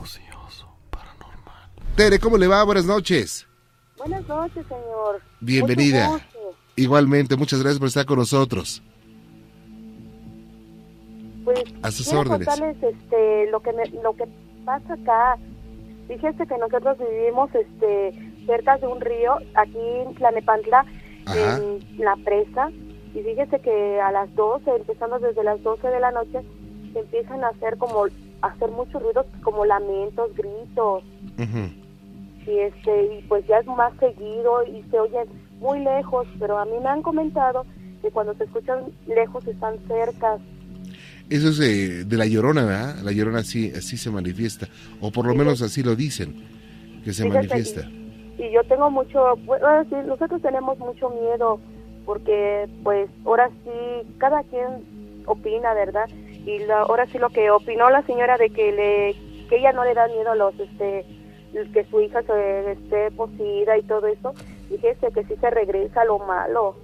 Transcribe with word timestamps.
ocioso, 0.00 0.68
paranormal. 0.90 1.70
Tere, 1.96 2.18
¿cómo 2.18 2.36
le 2.38 2.46
va? 2.46 2.62
Buenas 2.64 2.86
noches. 2.86 3.46
Buenas 3.96 4.26
noches, 4.28 4.64
señor. 4.66 5.20
Bienvenida. 5.40 6.20
Igualmente, 6.76 7.36
muchas 7.36 7.60
gracias 7.60 7.78
por 7.78 7.88
estar 7.88 8.06
con 8.06 8.18
nosotros. 8.18 8.82
Pues, 11.44 11.62
a 11.82 11.90
sus 11.90 12.12
órdenes. 12.12 12.46
contarles 12.46 12.76
este, 12.82 13.50
lo, 13.50 13.60
que 13.60 13.72
me- 13.72 13.88
lo 14.02 14.14
que 14.14 14.24
pasa 14.64 14.94
acá. 14.94 15.36
Fíjese 16.08 16.46
que 16.46 16.58
nosotros 16.58 16.96
vivimos 16.98 17.50
este, 17.54 18.12
cerca 18.46 18.76
de 18.78 18.86
un 18.86 19.00
río, 19.00 19.36
aquí 19.54 19.78
en 19.78 20.14
Tlanepantla, 20.14 20.84
Ajá. 21.26 21.56
en 21.58 21.80
la 21.98 22.16
presa. 22.24 22.70
Y 23.14 23.20
fíjese 23.22 23.60
que 23.60 24.00
a 24.00 24.10
las 24.12 24.34
12, 24.34 24.70
empezando 24.76 25.18
desde 25.18 25.42
las 25.44 25.62
12 25.62 25.86
de 25.88 26.00
la 26.00 26.10
noche, 26.12 26.40
se 26.92 26.98
empiezan 27.00 27.42
a 27.44 27.48
hacer 27.48 27.76
como 27.78 28.06
hacer 28.42 28.70
muchos 28.70 29.02
ruidos 29.02 29.26
como 29.42 29.64
lamentos, 29.64 30.30
gritos. 30.36 31.02
Y 32.46 32.58
este 32.58 33.04
y 33.18 33.22
pues 33.28 33.46
ya 33.46 33.58
es 33.58 33.66
más 33.66 33.92
seguido 34.00 34.64
y 34.66 34.82
se 34.90 34.98
oyen 34.98 35.26
muy 35.60 35.78
lejos 35.80 36.26
pero 36.38 36.58
a 36.58 36.64
mí 36.64 36.72
me 36.82 36.88
han 36.88 37.02
comentado 37.02 37.64
que 38.02 38.10
cuando 38.10 38.34
se 38.34 38.44
escuchan 38.44 38.86
lejos 39.06 39.46
están 39.46 39.76
cerca 39.86 40.38
Eso 41.28 41.48
es 41.50 41.58
de 42.08 42.16
la 42.16 42.26
llorona, 42.26 42.64
¿verdad? 42.64 42.96
La 43.04 43.12
llorona 43.12 43.40
así, 43.40 43.70
así 43.76 43.96
se 43.98 44.10
manifiesta. 44.10 44.66
O 45.00 45.12
por 45.12 45.26
lo 45.26 45.32
Sí, 45.32 45.38
menos 45.38 45.58
sí. 45.58 45.64
así 45.64 45.82
lo 45.82 45.94
dicen, 45.94 46.34
que 47.04 47.12
se 47.12 47.28
manifiesta. 47.28 47.82
y 48.38 48.50
yo 48.52 48.64
tengo 48.64 48.90
mucho 48.90 49.36
bueno 49.44 49.84
sí, 49.90 49.96
nosotros 50.06 50.40
tenemos 50.42 50.78
mucho 50.78 51.10
miedo 51.10 51.60
porque 52.06 52.66
pues 52.82 53.08
ahora 53.26 53.48
sí 53.64 54.08
cada 54.18 54.42
quien 54.44 55.22
opina 55.26 55.74
verdad 55.74 56.08
y 56.46 56.58
la- 56.60 56.82
ahora 56.82 57.06
sí 57.06 57.18
lo 57.18 57.30
que 57.30 57.50
opinó 57.50 57.90
la 57.90 58.02
señora 58.02 58.36
de 58.36 58.50
que 58.50 58.72
le 58.72 59.46
que 59.48 59.56
ella 59.58 59.72
no 59.72 59.84
le 59.84 59.94
da 59.94 60.06
miedo 60.08 60.30
a 60.30 60.34
los 60.36 60.58
este 60.58 61.04
que 61.72 61.84
su 61.90 62.00
hija 62.00 62.22
se 62.22 62.72
esté 62.72 63.10
poseída 63.10 63.76
y 63.76 63.82
todo 63.82 64.06
eso 64.06 64.32
fíjese 64.68 65.10
que 65.12 65.24
sí 65.24 65.34
se 65.36 65.50
regresa 65.50 66.04
lo 66.04 66.18
malo 66.20 66.74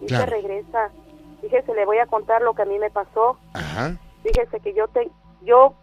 sí 0.00 0.06
Claro. 0.06 0.24
se 0.24 0.30
regresa. 0.30 0.90
Fíjese 1.40 1.74
le 1.74 1.84
voy 1.86 1.98
a 1.98 2.06
contar 2.06 2.40
lo 2.42 2.54
que 2.54 2.62
a 2.62 2.66
mí 2.66 2.78
me 2.78 2.90
pasó. 2.90 3.36
Ajá. 3.54 3.96
fíjese 4.22 4.60
que 4.60 4.72
yo 4.74 4.88
te 4.88 5.10
yo 5.42 5.74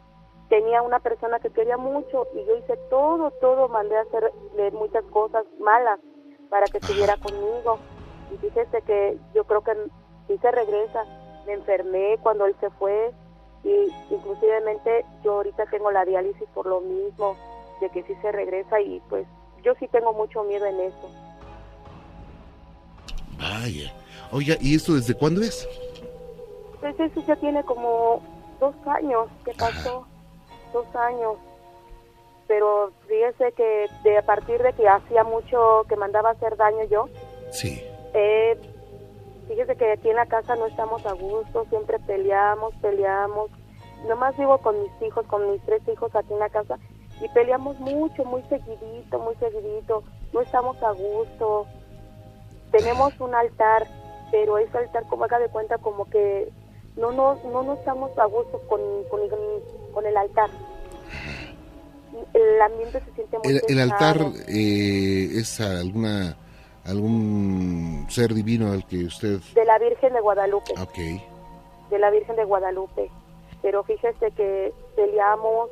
tenía 0.50 0.82
una 0.82 1.00
persona 1.00 1.40
que 1.40 1.50
quería 1.52 1.78
mucho 1.78 2.28
y 2.34 2.46
yo 2.46 2.58
hice 2.58 2.76
todo 2.90 3.32
todo 3.42 3.68
mandé 3.70 3.96
a 3.98 4.02
hacerle 4.02 4.72
muchas 4.72 5.04
cosas 5.06 5.44
malas 5.60 6.00
para 6.50 6.66
que 6.68 6.78
estuviera 6.80 7.16
conmigo. 7.18 7.78
Y 8.34 8.38
fíjese 8.38 8.82
que 8.84 9.18
yo 9.34 9.44
creo 9.46 9.62
que 9.62 9.72
sí 10.28 10.38
se 10.42 10.52
regresa 10.52 11.04
me 11.46 11.54
enfermé 11.54 12.18
cuando 12.22 12.46
él 12.46 12.56
se 12.60 12.70
fue 12.72 13.12
y 13.64 13.88
inclusivemente 14.10 15.06
yo 15.24 15.34
ahorita 15.34 15.66
tengo 15.68 15.92
la 15.92 16.06
diálisis 16.06 16.48
por 16.54 16.66
lo 16.66 16.82
mismo 16.82 17.36
de 17.82 17.90
que 17.90 18.04
sí 18.04 18.14
se 18.22 18.32
regresa 18.32 18.80
y 18.80 19.02
pues 19.10 19.26
yo 19.64 19.74
sí 19.80 19.88
tengo 19.90 20.14
mucho 20.14 20.44
miedo 20.44 20.66
en 20.66 20.80
eso 20.80 21.10
Vaya. 23.38 23.94
Oiga, 24.32 24.56
¿y 24.60 24.76
esto 24.76 24.94
desde 24.94 25.14
cuándo 25.16 25.42
es? 25.42 25.68
pues 26.80 26.98
eso 26.98 27.22
ya 27.28 27.36
tiene 27.36 27.62
como 27.66 28.22
dos 28.62 28.74
años 28.88 29.28
que 29.44 29.52
pasó 29.54 30.06
dos 30.72 30.86
años 30.96 31.36
pero 32.48 32.92
fíjese 33.08 33.52
que 33.52 33.88
de 34.04 34.18
a 34.18 34.22
partir 34.26 34.62
de 34.64 34.72
que 34.74 34.88
hacía 34.88 35.24
mucho 35.26 35.84
que 35.90 35.96
mandaba 35.98 36.30
a 36.30 36.32
hacer 36.34 36.56
daño 36.56 36.84
yo 36.90 37.10
Sí. 37.52 37.82
eh, 38.14 38.58
fíjese 39.50 39.76
que 39.76 39.92
aquí 39.92 40.10
en 40.10 40.16
la 40.16 40.26
casa 40.28 40.56
no 40.56 40.68
estamos 40.68 41.06
a 41.06 41.12
gusto 41.14 41.66
siempre 41.70 42.00
peleamos 42.00 42.74
peleamos. 42.82 43.50
Nomás 44.08 44.38
vivo 44.38 44.58
con 44.60 44.82
mis 44.82 44.92
hijos 45.06 45.26
con 45.26 45.52
mis 45.52 45.62
tres 45.64 45.82
hijos 45.92 46.16
aquí 46.16 46.32
en 46.32 46.40
la 46.40 46.50
casa 46.50 46.78
y 47.22 47.28
peleamos 47.34 47.78
mucho 47.82 48.24
muy 48.24 48.42
seguidito 48.44 49.20
muy 49.20 49.36
seguidito. 49.36 50.04
No 50.32 50.40
estamos 50.42 50.82
a 50.82 50.92
gusto. 50.92 51.66
Tenemos 52.72 53.20
un 53.20 53.36
altar 53.36 53.86
pero 54.32 54.58
ese 54.60 54.78
altar 54.78 55.04
como 55.10 55.26
haga 55.26 55.40
de 55.40 55.50
cuenta 55.50 55.78
como 55.80 56.06
que 56.06 56.50
no 56.96 57.12
nos 57.12 57.44
no 57.46 57.64
nos 57.64 57.80
estamos 57.80 58.18
a 58.18 58.26
gusto 58.26 58.62
con, 58.70 58.80
con, 59.10 59.20
el- 59.22 59.30
con 59.94 60.06
el 60.06 60.16
altar. 60.16 60.50
El 62.34 62.62
ambiente 62.62 63.00
se 63.02 63.12
siente 63.14 63.38
muy 63.44 63.54
El, 63.54 63.62
el 63.70 63.80
altar 63.80 64.18
eh, 64.48 65.30
es 65.36 65.60
alguna 65.62 66.36
algún 66.86 68.06
ser 68.10 68.34
divino 68.34 68.72
al 68.72 68.86
que 68.86 69.06
usted... 69.06 69.40
de 69.54 69.66
la 69.66 69.78
Virgen 69.80 70.14
de 70.14 70.22
Guadalupe 70.22 70.74
Ok. 70.82 70.98
de 71.90 72.00
la 72.00 72.10
Virgen 72.12 72.36
de 72.36 72.44
Guadalupe. 72.46 73.10
Pero 73.62 73.84
fíjese 73.84 74.32
que 74.32 74.74
peleamos, 74.96 75.70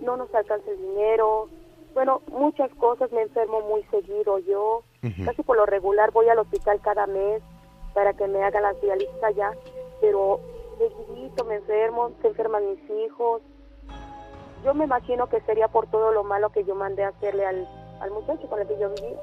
no 0.00 0.16
nos 0.16 0.32
alcanza 0.34 0.70
el 0.70 0.78
dinero, 0.78 1.48
bueno, 1.94 2.20
muchas 2.30 2.70
cosas, 2.74 3.10
me 3.10 3.22
enfermo 3.22 3.62
muy 3.62 3.82
seguido 3.84 4.38
yo, 4.40 4.82
casi 5.24 5.42
por 5.42 5.56
lo 5.56 5.64
regular 5.66 6.10
voy 6.12 6.28
al 6.28 6.38
hospital 6.38 6.80
cada 6.82 7.06
mes 7.06 7.42
para 7.94 8.12
que 8.12 8.26
me 8.28 8.42
hagan 8.42 8.64
la 8.64 8.74
diálisis 8.74 9.22
allá, 9.22 9.52
pero 10.00 10.40
seguidito 10.78 11.44
me 11.44 11.54
enfermo, 11.56 12.10
se 12.20 12.28
enferman 12.28 12.68
mis 12.68 12.90
hijos. 13.06 13.40
Yo 14.62 14.74
me 14.74 14.84
imagino 14.84 15.28
que 15.28 15.40
sería 15.42 15.68
por 15.68 15.86
todo 15.86 16.12
lo 16.12 16.22
malo 16.22 16.50
que 16.50 16.64
yo 16.64 16.74
mandé 16.74 17.04
a 17.04 17.08
hacerle 17.08 17.46
al, 17.46 17.66
al 18.00 18.10
muchacho 18.10 18.46
con 18.48 18.60
el 18.60 18.66
que 18.68 18.78
yo 18.78 18.90
vivía. 18.90 19.18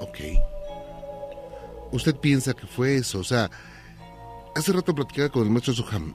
Ok. 0.00 0.18
¿Usted 1.92 2.16
piensa 2.16 2.54
que 2.54 2.66
fue 2.66 2.96
eso? 2.96 3.20
O 3.20 3.24
sea, 3.24 3.50
hace 4.54 4.72
rato 4.72 4.94
platicaba 4.94 5.28
con 5.28 5.42
el 5.44 5.50
maestro 5.50 5.74
Soham 5.74 6.14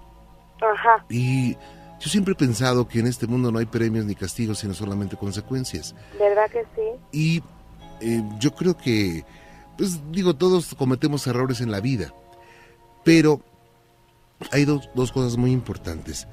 Ajá, 0.62 1.06
y 1.10 1.54
yo 1.54 2.10
siempre 2.10 2.34
he 2.34 2.36
pensado 2.36 2.88
que 2.88 3.00
en 3.00 3.08
este 3.08 3.28
mundo 3.28 3.52
no 3.52 3.60
hay 3.60 3.66
premios 3.66 4.06
ni 4.06 4.16
castigos, 4.16 4.60
sino 4.60 4.74
solamente 4.74 5.18
consecuencias. 5.18 5.96
¿verdad 6.20 6.50
que 6.50 6.64
sí? 6.76 7.00
Y 7.12 7.44
eh, 8.02 8.24
yo 8.40 8.54
creo 8.54 8.78
que, 8.78 9.26
pues 9.78 10.00
digo, 10.12 10.36
todos 10.36 10.76
cometemos 10.76 11.26
errores 11.28 11.62
en 11.62 11.72
la 11.72 11.80
vida, 11.80 12.14
pero 13.04 13.42
hay 14.52 14.66
dos, 14.66 14.90
dos 14.96 15.12
cosas 15.12 15.38
muy 15.38 15.52
importantes. 15.52 16.28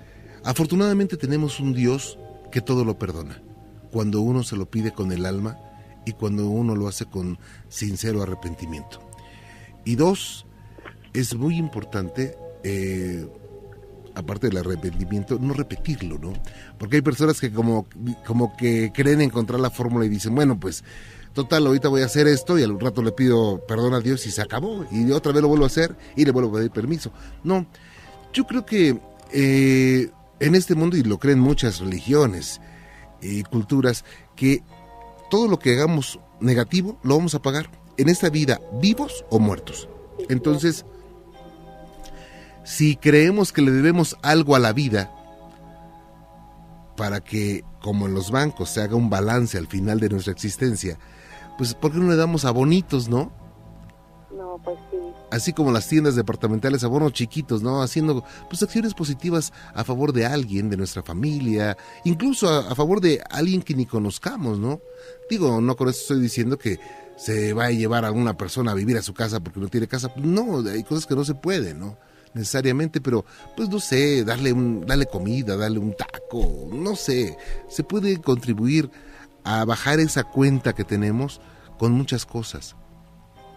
Afortunadamente 0.45 1.17
tenemos 1.17 1.61
un 1.61 1.73
Dios 1.73 2.19
que 2.51 2.61
todo 2.61 2.85
lo 2.85 2.99
perdona, 2.99 3.43
cuando 3.91 4.21
uno 4.21 4.43
se 4.43 4.57
lo 4.57 4.67
pide 4.67 4.93
con 4.93 5.13
el 5.13 5.27
alma 5.27 5.59
y 6.05 6.13
cuando 6.13 6.49
uno 6.49 6.75
lo 6.75 6.89
hace 6.89 7.07
con 7.07 7.39
sincero 7.69 8.23
arrepentimiento. 8.23 9.01
Y 9.85 9.97
dos, 9.97 10.47
es 11.13 11.35
muy 11.35 11.57
importante, 11.57 12.37
eh, 12.63 13.27
aparte 14.15 14.49
del 14.49 14.59
arrepentimiento, 14.59 15.39
no 15.41 15.55
repetirlo, 15.55 16.19
¿no? 16.19 16.33
Porque 16.79 16.97
hay 16.97 17.03
personas 17.03 17.41
que 17.41 17.53
como, 17.53 17.87
como 18.27 18.57
que 18.57 18.93
creen 18.95 19.21
encontrar 19.21 19.61
la 19.61 19.71
fórmula 19.71 20.05
y 20.05 20.09
dicen, 20.09 20.35
bueno, 20.35 20.59
pues 20.59 20.85
total, 21.33 21.67
ahorita 21.67 21.89
voy 21.89 22.03
a 22.03 22.07
hacer 22.07 22.27
esto 22.27 22.59
y 22.59 22.63
al 22.63 22.79
rato 22.79 23.03
le 23.03 23.13
pido 23.13 23.65
perdón 23.67 23.95
a 23.95 24.01
Dios 24.01 24.27
y 24.27 24.31
se 24.31 24.43
acabó. 24.43 24.87
Y 24.91 25.11
otra 25.13 25.33
vez 25.33 25.43
lo 25.43 25.49
vuelvo 25.49 25.65
a 25.65 25.69
hacer 25.69 25.97
y 26.17 26.25
le 26.25 26.33
vuelvo 26.33 26.51
a 26.51 26.55
pedir 26.55 26.71
permiso. 26.71 27.13
No, 27.45 27.67
yo 28.33 28.47
creo 28.47 28.67
que 28.67 29.01
eh, 29.33 30.11
en 30.41 30.55
este 30.55 30.75
mundo, 30.75 30.97
y 30.97 31.03
lo 31.03 31.19
creen 31.19 31.39
muchas 31.39 31.81
religiones 31.81 32.61
y 33.21 33.43
culturas, 33.45 34.05
que 34.37 34.63
todo 35.31 35.49
lo 35.49 35.59
que 35.59 35.73
hagamos 35.73 36.21
negativo 36.41 36.99
lo 37.03 37.17
vamos 37.17 37.35
a 37.35 37.41
pagar 37.43 37.71
en 37.97 38.09
esta 38.09 38.29
vida, 38.29 38.61
vivos 38.81 39.25
o 39.31 39.39
muertos. 39.39 39.89
Entonces, 40.29 40.85
si 42.65 42.97
creemos 42.97 43.53
que 43.53 43.63
le 43.63 43.71
debemos 43.71 44.17
algo 44.23 44.55
a 44.55 44.59
la 44.59 44.73
vida, 44.73 45.11
para 46.97 47.21
que, 47.21 47.65
como 47.81 48.07
en 48.07 48.13
los 48.13 48.31
bancos, 48.31 48.69
se 48.69 48.83
haga 48.83 48.95
un 48.95 49.09
balance 49.09 49.57
al 49.57 49.67
final 49.67 50.01
de 50.01 50.11
nuestra 50.11 50.33
existencia, 50.33 50.99
pues 51.57 51.75
¿por 51.75 51.93
qué 51.93 51.99
no 51.99 52.11
le 52.11 52.17
damos 52.17 52.45
abonitos, 52.45 53.09
no? 53.09 53.33
No, 54.31 54.61
pues. 54.63 54.79
Así 55.31 55.53
como 55.53 55.71
las 55.71 55.89
tiendas 55.89 56.17
departamentales, 56.17 56.83
abonos 56.83 57.13
chiquitos, 57.13 57.63
¿no? 57.63 57.83
Haciendo 57.83 58.25
pues 58.49 58.63
acciones 58.63 58.95
positivas 58.95 59.53
a 59.75 59.85
favor 59.85 60.13
de 60.13 60.27
alguien, 60.27 60.71
de 60.71 60.77
nuestra 60.77 61.03
familia, 61.03 61.77
incluso 62.05 62.49
a, 62.49 62.71
a 62.71 62.75
favor 62.75 63.01
de 63.01 63.23
alguien 63.31 63.63
que 63.63 63.75
ni 63.75 63.87
conozcamos, 63.87 64.59
¿no? 64.59 64.81
Digo, 65.29 65.61
no 65.61 65.77
con 65.77 65.89
esto 65.89 66.03
estoy 66.03 66.21
diciendo 66.21 66.59
que 66.59 66.81
se 67.17 67.53
va 67.53 67.67
a 67.67 67.71
llevar 67.71 68.05
a 68.05 68.09
alguna 68.09 68.37
persona 68.37 68.73
a 68.73 68.75
vivir 68.75 68.97
a 68.97 69.03
su 69.03 69.15
casa 69.15 69.41
porque 69.41 69.61
no 69.61 69.69
tiene 69.69 69.87
casa. 69.87 70.13
No, 70.17 70.67
hay 70.69 70.83
cosas 70.83 71.07
que 71.07 71.15
no 71.15 71.25
se 71.25 71.35
pueden, 71.35 71.79
¿no? 71.79 71.97
necesariamente, 72.35 73.01
pero 73.01 73.25
pues 73.57 73.69
no 73.69 73.81
sé, 73.81 74.25
darle 74.25 74.53
un, 74.53 74.87
darle 74.87 75.07
comida, 75.07 75.57
darle 75.57 75.79
un 75.79 75.95
taco, 75.95 76.69
no 76.73 76.95
sé, 76.97 77.37
se 77.69 77.83
puede 77.83 78.21
contribuir 78.21 78.91
a 79.45 79.65
bajar 79.65 80.01
esa 80.01 80.25
cuenta 80.25 80.73
que 80.73 80.85
tenemos 80.85 81.41
con 81.79 81.93
muchas 81.93 82.27
cosas. 82.27 82.77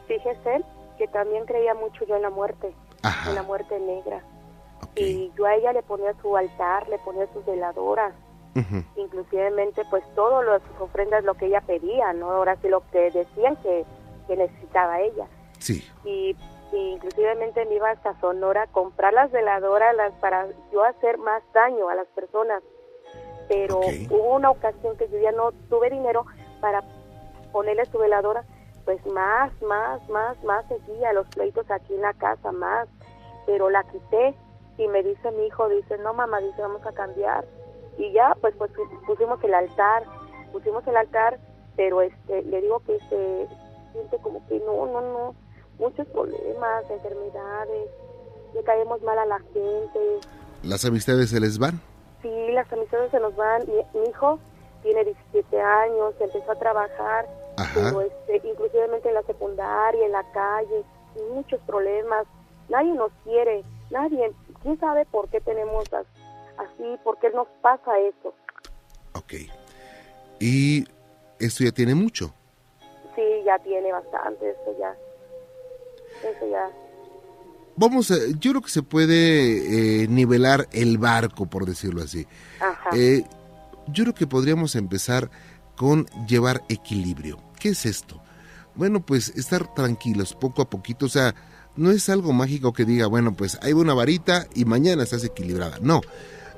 Fíjese 0.07 0.82
también 1.07 1.45
creía 1.45 1.73
mucho 1.73 2.05
yo 2.05 2.15
en 2.15 2.21
la 2.21 2.29
muerte, 2.29 2.73
Ajá. 3.03 3.29
en 3.29 3.35
la 3.35 3.43
muerte 3.43 3.79
negra. 3.79 4.21
Y 4.95 5.31
yo 5.37 5.45
a 5.45 5.55
ella 5.55 5.73
le 5.73 5.81
ponía 5.83 6.13
su 6.21 6.35
altar, 6.37 6.87
le 6.89 6.99
ponía 6.99 7.25
sus 7.33 7.43
veladoras, 7.45 8.13
Ujú. 8.55 8.83
inclusivemente 8.95 9.81
pues 9.89 10.03
todas 10.13 10.45
las 10.45 10.61
ofrendas 10.79 11.23
lo 11.23 11.33
que 11.33 11.47
ella 11.47 11.61
pedía, 11.61 12.13
¿no? 12.13 12.29
Ahora 12.31 12.55
sí 12.61 12.67
lo 12.69 12.81
que 12.91 13.09
decían 13.11 13.55
que, 13.57 13.85
que 14.27 14.37
necesitaba 14.37 14.99
ella. 15.01 15.25
Sí. 15.59 15.83
Y, 16.03 16.35
y 16.71 16.91
inclusivemente 16.93 17.65
me 17.65 17.75
iba 17.75 17.89
hasta 17.89 18.19
Sonora 18.19 18.63
a 18.63 18.67
comprar 18.67 19.13
las 19.13 19.31
veladoras 19.31 19.95
las, 19.95 20.11
para 20.13 20.47
yo 20.71 20.83
hacer 20.83 21.17
más 21.17 21.41
daño 21.53 21.89
a 21.89 21.95
las 21.95 22.07
personas. 22.09 22.61
pero 23.47 23.79
hubo 24.09 24.35
una 24.35 24.51
ocasión 24.51 24.95
que 24.97 25.07
yo 25.09 25.17
ya 25.19 25.31
no 25.31 25.51
tuve 25.69 25.89
dinero 25.89 26.25
para 26.61 26.83
ponerle 27.51 27.85
su 27.85 27.97
veladora, 27.97 28.43
pues 28.85 29.05
más, 29.07 29.51
más, 29.61 30.07
más, 30.09 30.43
más 30.43 30.65
seguía 30.67 31.13
los 31.13 31.27
pleitos 31.27 31.69
aquí 31.71 31.93
en 31.93 32.01
la 32.01 32.13
casa, 32.13 32.51
más, 32.51 32.87
pero 33.45 33.69
la 33.69 33.83
quité 33.83 34.35
y 34.77 34.87
me 34.87 35.03
dice 35.03 35.31
mi 35.31 35.45
hijo, 35.47 35.69
dice, 35.69 35.97
no 35.99 36.13
mamá, 36.13 36.39
dice, 36.39 36.61
vamos 36.61 36.85
a 36.85 36.91
cambiar. 36.91 37.45
Y 37.97 38.11
ya, 38.11 38.35
pues, 38.41 38.55
pues 38.57 38.71
pusimos 39.05 39.43
el 39.43 39.53
altar, 39.53 40.03
pusimos 40.51 40.85
el 40.87 40.97
altar, 40.97 41.39
pero 41.75 42.01
este, 42.01 42.41
le 42.43 42.61
digo 42.61 42.79
que 42.79 42.97
se 43.09 43.47
siente 43.91 44.17
como 44.19 44.45
que 44.47 44.59
no, 44.59 44.85
no, 44.87 45.01
no, 45.01 45.35
muchos 45.77 46.07
problemas, 46.07 46.89
enfermedades, 46.89 47.89
le 48.53 48.63
caemos 48.63 49.01
mal 49.03 49.17
a 49.19 49.25
la 49.25 49.39
gente, 49.39 50.19
¿Las 50.63 50.85
amistades 50.85 51.29
se 51.29 51.41
les 51.41 51.59
van? 51.59 51.81
Sí, 52.21 52.31
las 52.53 52.71
amistades 52.71 53.11
se 53.11 53.19
nos 53.19 53.35
van. 53.35 53.63
Mi, 53.67 53.99
mi 53.99 54.07
hijo 54.07 54.39
tiene 54.81 55.03
17 55.03 55.61
años, 55.61 56.13
empezó 56.21 56.51
a 56.51 56.55
trabajar. 56.55 57.27
Pero 57.73 58.01
este, 58.01 58.47
inclusivemente 58.47 59.09
en 59.09 59.15
la 59.15 59.23
secundaria, 59.23 60.05
en 60.05 60.11
la 60.11 60.23
calle, 60.31 60.83
muchos 61.33 61.59
problemas. 61.61 62.25
Nadie 62.69 62.93
nos 62.93 63.11
quiere, 63.23 63.63
nadie. 63.91 64.31
¿Quién 64.61 64.79
sabe 64.79 65.05
por 65.05 65.27
qué 65.29 65.41
tenemos 65.41 65.83
as- 65.93 66.05
así? 66.57 66.97
¿Por 67.03 67.19
qué 67.19 67.29
nos 67.31 67.47
pasa 67.61 67.91
eso? 67.99 68.33
Ok. 69.13 69.33
Y 70.39 70.85
esto 71.39 71.63
ya 71.63 71.71
tiene 71.71 71.93
mucho. 71.95 72.33
Sí, 73.15 73.21
ya 73.45 73.59
tiene 73.59 73.91
bastante, 73.91 74.49
esto 74.49 74.75
ya. 74.79 74.95
Eso 76.27 76.47
ya. 76.49 76.69
Vamos 77.75 78.11
a, 78.11 78.15
yo 78.39 78.51
creo 78.51 78.61
que 78.61 78.69
se 78.69 78.83
puede 78.83 80.03
eh, 80.03 80.07
nivelar 80.07 80.67
el 80.71 80.97
barco, 80.97 81.45
por 81.45 81.65
decirlo 81.65 82.01
así. 82.01 82.25
Ajá. 82.59 82.89
Eh, 82.95 83.23
yo 83.87 84.03
creo 84.05 84.13
que 84.15 84.27
podríamos 84.27 84.75
empezar 84.75 85.29
con 85.75 86.05
llevar 86.27 86.63
equilibrio. 86.69 87.39
¿Qué 87.59 87.69
es 87.69 87.85
esto? 87.85 88.21
Bueno, 88.75 89.05
pues 89.05 89.29
estar 89.35 89.73
tranquilos 89.73 90.33
poco 90.33 90.61
a 90.61 90.69
poquito. 90.69 91.05
O 91.05 91.09
sea, 91.09 91.35
no 91.75 91.91
es 91.91 92.09
algo 92.09 92.33
mágico 92.33 92.73
que 92.73 92.85
diga, 92.85 93.07
bueno, 93.07 93.33
pues 93.35 93.57
hay 93.61 93.73
una 93.73 93.93
varita 93.93 94.47
y 94.55 94.65
mañana 94.65 95.03
estás 95.03 95.23
equilibrada. 95.23 95.79
No, 95.81 96.01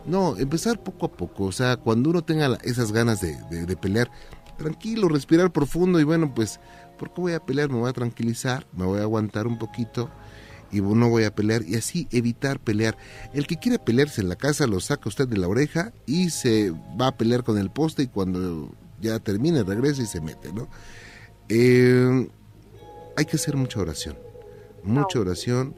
no, 0.06 0.38
empezar 0.38 0.82
poco 0.84 1.08
a 1.08 1.12
poco. 1.12 1.46
O 1.46 1.52
sea, 1.52 1.78
cuando 1.78 2.10
uno 2.10 2.24
tenga 2.24 2.58
esas 2.64 2.92
ganas 2.92 3.22
de, 3.22 3.36
de- 3.50 3.78
pelear, 3.78 4.10
tranquilo, 4.58 5.10
respirar 5.10 5.52
profundo 5.52 6.00
y 6.00 6.04
bueno, 6.04 6.34
pues, 6.34 6.60
¿por 6.98 7.14
qué 7.14 7.22
voy 7.22 7.34
a 7.34 7.40
pelear? 7.40 7.70
Me 7.70 7.80
voy 7.80 7.90
a 7.90 7.94
tranquilizar, 7.94 8.66
me 8.74 8.86
voy 8.86 9.00
a 9.00 9.04
aguantar 9.04 9.48
un 9.48 9.58
poquito 9.58 10.10
y 10.72 10.82
no 10.82 11.10
voy 11.10 11.24
a 11.24 11.34
pelear 11.36 11.64
y 11.64 11.76
así 11.76 12.08
evitar 12.12 12.60
pelear. 12.60 12.98
El 13.34 13.48
que 13.48 13.58
quiere 13.58 13.80
pelearse 13.80 14.22
en 14.22 14.30
la 14.30 14.36
casa 14.36 14.68
lo 14.68 14.80
saca 14.80 15.10
usted 15.10 15.28
de 15.28 15.38
la 15.38 15.48
oreja 15.48 15.94
y 16.06 16.30
se 16.30 16.72
va 17.00 17.08
a 17.08 17.18
pelear 17.18 17.44
con 17.44 17.58
el 17.58 17.70
poste 17.70 18.04
y 18.04 18.08
cuando 18.08 18.72
ya 19.02 19.20
termine 19.20 19.64
regresa 19.64 20.02
y 20.02 20.06
se 20.06 20.22
mete, 20.22 20.52
¿no? 20.54 20.68
Eh, 21.50 22.30
hay 23.16 23.26
que 23.26 23.36
hacer 23.36 23.56
mucha 23.56 23.80
oración, 23.80 24.18
mucha 24.84 25.20
Ah, 25.20 25.22
oración, 25.22 25.76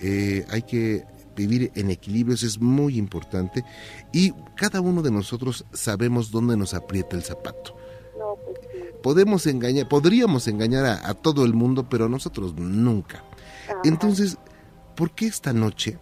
eh, 0.00 0.46
hay 0.50 0.62
que 0.62 1.04
vivir 1.36 1.70
en 1.74 1.90
equilibrio, 1.90 2.34
eso 2.34 2.46
es 2.46 2.60
muy 2.60 2.98
importante 2.98 3.64
y 4.12 4.32
cada 4.56 4.80
uno 4.80 5.02
de 5.02 5.10
nosotros 5.10 5.64
sabemos 5.72 6.30
dónde 6.30 6.56
nos 6.56 6.74
aprieta 6.74 7.16
el 7.16 7.22
zapato. 7.22 7.76
No, 8.18 8.36
pues 8.44 8.58
sí. 8.72 8.78
Podemos 9.02 9.46
engañar, 9.46 9.88
podríamos 9.88 10.48
engañar 10.48 10.84
a, 10.84 11.08
a 11.08 11.14
todo 11.14 11.44
el 11.44 11.54
mundo, 11.54 11.88
pero 11.88 12.08
nosotros 12.08 12.54
nunca. 12.54 13.24
Ajá. 13.68 13.80
Entonces, 13.84 14.36
¿por 14.96 15.14
qué 15.14 15.26
esta 15.26 15.52
noche 15.52 15.98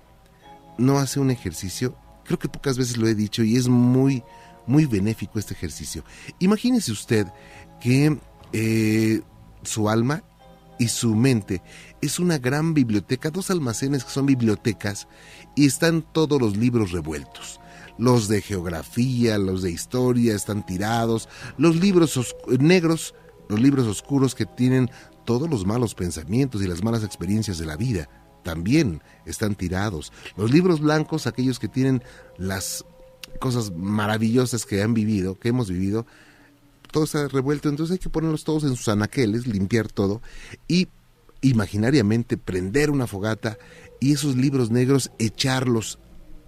no 0.79 0.99
hace 0.99 1.21
un 1.21 1.31
ejercicio? 1.31 1.97
Creo 2.25 2.39
que 2.39 2.49
pocas 2.49 2.79
veces 2.79 2.97
lo 2.97 3.07
he 3.07 3.15
dicho 3.15 3.43
y 3.43 3.57
es 3.57 3.69
muy, 3.69 4.25
muy 4.67 4.87
benéfico 4.87 5.39
este 5.39 5.55
ejercicio. 5.55 6.05
Imagínese 6.39 6.93
usted 6.93 7.27
que 7.81 8.19
eh, 8.53 9.21
su 9.63 9.89
alma 9.89 10.23
y 10.79 10.89
su 10.89 11.15
mente 11.15 11.63
es 12.03 12.19
una 12.19 12.39
gran 12.39 12.75
biblioteca, 12.75 13.31
dos 13.31 13.51
almacenes 13.51 14.05
que 14.05 14.11
son 14.11 14.27
bibliotecas 14.27 15.09
y 15.55 15.67
están 15.67 16.03
todos 16.03 16.41
los 16.41 16.57
libros 16.57 16.93
revueltos. 16.93 17.61
Los 17.99 18.29
de 18.29 18.43
geografía, 18.43 19.39
los 19.39 19.63
de 19.63 19.71
historia 19.71 20.35
están 20.35 20.67
tirados, 20.67 21.29
los 21.57 21.77
libros 21.77 22.17
os- 22.19 22.37
negros, 22.59 23.15
los 23.49 23.59
libros 23.59 23.87
oscuros 23.87 24.35
que 24.35 24.45
tienen 24.45 24.91
todos 25.25 25.49
los 25.49 25.65
malos 25.65 25.95
pensamientos 25.95 26.61
y 26.63 26.67
las 26.67 26.85
malas 26.85 27.03
experiencias 27.05 27.57
de 27.59 27.65
la 27.67 27.77
vida 27.77 28.09
también 28.45 29.03
están 29.25 29.55
tirados. 29.55 30.13
Los 30.37 30.53
libros 30.53 30.81
blancos, 30.81 31.27
aquellos 31.27 31.59
que 31.59 31.69
tienen 31.69 32.03
las 32.37 32.85
cosas 33.37 33.73
maravillosas 33.75 34.67
que 34.67 34.83
han 34.83 34.95
vivido, 34.95 35.39
que 35.39 35.49
hemos 35.49 35.69
vivido, 35.69 36.07
todo 36.91 37.05
está 37.05 37.29
revuelto, 37.29 37.69
entonces 37.69 37.95
hay 37.95 37.99
que 37.99 38.09
ponerlos 38.09 38.45
todos 38.45 38.65
en 38.65 38.77
sus 38.77 38.89
anaqueles, 38.89 39.47
limpiar 39.47 39.89
todo 39.89 40.23
y 40.69 40.89
imaginariamente 41.43 42.37
prender 42.37 42.91
una 42.91 43.07
fogata 43.07 43.59
y 44.01 44.13
esos 44.13 44.37
libros 44.37 44.71
negros 44.71 45.11
echarlos 45.19 45.99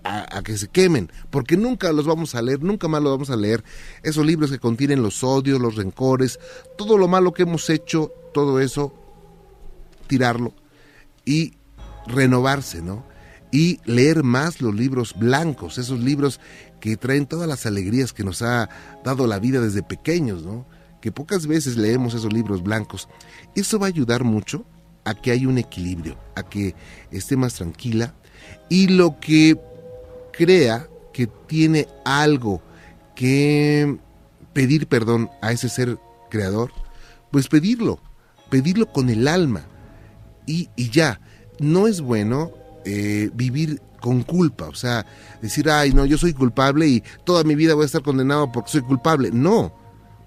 a, 0.04 0.38
a 0.38 0.42
que 0.42 0.56
se 0.56 0.68
quemen, 0.68 1.10
porque 1.30 1.56
nunca 1.56 1.92
los 1.92 2.06
vamos 2.06 2.34
a 2.34 2.42
leer, 2.42 2.62
nunca 2.62 2.88
más 2.88 3.02
los 3.02 3.12
vamos 3.12 3.30
a 3.30 3.36
leer. 3.36 3.64
Esos 4.02 4.24
libros 4.24 4.50
que 4.50 4.58
contienen 4.58 5.02
los 5.02 5.22
odios, 5.24 5.60
los 5.60 5.76
rencores, 5.76 6.38
todo 6.76 6.96
lo 6.96 7.08
malo 7.08 7.32
que 7.32 7.42
hemos 7.42 7.68
hecho, 7.68 8.12
todo 8.32 8.60
eso, 8.60 8.94
tirarlo 10.06 10.54
y 11.24 11.54
renovarse, 12.06 12.82
¿no? 12.82 13.04
Y 13.50 13.80
leer 13.84 14.24
más 14.24 14.60
los 14.60 14.74
libros 14.74 15.14
blancos, 15.18 15.78
esos 15.78 16.00
libros 16.00 16.40
que 16.80 16.96
traen 16.96 17.26
todas 17.26 17.48
las 17.48 17.66
alegrías 17.66 18.12
que 18.12 18.24
nos 18.24 18.42
ha 18.42 18.68
dado 19.04 19.26
la 19.26 19.38
vida 19.38 19.60
desde 19.60 19.82
pequeños, 19.82 20.44
¿no? 20.44 20.66
Que 21.00 21.12
pocas 21.12 21.46
veces 21.46 21.76
leemos 21.76 22.14
esos 22.14 22.32
libros 22.32 22.62
blancos. 22.62 23.08
Eso 23.54 23.78
va 23.78 23.86
a 23.86 23.88
ayudar 23.88 24.24
mucho 24.24 24.64
a 25.04 25.14
que 25.14 25.30
haya 25.30 25.48
un 25.48 25.58
equilibrio, 25.58 26.16
a 26.34 26.42
que 26.42 26.74
esté 27.10 27.36
más 27.36 27.54
tranquila 27.54 28.14
y 28.68 28.88
lo 28.88 29.18
que 29.20 29.58
crea 30.32 30.88
que 31.12 31.26
tiene 31.26 31.88
algo 32.04 32.62
que 33.14 33.98
pedir 34.52 34.86
perdón 34.86 35.30
a 35.42 35.52
ese 35.52 35.68
ser 35.68 35.98
creador, 36.30 36.72
pues 37.30 37.48
pedirlo, 37.48 38.00
pedirlo 38.50 38.92
con 38.92 39.08
el 39.08 39.26
alma 39.26 39.62
y, 40.46 40.68
y 40.76 40.90
ya, 40.90 41.20
no 41.58 41.86
es 41.86 42.00
bueno 42.00 42.52
eh, 42.84 43.30
vivir 43.34 43.82
con 44.00 44.22
culpa, 44.22 44.68
o 44.68 44.74
sea, 44.74 45.04
decir, 45.42 45.68
ay, 45.70 45.92
no, 45.92 46.04
yo 46.04 46.18
soy 46.18 46.32
culpable 46.32 46.86
y 46.86 47.02
toda 47.24 47.44
mi 47.44 47.54
vida 47.54 47.74
voy 47.74 47.84
a 47.84 47.86
estar 47.86 48.02
condenado 48.02 48.50
porque 48.52 48.70
soy 48.70 48.82
culpable. 48.82 49.30
No, 49.32 49.72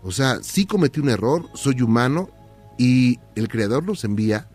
o 0.04 0.12
sea, 0.12 0.40
sí 0.42 0.66
cometí 0.66 1.00
un 1.00 1.10
error, 1.10 1.50
soy 1.54 1.82
humano 1.82 2.30
y 2.78 3.20
el 3.36 3.48
Creador 3.48 3.84
nos 3.84 4.04
envía 4.04 4.48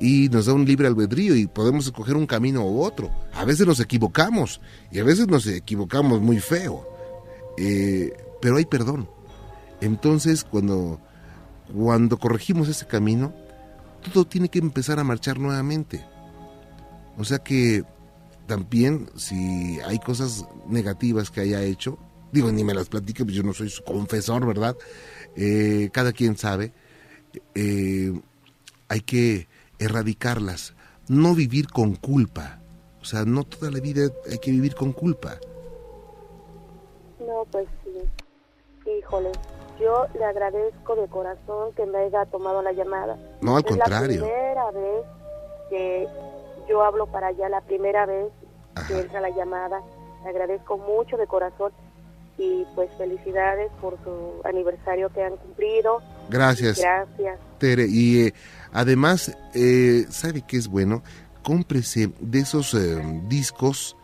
y 0.00 0.28
nos 0.30 0.46
da 0.46 0.54
un 0.54 0.64
libre 0.64 0.86
albedrío 0.86 1.36
y 1.36 1.46
podemos 1.46 1.86
escoger 1.86 2.16
un 2.16 2.26
camino 2.26 2.64
u 2.64 2.82
otro. 2.82 3.10
A 3.34 3.44
veces 3.44 3.66
nos 3.66 3.80
equivocamos 3.80 4.60
y 4.90 4.98
a 4.98 5.04
veces 5.04 5.28
nos 5.28 5.46
equivocamos 5.46 6.20
muy 6.20 6.40
feo, 6.40 6.86
Eh, 7.58 8.12
pero 8.40 8.56
hay 8.56 8.64
perdón. 8.64 9.08
Entonces, 9.82 10.44
cuando, 10.44 10.98
cuando 11.74 12.18
corregimos 12.18 12.68
ese 12.68 12.86
camino, 12.86 13.34
todo 14.12 14.24
tiene 14.24 14.48
que 14.48 14.58
empezar 14.58 14.98
a 14.98 15.04
marchar 15.04 15.38
nuevamente. 15.38 16.04
O 17.18 17.24
sea 17.24 17.38
que 17.38 17.84
también 18.50 19.08
si 19.14 19.78
hay 19.82 20.00
cosas 20.00 20.44
negativas 20.66 21.30
que 21.30 21.40
haya 21.40 21.62
hecho, 21.62 21.96
digo, 22.32 22.50
ni 22.50 22.64
me 22.64 22.74
las 22.74 22.88
platique, 22.88 23.22
pues 23.22 23.36
yo 23.36 23.44
no 23.44 23.52
soy 23.52 23.70
su 23.70 23.84
confesor, 23.84 24.44
¿verdad? 24.44 24.76
Eh, 25.36 25.88
cada 25.92 26.10
quien 26.12 26.36
sabe, 26.36 26.72
eh, 27.54 28.12
hay 28.88 29.00
que 29.02 29.46
erradicarlas, 29.78 30.74
no 31.06 31.36
vivir 31.36 31.68
con 31.68 31.94
culpa. 31.94 32.58
O 33.00 33.04
sea, 33.04 33.24
no 33.24 33.44
toda 33.44 33.70
la 33.70 33.78
vida 33.78 34.08
hay 34.28 34.38
que 34.38 34.50
vivir 34.50 34.74
con 34.74 34.92
culpa. 34.94 35.38
No, 37.20 37.46
pues 37.52 37.68
sí. 37.84 38.90
Híjole, 38.98 39.30
yo 39.78 40.06
le 40.18 40.24
agradezco 40.24 40.96
de 40.96 41.06
corazón 41.06 41.72
que 41.76 41.86
me 41.86 41.98
haya 41.98 42.26
tomado 42.26 42.62
la 42.62 42.72
llamada. 42.72 43.16
No, 43.42 43.58
al 43.58 43.62
es 43.64 43.68
contrario. 43.68 44.22
la 44.22 44.26
primera 44.26 44.70
vez 44.72 45.04
que 45.70 46.08
yo 46.68 46.82
hablo 46.82 47.06
para 47.06 47.28
allá, 47.28 47.48
la 47.48 47.60
primera 47.60 48.06
vez 48.06 48.32
Ajá. 48.80 48.88
que 48.88 49.00
entra 49.00 49.20
la 49.20 49.30
llamada. 49.30 49.80
Le 50.24 50.30
agradezco 50.30 50.76
mucho 50.78 51.16
de 51.16 51.26
corazón 51.26 51.72
y 52.38 52.64
pues 52.74 52.90
felicidades 52.98 53.70
por 53.80 53.98
su 54.04 54.46
aniversario 54.46 55.10
que 55.12 55.22
han 55.22 55.36
cumplido. 55.36 56.00
Gracias. 56.28 56.78
Gracias. 56.78 57.38
Tere. 57.58 57.86
Y 57.88 58.26
eh, 58.26 58.34
además, 58.72 59.36
eh, 59.54 60.06
¿sabe 60.10 60.42
qué 60.42 60.56
es 60.56 60.68
bueno? 60.68 61.02
Cómprese 61.42 62.12
de 62.20 62.38
esos 62.40 62.74
eh, 62.74 63.02
discos, 63.28 63.96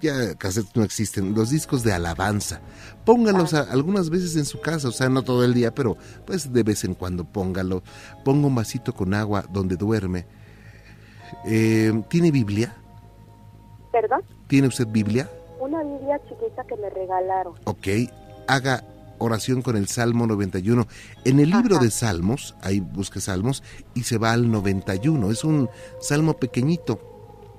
ya 0.00 0.34
cassettes 0.36 0.74
no 0.76 0.82
existen, 0.84 1.34
los 1.34 1.50
discos 1.50 1.82
de 1.82 1.92
alabanza. 1.92 2.60
Póngalos 3.04 3.54
a- 3.54 3.62
algunas 3.70 4.10
veces 4.10 4.36
en 4.36 4.44
su 4.44 4.60
casa, 4.60 4.88
o 4.88 4.92
sea, 4.92 5.08
no 5.08 5.22
todo 5.22 5.44
el 5.44 5.54
día, 5.54 5.74
pero 5.74 5.96
pues 6.26 6.52
de 6.52 6.62
vez 6.62 6.84
en 6.84 6.94
cuando 6.94 7.24
póngalo. 7.24 7.82
Ponga 8.24 8.46
un 8.46 8.54
vasito 8.54 8.92
con 8.94 9.14
agua 9.14 9.44
donde 9.50 9.76
duerme. 9.76 10.26
Eh, 11.46 11.92
¿Tiene 12.08 12.30
Biblia? 12.30 12.76
¿Perdón? 13.92 14.22
¿Tiene 14.48 14.68
usted 14.68 14.86
Biblia? 14.88 15.28
Una 15.60 15.82
Biblia 15.84 16.18
chiquitita 16.24 16.46
esa 16.62 16.64
que 16.64 16.76
me 16.76 16.90
regalaron. 16.90 17.54
Ok, 17.64 17.86
haga 18.48 18.82
oración 19.18 19.62
con 19.62 19.76
el 19.76 19.86
Salmo 19.86 20.26
91. 20.26 20.86
En 21.24 21.38
el 21.38 21.50
libro 21.50 21.76
Ajá. 21.76 21.84
de 21.84 21.90
Salmos, 21.90 22.56
ahí 22.62 22.80
busca 22.80 23.20
Salmos 23.20 23.62
y 23.94 24.02
se 24.02 24.18
va 24.18 24.32
al 24.32 24.50
91. 24.50 25.30
Es 25.30 25.44
un 25.44 25.68
salmo 26.00 26.34
pequeñito, 26.38 26.98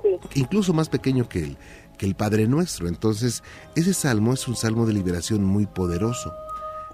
Sí. 0.03 0.19
incluso 0.41 0.73
más 0.73 0.89
pequeño 0.89 1.29
que 1.29 1.39
el, 1.39 1.57
que 1.97 2.05
el 2.05 2.15
Padre 2.15 2.47
Nuestro. 2.47 2.87
Entonces, 2.89 3.41
ese 3.75 3.93
salmo 3.93 4.33
es 4.33 4.45
un 4.49 4.55
salmo 4.57 4.85
de 4.85 4.91
liberación 4.93 5.45
muy 5.45 5.65
poderoso. 5.65 6.33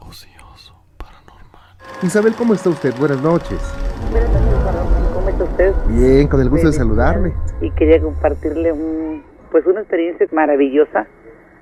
Ocioso, 0.02 0.76
paranormal. 0.98 1.76
Isabel, 2.04 2.36
¿cómo 2.36 2.54
está 2.54 2.70
usted? 2.70 2.94
Buenas 3.00 3.22
noches. 3.22 3.60
Buenas 4.12 4.30
noches. 4.32 5.14
¿Cómo 5.14 5.30
está 5.30 5.44
usted? 5.46 5.74
Bien, 5.88 6.28
con 6.28 6.42
el 6.42 6.50
gusto 6.50 6.68
de 6.68 6.74
saludarle. 6.74 7.34
Y 7.62 7.72
quería 7.72 8.00
compartirle 8.00 8.72
un, 8.72 9.09
pues 9.52 9.66
una 9.66 9.82
experiencia 9.82 10.28
maravillosa 10.32 11.08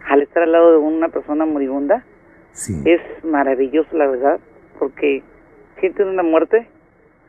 al 0.08 0.22
estar 0.22 0.44
al 0.44 0.51
lado 0.51 0.72
de 0.72 0.77
una 0.77 1.10
persona 1.10 1.46
moribunda. 1.46 2.03
Sí. 2.51 2.74
Es 2.86 3.01
maravilloso, 3.24 3.96
la 3.98 4.08
verdad, 4.08 4.39
porque 4.79 5.22
sienten 5.79 6.08
una 6.08 6.24
muerte 6.24 6.67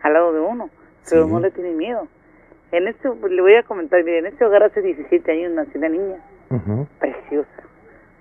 al 0.02 0.12
lado 0.14 0.32
de 0.32 0.40
uno, 0.40 0.70
pero 1.08 1.26
Sí. 1.26 1.32
no 1.32 1.40
le 1.40 1.50
tiene 1.50 1.72
miedo. 1.72 2.08
En 2.72 2.86
este, 2.88 3.08
le 3.30 3.42
voy 3.42 3.54
a 3.54 3.62
comentar, 3.62 4.02
mire, 4.04 4.18
en 4.18 4.26
este 4.26 4.44
hogar 4.44 4.62
hace 4.62 4.80
17 4.82 5.32
años 5.32 5.52
nació 5.52 5.78
una 5.78 5.88
niña 5.88 6.16
preciosa, 6.98 7.62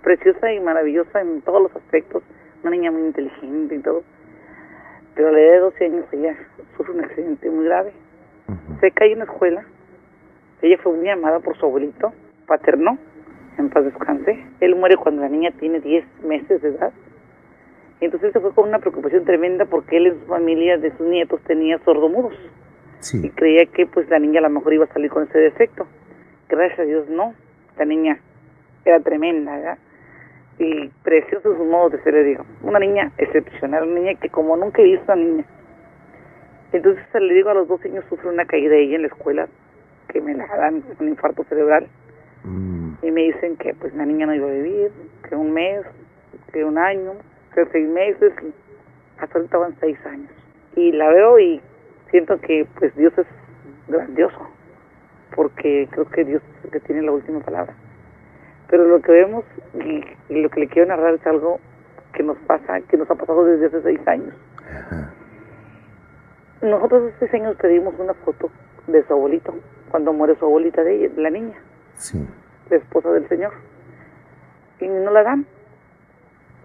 preciosa 0.04 0.52
y 0.54 0.60
maravillosa 0.60 1.22
en 1.22 1.42
todos 1.42 1.62
los 1.62 1.76
aspectos, 1.76 2.24
una 2.62 2.72
niña 2.72 2.92
muy 2.92 3.02
inteligente 3.08 3.76
y 3.76 3.80
todo. 3.80 4.04
Pero 5.16 5.30
a 5.30 5.32
la 5.32 5.40
edad 5.40 5.54
de 5.54 5.60
12 5.60 5.86
años 5.86 6.06
ella 6.12 6.36
sufre 6.76 6.94
un 6.94 7.04
accidente 7.04 7.50
muy 7.50 7.66
grave. 7.66 7.92
Se 8.80 8.92
cae 8.92 9.14
en 9.14 9.20
la 9.20 9.26
escuela. 9.26 9.66
Ella 10.62 10.78
fue 10.82 10.94
muy 10.94 11.10
amada 11.10 11.40
por 11.40 11.58
su 11.58 11.66
abuelito 11.66 12.14
paterno, 12.48 12.98
en 13.60 13.70
paz 13.70 13.86
descanse. 13.86 14.44
Él 14.60 14.76
muere 14.76 14.98
cuando 14.98 15.22
la 15.22 15.30
niña 15.30 15.52
tiene 15.60 15.80
10 15.80 16.24
meses 16.24 16.62
de 16.62 16.70
edad. 16.70 16.92
Y 18.00 18.06
entonces 18.06 18.34
se 18.34 18.40
fue 18.40 18.54
con 18.54 18.70
una 18.70 18.80
preocupación 18.80 19.26
tremenda 19.26 19.66
porque 19.66 19.98
él 19.98 20.08
en 20.08 20.20
su 20.20 20.26
familia 20.26 20.78
de 20.78 20.92
sus 20.98 21.08
nietos 21.08 21.42
tenía 21.44 21.80
sordomudos 21.80 22.34
y 23.14 23.30
creía 23.30 23.66
que 23.66 23.86
pues 23.86 24.08
la 24.10 24.20
niña 24.20 24.40
a 24.40 24.44
lo 24.44 24.50
mejor 24.50 24.74
iba 24.74 24.86
a 24.86 24.94
salir 24.94 25.10
con 25.12 25.24
ese 25.24 25.40
defecto. 25.40 25.88
Gracias 26.48 26.80
a 26.80 26.84
Dios 26.84 27.10
no. 27.10 27.34
La 27.78 27.86
niña 27.86 28.20
era 28.86 29.00
tremenda, 29.00 29.56
¿verdad? 29.56 29.78
Y 30.60 30.88
preciosos 31.04 31.58
sus 31.58 31.68
modos 31.68 31.92
de 31.92 32.04
ser, 32.04 32.14
le 32.14 32.24
digo. 32.24 32.46
Una 32.64 32.80
niña 32.80 33.12
excepcional, 33.18 33.84
una 33.84 34.00
niña 34.00 34.16
que 34.16 34.30
como 34.30 34.56
nunca 34.58 34.82
he 34.82 34.86
visto 34.86 35.12
a 35.12 35.16
niña. 35.16 35.46
Entonces 36.72 37.04
le 37.20 37.34
digo 37.34 37.50
a 37.50 37.54
los 37.54 37.68
dos 37.68 37.84
años 37.86 38.06
sufre 38.10 38.30
una 38.30 38.46
caída 38.46 38.76
ella 38.76 38.96
en 38.96 39.02
la 39.04 39.08
escuela 39.08 39.48
que 40.10 40.22
me 40.22 40.34
la 40.34 40.48
dan 40.48 40.84
un 41.00 41.08
infarto 41.08 41.44
cerebral 41.46 41.88
Mm, 42.48 42.94
y 43.02 43.12
me 43.12 43.22
dicen 43.24 43.58
que 43.58 43.74
pues 43.74 43.94
la 43.94 44.06
niña 44.06 44.26
no 44.26 44.34
iba 44.34 44.48
a 44.48 44.52
vivir, 44.52 44.92
que 45.28 45.36
un 45.36 45.54
mes, 45.54 45.86
que 46.54 46.64
un 46.64 46.78
año, 46.78 47.14
que 47.54 47.66
seis 47.72 47.88
meses, 47.88 48.34
hasta 49.20 49.38
ahorita 49.38 49.58
van 49.58 49.76
seis 49.80 49.98
años. 50.06 50.32
Y 50.76 50.92
la 50.92 51.10
veo 51.10 51.40
y 51.40 51.62
siento 52.12 52.40
que 52.40 52.66
pues 52.80 52.96
Dios 52.96 53.14
es 53.18 53.28
grandioso, 53.88 54.50
porque 55.36 55.88
creo 55.92 56.06
que 56.06 56.24
Dios 56.24 56.42
es 56.60 56.66
el 56.66 56.72
que 56.72 56.80
tiene 56.82 57.02
la 57.02 57.12
última 57.12 57.40
palabra. 57.42 57.74
Pero 58.70 58.86
lo 58.86 59.02
que 59.02 59.12
vemos 59.12 59.46
y, 59.74 60.04
y 60.34 60.42
lo 60.42 60.50
que 60.50 60.62
le 60.62 60.68
quiero 60.68 60.88
narrar 60.88 61.16
es 61.16 61.28
algo 61.28 61.60
que 62.14 62.24
nos 62.24 62.38
pasa, 62.40 62.82
que 62.82 62.98
nos 62.98 63.10
ha 63.10 63.16
pasado 63.16 63.46
desde 63.46 63.68
hace 63.68 63.82
seis 63.82 64.08
años. 64.08 64.34
ajá. 64.70 65.14
Nosotros 66.62 67.14
hace 67.14 67.28
seis 67.28 67.42
años 67.42 67.56
pedimos 67.58 67.94
una 68.00 68.14
foto 68.16 68.50
de 68.88 69.04
su 69.06 69.14
abuelito, 69.14 69.54
cuando 69.92 70.12
muere 70.12 70.36
su 70.38 70.46
abuelita 70.46 70.84
de 70.84 70.96
ella, 70.96 71.10
de 71.10 71.22
la 71.22 71.30
niña. 71.30 71.56
Sí. 71.94 72.28
La 72.70 72.78
esposa 72.78 73.12
del 73.12 73.28
Señor. 73.30 73.54
Y 74.80 74.88
no 74.88 75.12
la 75.12 75.24
dan 75.24 75.46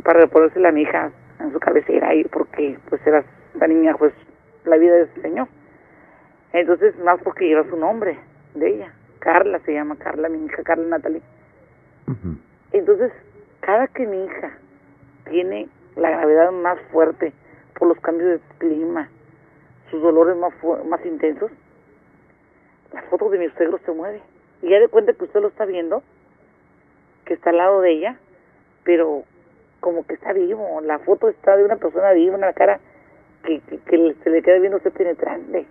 para 0.04 0.26
ponérsela 0.26 0.68
a 0.68 0.72
mi 0.72 0.82
hija 0.82 1.10
en 1.40 1.52
su 1.52 1.60
cabecera 1.60 2.14
y 2.14 2.24
porque 2.24 2.78
pues 2.88 3.04
era 3.06 3.24
la 3.54 3.66
niña 3.66 3.94
pues 3.98 4.12
la 4.64 4.76
vida 4.76 4.94
del 4.94 5.22
Señor. 5.22 5.48
Entonces 6.52 6.98
más 6.98 7.20
porque 7.22 7.46
lleva 7.46 7.64
su 7.68 7.76
nombre 7.76 8.18
de 8.54 8.68
ella. 8.68 8.92
Carla 9.20 9.60
se 9.60 9.72
llama 9.72 9.96
Carla, 9.96 10.28
mi 10.28 10.44
hija 10.44 10.62
Carla 10.62 10.86
Natalie. 10.88 11.22
Entonces 12.72 13.12
cada 13.60 13.86
que 13.86 14.06
mi 14.06 14.24
hija 14.24 14.50
tiene 15.30 15.68
la 15.96 16.10
gravedad 16.10 16.50
más 16.50 16.78
fuerte 16.90 17.32
por 17.78 17.88
los 17.88 17.98
cambios 18.00 18.30
de 18.32 18.40
clima, 18.58 19.08
sus 19.90 20.02
dolores 20.02 20.36
más, 20.36 20.52
fu- 20.54 20.82
más 20.84 21.04
intensos, 21.06 21.50
la 22.92 23.02
foto 23.02 23.30
de 23.30 23.38
mi 23.38 23.48
suegro 23.50 23.78
se 23.84 23.92
mueve. 23.92 24.20
Y 24.62 24.68
ya 24.70 24.78
de 24.80 24.88
cuenta 24.88 25.12
que 25.12 25.24
usted 25.24 25.40
lo 25.40 25.48
está 25.48 25.64
viendo, 25.64 26.02
que 27.24 27.34
está 27.34 27.50
al 27.50 27.56
lado 27.58 27.80
de 27.80 27.90
ella, 27.92 28.16
pero 28.84 29.24
como 29.80 30.06
que 30.06 30.14
está 30.14 30.32
vivo. 30.32 30.80
La 30.82 30.98
foto 31.00 31.28
está 31.28 31.56
de 31.56 31.64
una 31.64 31.76
persona 31.76 32.12
viva, 32.12 32.36
una 32.36 32.52
cara 32.52 32.78
que, 33.44 33.60
que, 33.86 34.14
se 34.22 34.30
le 34.30 34.42
queda 34.42 34.58
viendo 34.58 34.76
usted 34.78 34.92
penetrante. 34.92 35.66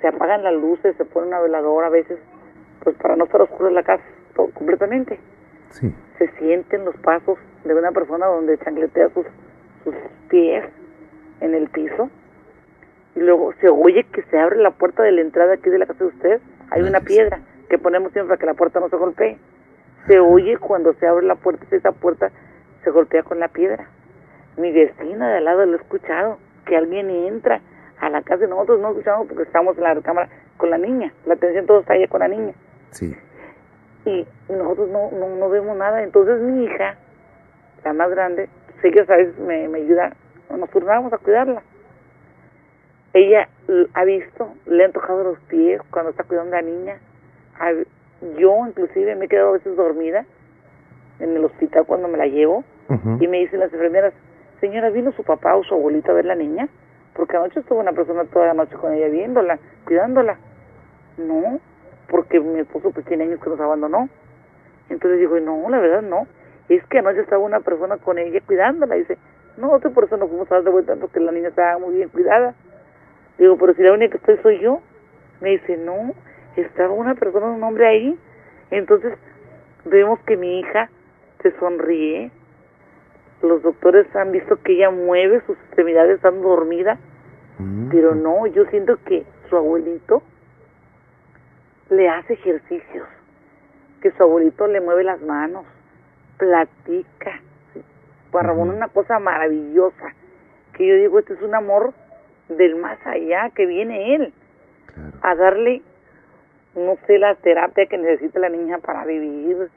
Se 0.00 0.08
apagan 0.08 0.42
las 0.42 0.54
luces, 0.54 0.96
se 0.96 1.04
pone 1.04 1.28
una 1.28 1.40
veladora 1.40 1.86
a 1.86 1.90
veces, 1.90 2.18
pues 2.82 2.96
para 2.96 3.14
no 3.16 3.24
estar 3.24 3.40
oscura 3.40 3.70
la 3.70 3.84
casa 3.84 4.02
todo- 4.34 4.50
completamente 4.50 5.18
Sí. 5.70 5.94
se 6.18 6.28
sienten 6.38 6.84
los 6.84 6.96
pasos 6.96 7.38
de 7.64 7.74
una 7.74 7.92
persona 7.92 8.26
donde 8.26 8.58
chancletea 8.58 9.08
sus, 9.10 9.24
sus 9.84 9.94
pies 10.28 10.64
en 11.40 11.54
el 11.54 11.68
piso 11.70 12.10
y 13.14 13.20
luego 13.20 13.54
se 13.60 13.68
oye 13.68 14.04
que 14.12 14.22
se 14.24 14.38
abre 14.38 14.56
la 14.56 14.72
puerta 14.72 15.02
de 15.02 15.12
la 15.12 15.20
entrada 15.22 15.54
aquí 15.54 15.70
de 15.70 15.78
la 15.78 15.86
casa 15.86 16.04
de 16.04 16.10
usted 16.10 16.40
hay 16.70 16.80
una 16.82 16.98
Gracias. 17.00 17.06
piedra 17.06 17.40
que 17.72 17.78
ponemos 17.78 18.12
siempre 18.12 18.28
para 18.36 18.38
que 18.38 18.44
la 18.44 18.52
puerta 18.54 18.80
no 18.80 18.90
se 18.90 18.96
golpee 18.96 19.38
se 20.06 20.20
oye 20.20 20.58
cuando 20.58 20.92
se 20.92 21.06
abre 21.06 21.24
la 21.24 21.36
puerta 21.36 21.64
esa 21.70 21.90
puerta 21.92 22.30
se 22.84 22.90
golpea 22.90 23.22
con 23.22 23.40
la 23.40 23.48
piedra 23.48 23.86
mi 24.58 24.70
vecina 24.70 25.30
de 25.30 25.38
al 25.38 25.44
lado 25.46 25.64
lo 25.64 25.78
ha 25.78 25.80
escuchado 25.80 26.36
que 26.66 26.76
alguien 26.76 27.08
entra 27.08 27.62
a 27.98 28.10
la 28.10 28.20
casa 28.20 28.44
y 28.44 28.48
nosotros 28.48 28.78
no 28.78 28.90
escuchamos 28.90 29.26
porque 29.26 29.44
estamos 29.44 29.78
en 29.78 29.84
la 29.84 29.94
recámara 29.94 30.28
con 30.58 30.68
la 30.68 30.76
niña 30.76 31.14
la 31.24 31.32
atención 31.32 31.64
todo 31.64 31.80
está 31.80 31.94
ahí 31.94 32.06
con 32.08 32.20
la 32.20 32.28
niña 32.28 32.52
Sí. 32.90 33.16
y 34.04 34.26
nosotros 34.50 34.90
no, 34.90 35.10
no, 35.12 35.34
no 35.36 35.48
vemos 35.48 35.74
nada. 35.78 36.02
Entonces 36.02 36.42
mi 36.42 36.64
hija, 36.64 36.96
la 37.84 37.94
más 37.94 38.10
grande, 38.10 38.50
sé 38.82 38.90
que 38.90 39.00
a 39.00 39.16
veces 39.16 39.38
me, 39.38 39.66
me 39.68 39.78
ayuda, 39.78 40.12
nos 40.54 40.68
turnamos 40.68 41.10
a 41.10 41.16
cuidarla. 41.16 41.62
Ella 43.14 43.48
ha 43.94 44.04
visto, 44.04 44.52
le 44.66 44.84
han 44.84 44.92
tocado 44.92 45.24
los 45.24 45.38
pies 45.44 45.80
cuando 45.90 46.10
está 46.10 46.24
cuidando 46.24 46.54
a 46.54 46.60
la 46.60 46.68
niña. 46.68 46.98
Yo 48.38 48.66
inclusive 48.66 49.14
me 49.16 49.26
he 49.26 49.28
quedado 49.28 49.50
a 49.50 49.52
veces 49.52 49.76
dormida 49.76 50.24
en 51.18 51.36
el 51.36 51.44
hospital 51.44 51.84
cuando 51.86 52.08
me 52.08 52.18
la 52.18 52.26
llevo 52.26 52.64
y 53.20 53.26
me 53.26 53.38
dicen 53.38 53.60
las 53.60 53.72
enfermeras, 53.72 54.12
señora, 54.60 54.90
¿vino 54.90 55.12
su 55.12 55.24
papá 55.24 55.56
o 55.56 55.64
su 55.64 55.74
abuelita 55.74 56.12
a 56.12 56.14
ver 56.14 56.26
la 56.26 56.34
niña? 56.34 56.68
Porque 57.14 57.36
anoche 57.36 57.60
estuvo 57.60 57.80
una 57.80 57.92
persona 57.92 58.24
toda 58.24 58.46
la 58.48 58.54
noche 58.54 58.74
con 58.76 58.92
ella 58.92 59.08
viéndola, 59.08 59.58
cuidándola. 59.84 60.36
No, 61.16 61.58
porque 62.08 62.38
mi 62.40 62.60
esposo 62.60 62.90
pues 62.90 63.06
tiene 63.06 63.24
años 63.24 63.40
que 63.40 63.50
nos 63.50 63.60
abandonó. 63.60 64.08
Entonces 64.88 65.20
digo, 65.20 65.38
no, 65.40 65.68
la 65.70 65.78
verdad 65.78 66.02
no. 66.02 66.26
Es 66.68 66.84
que 66.86 66.98
anoche 66.98 67.20
estaba 67.20 67.42
una 67.42 67.60
persona 67.60 67.96
con 67.96 68.18
ella 68.18 68.40
cuidándola. 68.46 68.94
Dice, 68.94 69.18
no, 69.56 69.76
eso 69.76 70.16
nos 70.16 70.28
fuimos 70.28 70.50
a 70.50 70.56
dar 70.56 70.64
de 70.64 70.70
vuelta 70.70 70.96
porque 70.96 71.20
la 71.20 71.32
niña 71.32 71.48
estaba 71.48 71.78
muy 71.78 71.94
bien 71.94 72.08
cuidada. 72.08 72.54
Digo, 73.38 73.56
pero 73.58 73.74
si 73.74 73.82
la 73.82 73.92
única 73.92 74.18
que 74.18 74.32
estoy 74.32 74.38
soy 74.42 74.60
yo. 74.60 74.80
Me 75.40 75.50
dice, 75.50 75.76
no, 75.76 76.14
estaba 76.60 76.92
una 76.92 77.14
persona, 77.14 77.46
un 77.46 77.62
hombre 77.62 77.86
ahí. 77.86 78.18
Entonces 78.70 79.16
vemos 79.84 80.20
que 80.20 80.36
mi 80.36 80.60
hija 80.60 80.88
se 81.42 81.50
sonríe. 81.58 82.30
Los 83.42 83.62
doctores 83.62 84.06
han 84.14 84.30
visto 84.32 84.56
que 84.62 84.74
ella 84.74 84.90
mueve 84.90 85.40
sus 85.46 85.56
extremidades 85.58 86.16
estando 86.16 86.48
dormida. 86.48 86.98
Mm. 87.58 87.88
Pero 87.90 88.14
no, 88.14 88.46
yo 88.46 88.64
siento 88.66 88.98
que 89.04 89.24
su 89.48 89.56
abuelito 89.56 90.22
le 91.90 92.08
hace 92.08 92.34
ejercicios, 92.34 93.06
que 94.00 94.10
su 94.12 94.22
abuelito 94.22 94.66
le 94.66 94.80
mueve 94.80 95.04
las 95.04 95.20
manos, 95.20 95.66
platica. 96.38 97.40
Para 98.30 98.48
Ramón 98.48 98.70
una 98.70 98.88
cosa 98.88 99.18
maravillosa, 99.18 100.14
que 100.72 100.86
yo 100.86 100.94
digo, 100.94 101.18
este 101.18 101.34
es 101.34 101.42
un 101.42 101.54
amor 101.54 101.92
del 102.48 102.76
más 102.76 102.98
allá, 103.06 103.50
que 103.50 103.66
viene 103.66 104.14
él 104.14 104.32
Claro. 104.86 105.10
a 105.22 105.34
darle, 105.34 105.82
no 106.74 106.96
sé, 107.06 107.18
la 107.18 107.34
terapia 107.36 107.86
que 107.86 107.98
necesita 107.98 108.38
la 108.38 108.48
niña 108.48 108.78
para 108.78 109.04
vivir, 109.04 109.68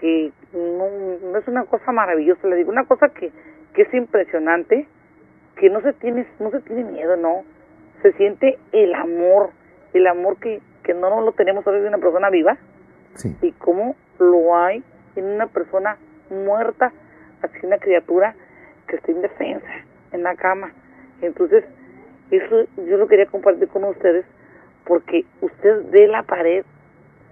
que 0.00 0.32
no, 0.52 0.88
no 1.30 1.38
es 1.38 1.48
una 1.48 1.64
cosa 1.64 1.92
maravillosa, 1.92 2.46
le 2.48 2.56
digo, 2.56 2.70
una 2.70 2.84
cosa 2.84 3.08
que, 3.08 3.30
que 3.74 3.82
es 3.82 3.94
impresionante, 3.94 4.86
que 5.56 5.70
no 5.70 5.80
se 5.80 5.92
tiene, 5.94 6.26
no 6.40 6.50
se 6.50 6.60
tiene 6.60 6.84
miedo, 6.84 7.16
no, 7.16 7.44
se 8.02 8.12
siente 8.12 8.58
el 8.72 8.94
amor, 8.94 9.50
el 9.92 10.06
amor 10.06 10.38
que, 10.38 10.60
que 10.82 10.94
no 10.94 11.20
lo 11.20 11.32
tenemos 11.32 11.66
ahora 11.66 11.80
de 11.80 11.88
una 11.88 11.98
persona 11.98 12.30
viva, 12.30 12.56
Sí. 13.14 13.36
y 13.42 13.52
cómo 13.52 13.94
lo 14.18 14.56
hay 14.56 14.82
en 15.16 15.26
una 15.26 15.46
persona 15.46 15.98
muerta, 16.30 16.92
así 17.42 17.66
una 17.66 17.76
criatura 17.76 18.34
que 18.88 18.96
está 18.96 19.10
indefensa 19.10 19.68
en 20.12 20.22
la 20.22 20.34
cama. 20.34 20.72
Entonces, 21.20 21.62
eso 22.30 22.64
yo 22.86 22.96
lo 22.96 23.06
quería 23.08 23.26
compartir 23.26 23.68
con 23.68 23.84
ustedes 23.84 24.24
porque 24.86 25.24
usted 25.40 25.90
ve 25.90 26.08
la 26.08 26.22
pared, 26.22 26.64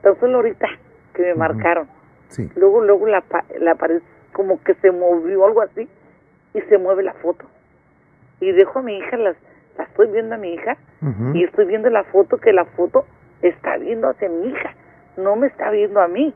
tan 0.03 0.19
solo 0.21 0.37
ahorita 0.37 0.69
que 1.15 1.23
me 1.23 1.35
marcaron, 1.35 1.89
Sí. 2.29 2.49
luego, 2.55 2.81
luego 2.85 3.07
la, 3.09 3.25
la 3.59 3.75
pared 3.75 4.01
como 4.33 4.63
que 4.63 4.75
se 4.75 4.93
movió 4.93 5.45
algo 5.47 5.63
así 5.63 5.89
y 6.55 6.61
se 6.63 6.79
mueve 6.79 7.03
la 7.03 7.13
foto. 7.15 7.45
Y 8.41 8.53
dejo 8.53 8.79
a 8.79 8.83
mi 8.83 8.97
hija, 8.99 9.17
las, 9.17 9.37
la 9.77 9.85
estoy 9.85 10.07
viendo 10.09 10.35
a 10.37 10.39
mi 10.39 10.55
hija 10.55 10.77
y 11.35 11.45
estoy 11.45 11.65
viendo 11.67 11.91
la 11.91 12.05
foto 12.05 12.39
que 12.39 12.53
la 12.53 12.65
foto 12.67 13.05
está 13.43 13.77
viendo 13.79 14.09
hacia 14.09 14.29
mi 14.29 14.49
hija, 14.49 14.75
no 15.17 15.35
me 15.37 15.49
está 15.49 15.71
viendo 15.71 16.01
a 16.01 16.09
mí. 16.09 16.33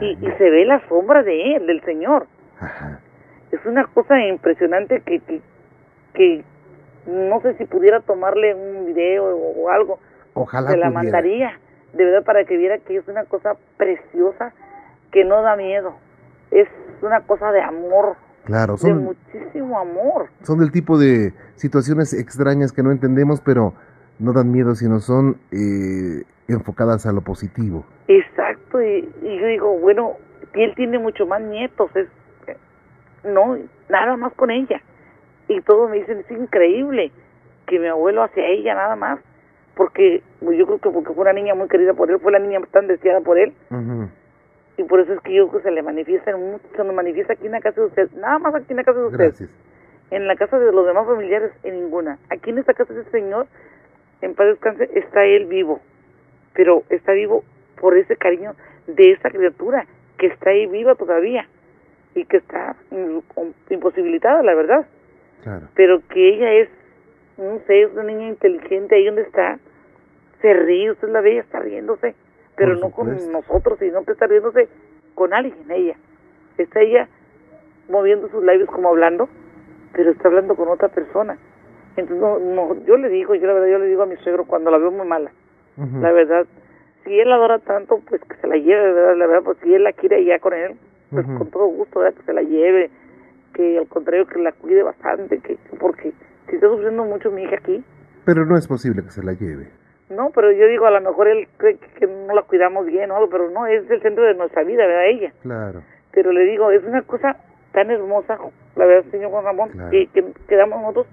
Y, 0.00 0.12
y 0.26 0.30
se 0.38 0.50
ve 0.50 0.64
la 0.64 0.80
sombra 0.88 1.22
de 1.22 1.56
él, 1.56 1.66
del 1.66 1.82
Señor. 1.82 2.26
Ajá. 2.60 3.00
Es 3.50 3.64
una 3.66 3.84
cosa 3.86 4.18
impresionante 4.20 5.00
que, 5.00 5.20
que, 5.20 5.40
que 6.14 6.44
no 7.06 7.40
sé 7.42 7.54
si 7.54 7.64
pudiera 7.64 8.00
tomarle 8.00 8.54
un 8.54 8.86
video 8.86 9.24
o, 9.24 9.62
o 9.64 9.70
algo, 9.70 9.98
Ojalá 10.34 10.70
se 10.70 10.76
la 10.76 10.86
pudiera. 10.86 11.02
mandaría, 11.02 11.58
de 11.92 12.04
verdad, 12.04 12.24
para 12.24 12.44
que 12.44 12.56
viera 12.56 12.78
que 12.78 12.96
es 12.96 13.06
una 13.08 13.24
cosa 13.24 13.56
preciosa 13.76 14.52
que 15.12 15.24
no 15.24 15.42
da 15.42 15.56
miedo. 15.56 15.94
Es 16.50 16.68
una 17.02 17.20
cosa 17.20 17.52
de 17.52 17.60
amor, 17.60 18.16
Claro, 18.44 18.74
de 18.74 18.78
son, 18.80 19.04
muchísimo 19.04 19.78
amor. 19.78 20.28
son 20.42 20.58
del 20.58 20.70
tipo 20.72 20.98
de 20.98 21.32
situaciones 21.56 22.12
extrañas 22.12 22.72
que 22.72 22.82
no 22.82 22.90
entendemos, 22.92 23.40
pero 23.40 23.72
no 24.18 24.32
dan 24.32 24.50
miedo, 24.52 24.74
sino 24.74 25.00
son 25.00 25.38
eh, 25.50 26.24
enfocadas 26.48 27.06
a 27.06 27.12
lo 27.12 27.22
positivo. 27.22 27.84
Exacto, 28.08 28.82
y, 28.82 29.08
y 29.22 29.40
yo 29.40 29.46
digo, 29.46 29.78
bueno, 29.78 30.12
él 30.52 30.72
tiene 30.76 30.98
mucho 30.98 31.26
más 31.26 31.40
nietos, 31.40 31.90
es 31.96 32.06
no, 33.24 33.56
nada 33.88 34.16
más 34.16 34.32
con 34.34 34.50
ella. 34.50 34.80
Y 35.48 35.60
todos 35.60 35.90
me 35.90 35.96
dicen, 35.96 36.18
es 36.18 36.30
increíble 36.30 37.12
que 37.66 37.78
mi 37.78 37.86
abuelo 37.86 38.22
hacia 38.22 38.46
ella 38.46 38.74
nada 38.74 38.96
más, 38.96 39.20
porque 39.74 40.22
pues, 40.40 40.58
yo 40.58 40.66
creo 40.66 40.78
que 40.78 40.90
porque 40.90 41.12
fue 41.12 41.22
una 41.22 41.32
niña 41.32 41.54
muy 41.54 41.68
querida 41.68 41.94
por 41.94 42.10
él, 42.10 42.18
fue 42.18 42.32
la 42.32 42.38
niña 42.38 42.60
tan 42.70 42.86
deseada 42.86 43.20
por 43.20 43.38
él, 43.38 43.52
y 44.76 44.82
por 44.84 45.00
eso 45.00 45.12
es 45.12 45.20
que 45.20 45.34
yo 45.34 45.48
creo 45.48 45.62
que 45.62 45.68
se 45.68 45.74
le 45.74 45.82
manifiesta, 45.82 46.32
se 46.32 46.84
nos 46.84 46.94
manifiesta 46.94 47.34
aquí 47.34 47.46
en 47.46 47.52
la 47.52 47.60
casa 47.60 47.80
de 47.80 47.86
usted, 47.86 48.10
nada 48.12 48.38
más 48.38 48.54
aquí 48.54 48.66
en 48.70 48.76
la 48.76 48.84
casa 48.84 49.00
de 49.00 49.06
usted. 49.06 49.18
Gracias. 49.18 49.50
En 50.10 50.26
la 50.28 50.36
casa 50.36 50.58
de 50.58 50.70
los 50.72 50.86
demás 50.86 51.06
familiares, 51.06 51.52
en 51.62 51.80
ninguna. 51.80 52.18
Aquí 52.30 52.50
en 52.50 52.58
esta 52.58 52.74
casa 52.74 52.92
de 52.92 53.00
ese 53.00 53.10
señor, 53.10 53.46
en 54.20 54.34
paz 54.34 54.46
descanse, 54.46 54.90
está 54.94 55.24
él 55.24 55.46
vivo. 55.46 55.80
Pero 56.52 56.82
está 56.90 57.12
vivo 57.12 57.42
por 57.80 57.96
ese 57.96 58.16
cariño 58.16 58.54
de 58.86 59.12
esa 59.12 59.30
criatura 59.30 59.86
que 60.18 60.26
está 60.26 60.50
ahí 60.50 60.66
viva 60.66 60.94
todavía 60.94 61.48
y 62.14 62.24
que 62.26 62.36
está 62.36 62.76
imposibilitada, 63.70 64.42
la 64.42 64.54
verdad. 64.54 64.86
Claro. 65.44 65.68
Pero 65.74 66.00
que 66.08 66.28
ella 66.30 66.52
es, 66.52 66.68
no 67.36 67.60
sé, 67.66 67.82
es 67.82 67.92
una 67.92 68.04
niña 68.04 68.28
inteligente 68.28 68.96
ahí 68.96 69.06
donde 69.06 69.22
está. 69.22 69.58
Se 70.40 70.52
ríe, 70.52 70.90
usted 70.90 71.08
la 71.08 71.20
ve, 71.20 71.38
está 71.38 71.60
riéndose. 71.60 72.14
Pero 72.56 72.76
no 72.76 72.90
con 72.90 73.14
nosotros, 73.30 73.78
sino 73.78 74.04
que 74.04 74.12
está 74.12 74.26
riéndose 74.26 74.68
con 75.14 75.32
alguien, 75.32 75.70
ella. 75.70 75.96
Está 76.58 76.80
ella 76.80 77.08
moviendo 77.88 78.28
sus 78.28 78.42
labios 78.42 78.68
como 78.70 78.88
hablando, 78.88 79.28
pero 79.92 80.10
está 80.10 80.28
hablando 80.28 80.56
con 80.56 80.68
otra 80.68 80.88
persona. 80.88 81.36
Entonces, 81.96 82.20
no, 82.20 82.38
no, 82.38 82.84
yo 82.86 82.96
le 82.96 83.08
digo, 83.08 83.34
yo 83.34 83.46
la 83.46 83.52
verdad, 83.52 83.68
yo 83.68 83.78
le 83.78 83.86
digo 83.86 84.02
a 84.02 84.06
mi 84.06 84.16
suegro 84.16 84.44
cuando 84.44 84.70
la 84.70 84.78
veo 84.78 84.90
muy 84.90 85.06
mala, 85.06 85.30
la 85.76 86.12
verdad, 86.12 86.46
si 87.04 87.18
él 87.18 87.28
la 87.28 87.34
adora 87.34 87.58
tanto, 87.58 88.00
pues 88.08 88.20
que 88.22 88.36
se 88.36 88.46
la 88.46 88.56
lleve, 88.56 88.92
¿verdad? 88.92 89.16
La 89.16 89.26
verdad, 89.26 89.42
pues 89.44 89.58
si 89.62 89.74
él 89.74 89.82
la 89.84 89.92
quiere 89.92 90.16
allá 90.16 90.38
con 90.38 90.54
él, 90.54 90.76
pues 91.10 91.26
con 91.26 91.50
todo 91.50 91.66
gusto, 91.66 92.00
¿verdad? 92.00 92.16
Que 92.18 92.24
se 92.24 92.32
la 92.32 92.42
lleve, 92.42 92.90
que 93.54 93.78
al 93.78 93.88
contrario, 93.88 94.26
que 94.26 94.38
la 94.38 94.52
cuide 94.52 94.82
bastante, 94.82 95.38
que 95.38 95.56
porque 95.80 96.12
si 96.48 96.56
está 96.56 96.68
sufriendo 96.68 97.04
mucho 97.04 97.30
mi 97.30 97.44
hija 97.44 97.56
aquí, 97.56 97.82
Pero 98.26 98.44
no 98.44 98.56
es 98.56 98.66
posible 98.68 99.02
que 99.02 99.10
se 99.10 99.22
la 99.22 99.32
lleve. 99.32 99.68
no, 100.10 100.30
pero 100.34 100.52
yo 100.52 100.66
digo, 100.66 100.86
a 100.86 100.90
lo 100.90 101.00
mejor 101.00 101.28
él 101.28 101.48
cree 101.56 101.78
que, 101.98 102.06
no 102.06 102.34
la 102.34 102.42
cuidamos 102.42 102.84
bien 102.86 103.10
o 103.10 103.16
algo, 103.16 103.30
pero 103.30 103.50
no, 103.50 103.66
es 103.66 103.88
el 103.90 104.02
centro 104.02 104.24
de 104.24 104.34
nuestra 104.34 104.62
vida, 104.64 104.86
¿verdad? 104.86 105.06
Ella. 105.06 105.32
Claro. 105.42 105.82
Pero 106.12 106.32
le 106.32 106.42
digo, 106.44 106.70
es 106.70 106.84
una 106.84 107.02
cosa 107.02 107.36
tan 107.72 107.90
hermosa, 107.90 108.38
la 108.76 108.84
verdad, 108.86 109.10
señor 109.10 109.30
Juan 109.30 109.44
Ramón, 109.44 109.68
Claro. 109.70 109.90
que, 109.90 110.06
que 110.08 110.24
quedamos 110.48 110.80
nosotros, 110.80 111.06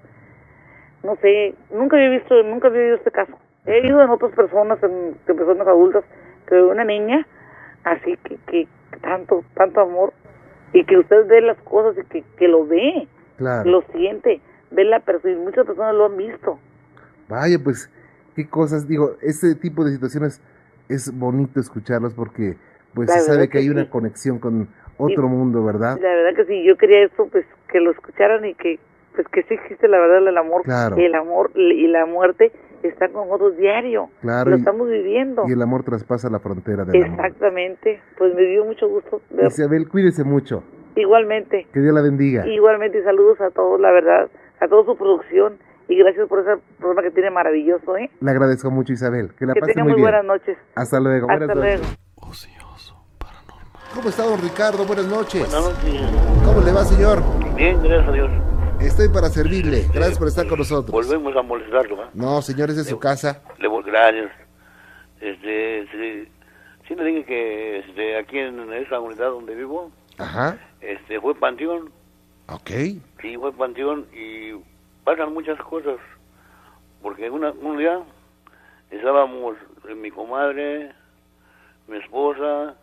no 1.03 1.15
sé, 1.17 1.55
nunca 1.71 1.95
había 1.97 2.09
visto, 2.09 2.43
nunca 2.43 2.67
había 2.67 2.81
visto 2.81 2.97
este 2.97 3.11
caso. 3.11 3.33
He 3.65 3.85
ido 3.87 4.01
en 4.01 4.09
otras 4.09 4.31
personas, 4.33 4.81
en, 4.83 5.13
de 5.25 5.33
personas 5.33 5.67
adultas, 5.67 6.03
pero 6.47 6.69
una 6.69 6.83
niña, 6.83 7.25
así 7.83 8.17
que, 8.23 8.37
que 8.47 8.67
tanto, 9.01 9.43
tanto 9.55 9.81
amor, 9.81 10.13
y 10.73 10.83
que 10.85 10.97
usted 10.97 11.27
ve 11.27 11.41
las 11.41 11.57
cosas 11.61 11.97
y 12.03 12.07
que, 12.07 12.23
que 12.37 12.47
lo 12.47 12.65
ve, 12.65 13.07
Claro. 13.37 13.69
lo 13.69 13.81
siente, 13.93 14.39
ve 14.69 14.83
la 14.85 14.99
persona, 14.99 15.33
y 15.33 15.37
muchas 15.37 15.65
personas 15.65 15.95
lo 15.95 16.05
han 16.05 16.17
visto. 16.17 16.59
Vaya, 17.27 17.57
pues, 17.63 17.89
qué 18.35 18.47
cosas, 18.47 18.87
digo, 18.87 19.15
este 19.21 19.55
tipo 19.55 19.83
de 19.83 19.91
situaciones 19.93 20.41
es 20.89 21.17
bonito 21.17 21.59
escucharlos 21.59 22.13
porque 22.13 22.55
pues 22.93 23.07
La 23.07 23.15
se 23.15 23.21
sabe 23.21 23.37
verdad 23.37 23.51
que 23.51 23.57
hay 23.59 23.65
que 23.65 23.71
una 23.71 23.83
sí. 23.85 23.89
conexión 23.89 24.39
con 24.39 24.67
otro 24.97 25.27
mundo, 25.29 25.63
¿verdad? 25.63 25.97
La 26.01 26.09
verdad 26.09 26.35
que 26.35 26.45
si 26.45 26.63
yo 26.65 26.77
quería 26.77 27.03
eso, 27.05 27.27
pues 27.31 27.45
que 27.69 27.79
lo 27.79 27.91
escucharan 27.91 28.43
y 28.45 28.53
que 28.53 28.79
pues 29.15 29.27
que 29.29 29.43
sí 29.43 29.53
existe 29.55 29.87
la 29.87 29.97
verdad 29.99 30.27
el 30.27 30.37
amor, 30.37 30.63
Claro. 30.63 30.97
el 30.97 31.15
amor 31.15 31.51
y 31.55 31.87
la 31.87 32.05
muerte 32.05 32.51
están 32.89 33.11
con 33.11 33.27
nosotros 33.27 33.57
diario, 33.57 34.09
Claro, 34.21 34.51
lo 34.51 34.55
y- 34.57 34.59
estamos 34.59 34.89
viviendo. 34.89 35.43
Y 35.47 35.51
el 35.53 35.61
amor 35.61 35.83
traspasa 35.83 36.29
la 36.29 36.39
frontera 36.39 36.83
del 36.85 37.03
amor. 37.03 37.19
Exactamente, 37.25 38.01
pues 38.17 38.33
me 38.35 38.41
dio 38.43 38.65
mucho 38.65 38.87
gusto 38.89 39.21
ver. 39.29 39.47
Isabel, 39.47 39.87
cuídese 39.89 40.23
mucho. 40.23 40.63
Igualmente, 40.95 41.67
Que 41.73 41.79
Dios 41.79 41.93
la 41.93 42.01
bendiga. 42.01 42.45
igualmente 42.47 42.99
y 42.99 43.03
saludos 43.03 43.39
a 43.41 43.49
todos, 43.51 43.79
la 43.79 43.91
verdad, 43.91 44.29
a 44.59 44.67
toda 44.67 44.83
su 44.85 44.97
producción 44.97 45.57
y 45.87 45.97
gracias 45.97 46.27
por 46.27 46.39
ese 46.39 46.61
programa 46.79 47.01
que 47.03 47.11
tiene 47.11 47.29
maravilloso, 47.31 47.95
¿eh? 47.97 48.09
Le 48.19 48.31
agradezco 48.31 48.69
mucho, 48.71 48.91
Isabel. 48.93 49.31
Que 49.37 49.45
la 49.45 49.53
Que 49.53 49.61
pase 49.61 49.73
tenga 49.73 49.83
muy 49.85 49.93
muy 49.93 50.01
bien. 50.01 50.11
buenas 50.11 50.25
noches. 50.25 50.57
Hasta 50.75 50.99
luego. 50.99 51.27
Hasta 51.31 51.45
buenas 51.45 51.57
luego. 51.57 51.81
noches. 51.83 51.97
Ocioso, 52.15 52.95
paranormal. 53.17 53.83
¿Cómo 53.95 54.09
está, 54.09 54.23
don 54.23 54.41
Ricardo? 54.41 54.85
Buenas 54.85 55.07
noches. 55.07 55.41
Buenas 55.49 55.63
noches. 55.83 56.01
¿Cómo 56.45 56.61
le 56.61 56.71
va, 56.73 56.83
señor? 56.83 57.19
Bien, 57.55 57.77
gracias 57.81 58.07
a 58.07 58.11
Dios. 58.11 58.50
Estoy 58.81 59.09
para 59.09 59.29
servirle. 59.29 59.85
Gracias 59.93 60.17
por 60.17 60.27
estar 60.27 60.47
con 60.47 60.57
nosotros. 60.57 60.91
Volvemos 60.91 61.35
a 61.35 61.43
molestarlo, 61.43 61.97
¿va? 61.97 62.09
No, 62.15 62.41
señores, 62.41 62.75
de 62.75 62.83
su 62.83 62.97
casa. 62.99 63.41
Le 63.59 63.69
gracias. 63.83 64.31
Este, 65.19 65.87
sí, 65.91 66.31
sí 66.87 66.95
le 66.95 67.03
dije 67.05 67.25
que 67.25 67.79
este, 67.79 68.17
aquí 68.17 68.39
en 68.39 68.73
esa 68.73 68.99
unidad 68.99 69.29
donde 69.29 69.53
vivo, 69.53 69.91
Ajá. 70.17 70.57
este, 70.81 71.21
fue 71.21 71.35
panteón. 71.35 71.91
Ok. 72.47 72.71
Sí, 73.21 73.37
fue 73.37 73.53
panteón 73.53 74.07
y 74.13 74.53
pasan 75.03 75.31
muchas 75.31 75.59
cosas. 75.59 75.97
Porque 77.03 77.29
una, 77.29 77.51
un 77.51 77.77
día 77.77 78.01
estábamos 78.89 79.57
eh, 79.87 79.93
mi 79.93 80.09
comadre, 80.09 80.91
mi 81.87 81.97
esposa, 81.97 82.75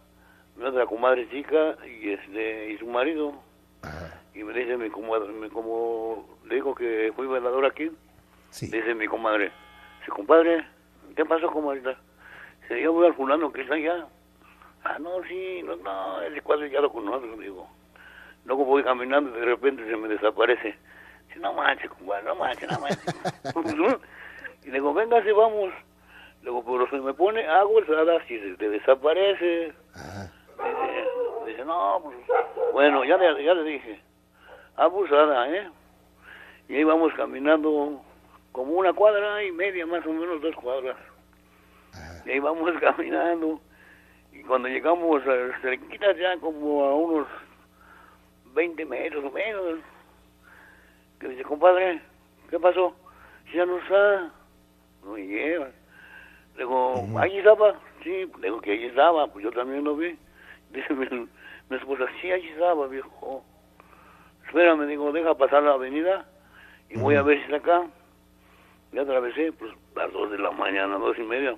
mi 0.57 0.65
otra 0.65 0.87
comadre 0.87 1.29
chica 1.31 1.77
y 1.85 2.11
este 2.11 2.71
y 2.73 2.79
su 2.79 2.87
marido. 2.87 3.35
Ajá. 3.83 4.18
Y 4.39 4.45
me 4.45 4.53
dice 4.53 4.77
mi 4.77 4.89
comadre, 4.89 5.33
como 5.51 6.25
le 6.45 6.55
digo 6.55 6.73
que 6.73 7.13
fui 7.17 7.27
velador 7.27 7.67
aquí, 7.67 7.91
Sí. 8.51 8.67
dice 8.67 8.95
mi 8.95 9.09
comadre, 9.09 9.51
dice, 9.99 10.13
compadre, 10.13 10.65
¿qué 11.17 11.25
pasó, 11.25 11.51
comadre? 11.51 11.97
Dice, 12.63 12.81
yo 12.81 12.93
voy 12.93 13.07
al 13.09 13.15
fulano 13.15 13.53
que 13.53 13.63
está 13.63 13.75
allá. 13.75 14.07
Ah, 14.85 14.97
no, 15.01 15.25
sí, 15.25 15.61
no, 15.65 15.75
no, 15.75 16.23
ese 16.23 16.41
cuadro 16.43 16.67
ya 16.67 16.81
lo 16.81 16.93
conozco, 16.93 17.27
digo. 17.37 17.69
Luego 18.45 18.65
voy 18.65 18.85
caminando 18.85 19.37
y 19.37 19.41
de 19.41 19.45
repente 19.47 19.85
se 19.85 19.97
me 19.97 20.07
desaparece. 20.07 20.77
Dice, 21.27 21.41
no 21.41 21.53
manches, 21.55 21.91
compadre, 21.91 22.23
no 22.23 22.37
manches, 22.37 22.71
no 22.71 22.79
manches. 22.79 23.15
y 24.63 24.67
le 24.69 24.73
digo, 24.75 24.95
venga, 24.95 25.21
si 25.25 25.33
vamos. 25.33 25.73
Le 26.43 26.51
digo, 26.51 26.65
pero 26.65 26.89
se 26.91 26.97
me 27.05 27.13
pone 27.13 27.45
agua 27.45 27.83
helada 27.89 28.25
si 28.29 28.39
se 28.39 28.55
te 28.55 28.69
desaparece. 28.71 29.73
Ajá. 29.97 30.33
Dice, 30.65 31.51
dice, 31.51 31.65
no, 31.65 32.01
pues, 32.05 32.17
bueno, 32.73 33.05
ya 33.05 33.17
le, 33.17 33.43
ya 33.43 33.55
le 33.55 33.65
dije, 33.65 34.01
abusada, 34.79 35.51
¿eh? 35.51 35.69
Y 36.69 36.77
ahí 36.77 36.85
vamos 36.85 37.13
caminando 37.15 38.01
como 38.53 38.73
una 38.73 38.93
cuadra 38.93 39.43
y 39.45 39.53
media, 39.53 39.87
más 39.87 40.05
o 40.07 40.13
menos 40.13 40.41
dos 40.41 40.55
cuadras. 40.55 40.97
Y 42.25 42.31
ahí 42.31 42.39
vamos 42.39 42.73
caminando. 42.81 43.61
Y 44.33 44.43
cuando 44.43 44.69
llegamos 44.69 45.23
a 45.27 45.61
cerquitas 45.61 46.17
ya 46.17 46.37
como 46.39 46.85
a 46.85 46.95
unos 46.95 47.27
20 48.55 48.85
metros 48.87 49.25
o 49.25 49.31
menos, 49.31 49.81
que 51.19 51.29
dice, 51.29 51.43
compadre, 51.43 52.01
¿qué 52.49 52.61
pasó? 52.61 52.95
Ya 53.53 53.67
no 53.67 53.79
está, 53.79 54.31
no 55.05 55.17
lleva. 55.17 55.71
Le 56.55 56.65
digo, 56.65 57.09
¿ahí 57.19 57.39
estaba? 57.39 57.75
Sí, 58.05 58.31
le 58.41 58.43
digo 58.43 58.61
que 58.61 58.73
ahí 58.73 58.85
estaba, 58.85 59.27
pues 59.27 59.45
yo 59.45 59.51
también 59.51 59.83
lo 59.85 59.97
vi. 59.97 60.17
Dice 60.71 60.95
mi, 60.95 61.07
mi 61.71 61.77
esposa, 61.77 62.05
sí, 62.21 62.31
allí 62.31 62.49
estaba, 62.49 62.87
viejo. 62.87 63.45
Espérame, 64.49 64.87
digo, 64.87 65.13
deja 65.13 65.35
pasar 65.35 65.63
la 65.63 65.75
avenida 65.75 66.25
y 66.89 66.99
voy 66.99 67.17
a 67.17 67.23
ver 67.23 67.37
si 67.37 67.45
está 67.45 67.57
acá. 67.57 67.87
Ya 68.93 69.03
atravesé, 69.03 69.53
pues, 69.53 69.71
las 69.95 70.11
dos 70.11 70.31
de 70.31 70.39
la 70.39 70.51
mañana, 70.51 70.97
dos 70.97 71.19
y 71.19 71.23
media. 71.23 71.55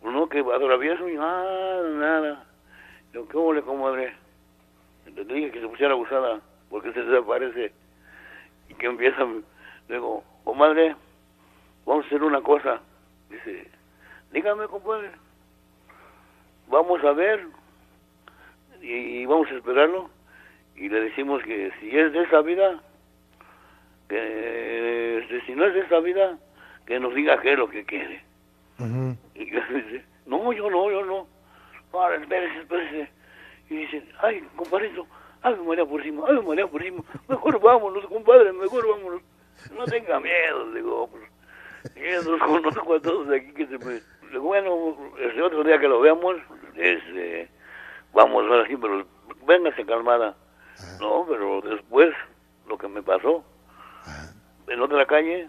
Pues 0.00 0.14
no, 0.14 0.28
que 0.28 0.38
atravieso 0.38 1.08
y 1.08 1.16
nada, 1.16 1.88
nada. 1.88 2.44
Digo, 3.12 3.26
¿qué 3.26 3.36
huele, 3.36 3.62
comadre? 3.62 4.14
Le 5.16 5.24
dije 5.24 5.50
que 5.50 5.60
se 5.60 5.66
pusiera 5.66 5.94
abusada 5.94 6.40
porque 6.70 6.92
se 6.92 7.02
desaparece. 7.02 7.72
Y 8.68 8.74
que 8.74 8.86
empieza, 8.86 9.26
digo, 9.88 10.22
comadre, 10.44 10.94
vamos 11.84 12.04
a 12.04 12.06
hacer 12.06 12.22
una 12.22 12.40
cosa. 12.40 12.80
Dice, 13.30 13.68
dígame, 14.30 14.68
compadre. 14.68 15.10
Vamos 16.68 17.02
a 17.02 17.10
ver 17.10 17.48
y, 18.80 18.92
y 18.92 19.26
vamos 19.26 19.50
a 19.50 19.54
esperarlo 19.54 20.15
y 20.76 20.88
le 20.88 21.00
decimos 21.00 21.42
que 21.42 21.72
si 21.80 21.96
es 21.96 22.12
de 22.12 22.22
esa 22.22 22.42
vida, 22.42 22.80
que 24.08 25.18
este, 25.18 25.40
si 25.46 25.54
no 25.54 25.66
es 25.66 25.74
de 25.74 25.80
esa 25.80 26.00
vida, 26.00 26.38
que 26.86 27.00
nos 27.00 27.14
diga 27.14 27.40
qué 27.40 27.52
es 27.52 27.58
lo 27.58 27.68
que 27.68 27.84
quiere. 27.84 28.22
Y 29.34 29.50
yo 29.50 29.60
dice, 29.74 30.04
no, 30.26 30.52
yo 30.52 30.70
no, 30.70 30.90
yo 30.90 31.04
no. 31.04 31.26
Ahora, 31.92 32.16
espérese, 32.16 32.60
espérese. 32.60 33.10
Y 33.70 33.76
dice, 33.76 34.04
ay, 34.20 34.46
compadrito, 34.54 35.06
ay, 35.42 35.56
María 35.66 35.84
Purísima, 35.84 36.24
ay, 36.28 36.40
María 36.46 36.66
Purísima, 36.66 37.02
mejor 37.28 37.60
vámonos, 37.60 38.06
compadre, 38.06 38.52
mejor 38.52 38.86
vámonos. 38.86 39.22
No 39.76 39.84
tenga 39.86 40.20
miedo, 40.20 40.72
digo, 40.72 41.08
pues, 41.08 41.24
yo 41.94 42.30
los 42.30 42.40
conozco 42.42 42.94
a 42.94 43.00
todos 43.00 43.28
de 43.28 43.38
aquí 43.38 43.52
que 43.52 43.66
se 43.66 43.78
me... 43.78 44.38
Bueno, 44.38 44.96
el 45.18 45.40
otro 45.42 45.64
día 45.64 45.78
que 45.78 45.88
lo 45.88 46.00
veamos, 46.00 46.36
este, 46.74 47.48
vamos 48.12 48.44
ahora 48.44 48.66
sí, 48.66 48.76
pero 48.76 49.06
véngase 49.46 49.86
calmada. 49.86 50.36
No, 51.00 51.24
pero 51.28 51.60
después, 51.62 52.14
lo 52.68 52.76
que 52.78 52.88
me 52.88 53.02
pasó, 53.02 53.44
en 54.68 54.80
otra 54.80 55.06
calle, 55.06 55.48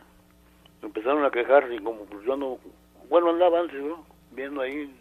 empezaron 0.81 1.25
a 1.25 1.31
quejarse 1.31 1.75
y 1.75 1.79
como 1.79 2.05
pues 2.05 2.23
yo 2.25 2.35
no, 2.37 2.57
bueno 3.09 3.29
andaba 3.31 3.59
antes, 3.59 3.81
¿no? 3.81 4.05
Viendo 4.31 4.61
ahí 4.61 4.93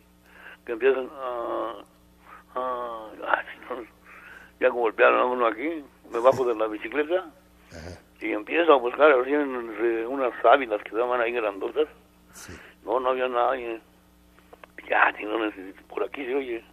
que 0.64 0.72
empiezan 0.72 1.08
a, 1.20 1.74
a, 2.54 3.08
ay, 3.28 3.46
no, 3.68 3.76
ya 4.60 4.68
golpearon 4.70 5.20
a 5.20 5.24
uno 5.26 5.46
aquí, 5.46 5.84
me 6.10 6.18
bajo 6.18 6.44
de 6.44 6.54
la 6.54 6.66
bicicleta 6.66 7.26
y 8.20 8.32
empiezo 8.32 8.72
a 8.72 8.76
buscar 8.78 9.12
así 9.12 9.32
entre 9.32 10.06
unas 10.06 10.32
sábilas 10.42 10.82
que 10.82 10.88
estaban 10.88 11.20
ahí 11.20 11.32
grandotas, 11.32 11.86
Sí. 12.32 12.52
no, 12.84 12.98
no 13.00 13.10
había 13.10 13.28
nadie, 13.28 13.80
ya, 14.88 15.12
si 15.16 15.24
no 15.24 15.38
necesito, 15.44 15.82
por 15.88 16.02
aquí 16.04 16.24
se 16.24 16.34
oye, 16.34 16.64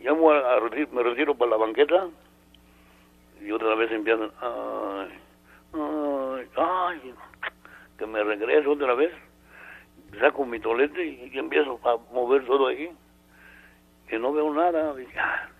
llamo 0.00 0.30
a, 0.32 0.38
a 0.54 0.60
reti- 0.60 0.88
me 0.90 1.02
retiro 1.02 1.34
para 1.36 1.52
la 1.52 1.56
banqueta 1.56 2.08
y 3.40 3.50
otra 3.52 3.74
vez 3.74 3.90
empiezan, 3.92 4.30
ay, 4.40 5.18
ay, 5.74 6.48
ay, 6.56 7.14
que 7.98 8.06
me 8.06 8.22
regreso 8.22 8.72
otra 8.72 8.94
vez, 8.94 9.12
saco 10.20 10.44
mi 10.44 10.60
tolete 10.60 11.04
y, 11.04 11.30
y 11.32 11.38
empiezo 11.38 11.80
a 11.84 11.96
mover 12.12 12.44
todo 12.46 12.68
ahí, 12.68 12.90
que 14.08 14.18
no 14.18 14.32
veo 14.32 14.52
nada, 14.52 14.94
y 15.00 15.06
ya, 15.14 15.50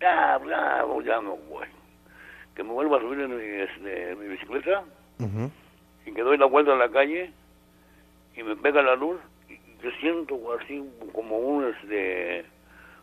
ya, 0.00 0.40
ya, 0.46 0.84
ya 1.04 1.20
me 1.20 1.30
voy, 1.30 1.66
que 2.54 2.62
me 2.62 2.72
vuelvo 2.72 2.96
a 2.96 3.00
subir 3.00 3.20
en 3.20 3.36
mi, 3.36 3.62
este, 3.62 4.14
mi 4.16 4.28
bicicleta 4.28 4.84
Ujú. 5.18 5.50
y 6.04 6.12
que 6.12 6.22
doy 6.22 6.38
la 6.38 6.46
vuelta 6.46 6.72
a 6.72 6.76
la 6.76 6.90
calle 6.90 7.32
y 8.36 8.42
me 8.42 8.56
pega 8.56 8.82
la 8.82 8.96
luz 8.96 9.18
y 9.48 9.58
yo 9.82 9.90
siento 10.00 10.38
así 10.60 10.84
como 11.12 11.38
un 11.38 11.64
este 11.74 12.44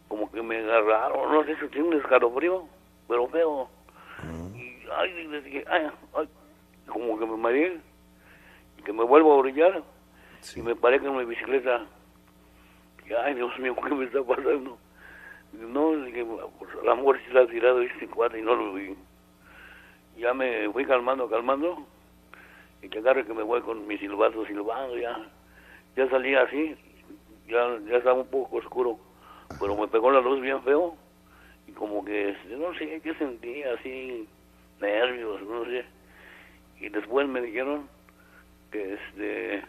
como 0.07 0.31
que 0.31 0.43
me 0.43 0.59
agarraron 0.59 1.31
no 1.31 1.43
sé 1.43 1.55
si 1.59 1.67
tiene 1.69 1.87
un 1.87 1.93
escalofrío 1.95 2.67
pero 3.07 3.27
veo 3.27 3.69
y 4.55 4.77
ay, 4.95 5.63
ay, 5.69 5.89
ay, 6.15 6.29
como 6.87 7.17
que 7.19 7.25
me 7.25 7.37
mareé 7.37 7.79
y 8.77 8.81
que 8.83 8.93
me 8.93 9.03
vuelvo 9.03 9.33
a 9.33 9.37
orillar 9.37 9.83
Sí. 10.41 10.59
y 10.59 10.63
me 10.63 10.75
paré 10.75 10.99
con 10.99 11.15
mi 11.15 11.23
bicicleta 11.25 11.85
y 13.07 13.13
ay 13.13 13.33
Dios 13.35 13.57
mío 13.59 13.75
¿qué 13.87 13.93
me 13.95 14.05
está 14.05 14.21
pasando? 14.23 14.77
Y 15.53 15.57
no, 15.57 15.91
dije, 16.03 16.25
pues 16.59 16.71
a 16.81 16.85
lo 16.85 16.95
mejor 16.97 17.17
sí 17.19 17.31
se 17.31 17.39
ha 17.39 17.47
tirado 17.47 17.81
este 17.81 18.07
cuate 18.07 18.39
y 18.39 18.41
no 18.41 18.55
lo 18.55 18.73
vi 18.73 18.95
ya 20.17 20.33
me 20.33 20.69
fui 20.71 20.85
calmando, 20.85 21.29
calmando 21.29 21.87
y 22.81 22.89
que 22.89 22.99
agarre 22.99 23.25
que 23.25 23.33
me 23.33 23.43
voy 23.43 23.61
con 23.61 23.87
mi 23.87 23.97
silbato 23.97 24.45
silbando 24.45 24.97
ya 24.97 25.17
ya 25.95 26.09
salí 26.09 26.35
así 26.35 26.75
ya 27.47 27.77
ya 27.87 27.97
estaba 27.97 28.19
un 28.19 28.27
poco 28.27 28.57
oscuro 28.57 28.99
pero 29.59 29.75
me 29.77 29.87
pegó 29.87 30.11
la 30.11 30.19
luz 30.21 30.41
bien 30.41 30.61
feo 30.63 30.97
y 31.67 31.71
como 31.71 32.03
que 32.05 32.35
no 32.57 32.73
sé 32.75 32.99
qué 33.03 33.13
sentí 33.15 33.63
así 33.63 34.27
nervios 34.81 35.41
no 35.43 35.65
sé. 35.65 35.85
Y 36.79 36.89
después 36.89 37.27
me 37.27 37.41
dijeron 37.41 37.87
que 38.71 38.93
este 38.95 39.63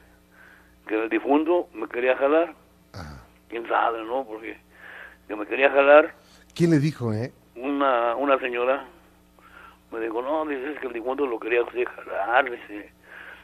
que 0.87 0.95
el 1.05 1.09
difunto 1.09 1.69
me 1.73 1.89
quería 1.89 2.17
jalar. 2.17 2.55
Ajá. 2.93 3.23
quién 3.49 3.67
sabe 3.69 4.05
no 4.05 4.25
porque 4.25 4.57
que 5.29 5.37
me 5.37 5.47
quería 5.47 5.71
jalar. 5.71 6.15
¿Quién 6.55 6.71
le 6.71 6.79
dijo, 6.79 7.13
eh? 7.13 7.33
una 7.57 8.17
una 8.17 8.39
señora 8.41 8.85
me 9.93 10.01
dijo 10.01 10.21
no 10.23 10.45
dice 10.47 10.73
es 10.73 10.81
que 10.81 10.89
el 10.89 10.93
difunto 10.93 11.25
lo 11.27 11.39
quería 11.39 11.63
usted 11.63 11.85
jalar 11.87 12.51
dice 12.51 12.91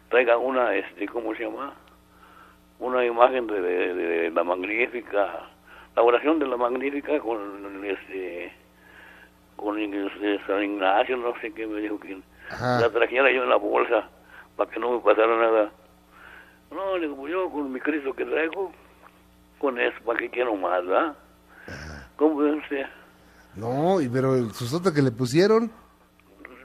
traiga 0.09 0.37
una 0.37 0.75
este 0.75 1.07
cómo 1.07 1.33
se 1.37 1.45
llama 1.45 1.73
una 2.81 3.05
imagen 3.05 3.47
de, 3.47 3.61
de- 3.61 3.95
de 3.95 4.31
la 4.33 4.43
magnífica 4.43 5.49
la 5.97 6.03
oración 6.03 6.39
de 6.39 6.47
la 6.47 6.57
magnífica 6.57 7.19
con 7.21 7.85
este 7.85 8.53
con 9.57 9.77
San 10.47 10.63
Ignacio 10.63 11.17
no 11.17 11.35
sé 11.41 11.53
qué 11.53 11.67
me 11.67 11.81
dijo 11.81 11.99
que 12.01 12.19
Ajá. 12.51 12.81
la 12.81 12.91
trajera 12.91 13.31
yo 13.33 13.43
en 13.43 13.49
la 13.51 13.57
bolsa 13.57 14.09
para 14.57 14.71
que 14.71 14.81
no 14.81 14.93
me 14.93 15.01
pasara 15.01 15.37
nada 15.37 15.71
no 16.71 16.97
le 16.97 17.07
digo 17.07 17.17
pues 17.17 17.33
yo 17.33 17.51
con 17.51 17.73
mi 17.73 17.81
Cristo 17.81 18.13
que 18.15 18.25
traigo 18.25 18.73
con 19.59 19.79
eso 19.79 19.97
para 20.05 20.19
que 20.19 20.31
quiero 20.31 20.55
más 20.57 20.85
¿verdad? 20.87 21.15
¿cómo 22.17 22.37
ve 22.39 22.53
usted? 22.53 22.87
No, 23.57 24.01
y 24.01 24.09
pero 24.09 24.35
el 24.37 24.53
sustote 24.53 24.93
que 24.95 25.03
le 25.03 25.11
pusieron. 25.11 25.71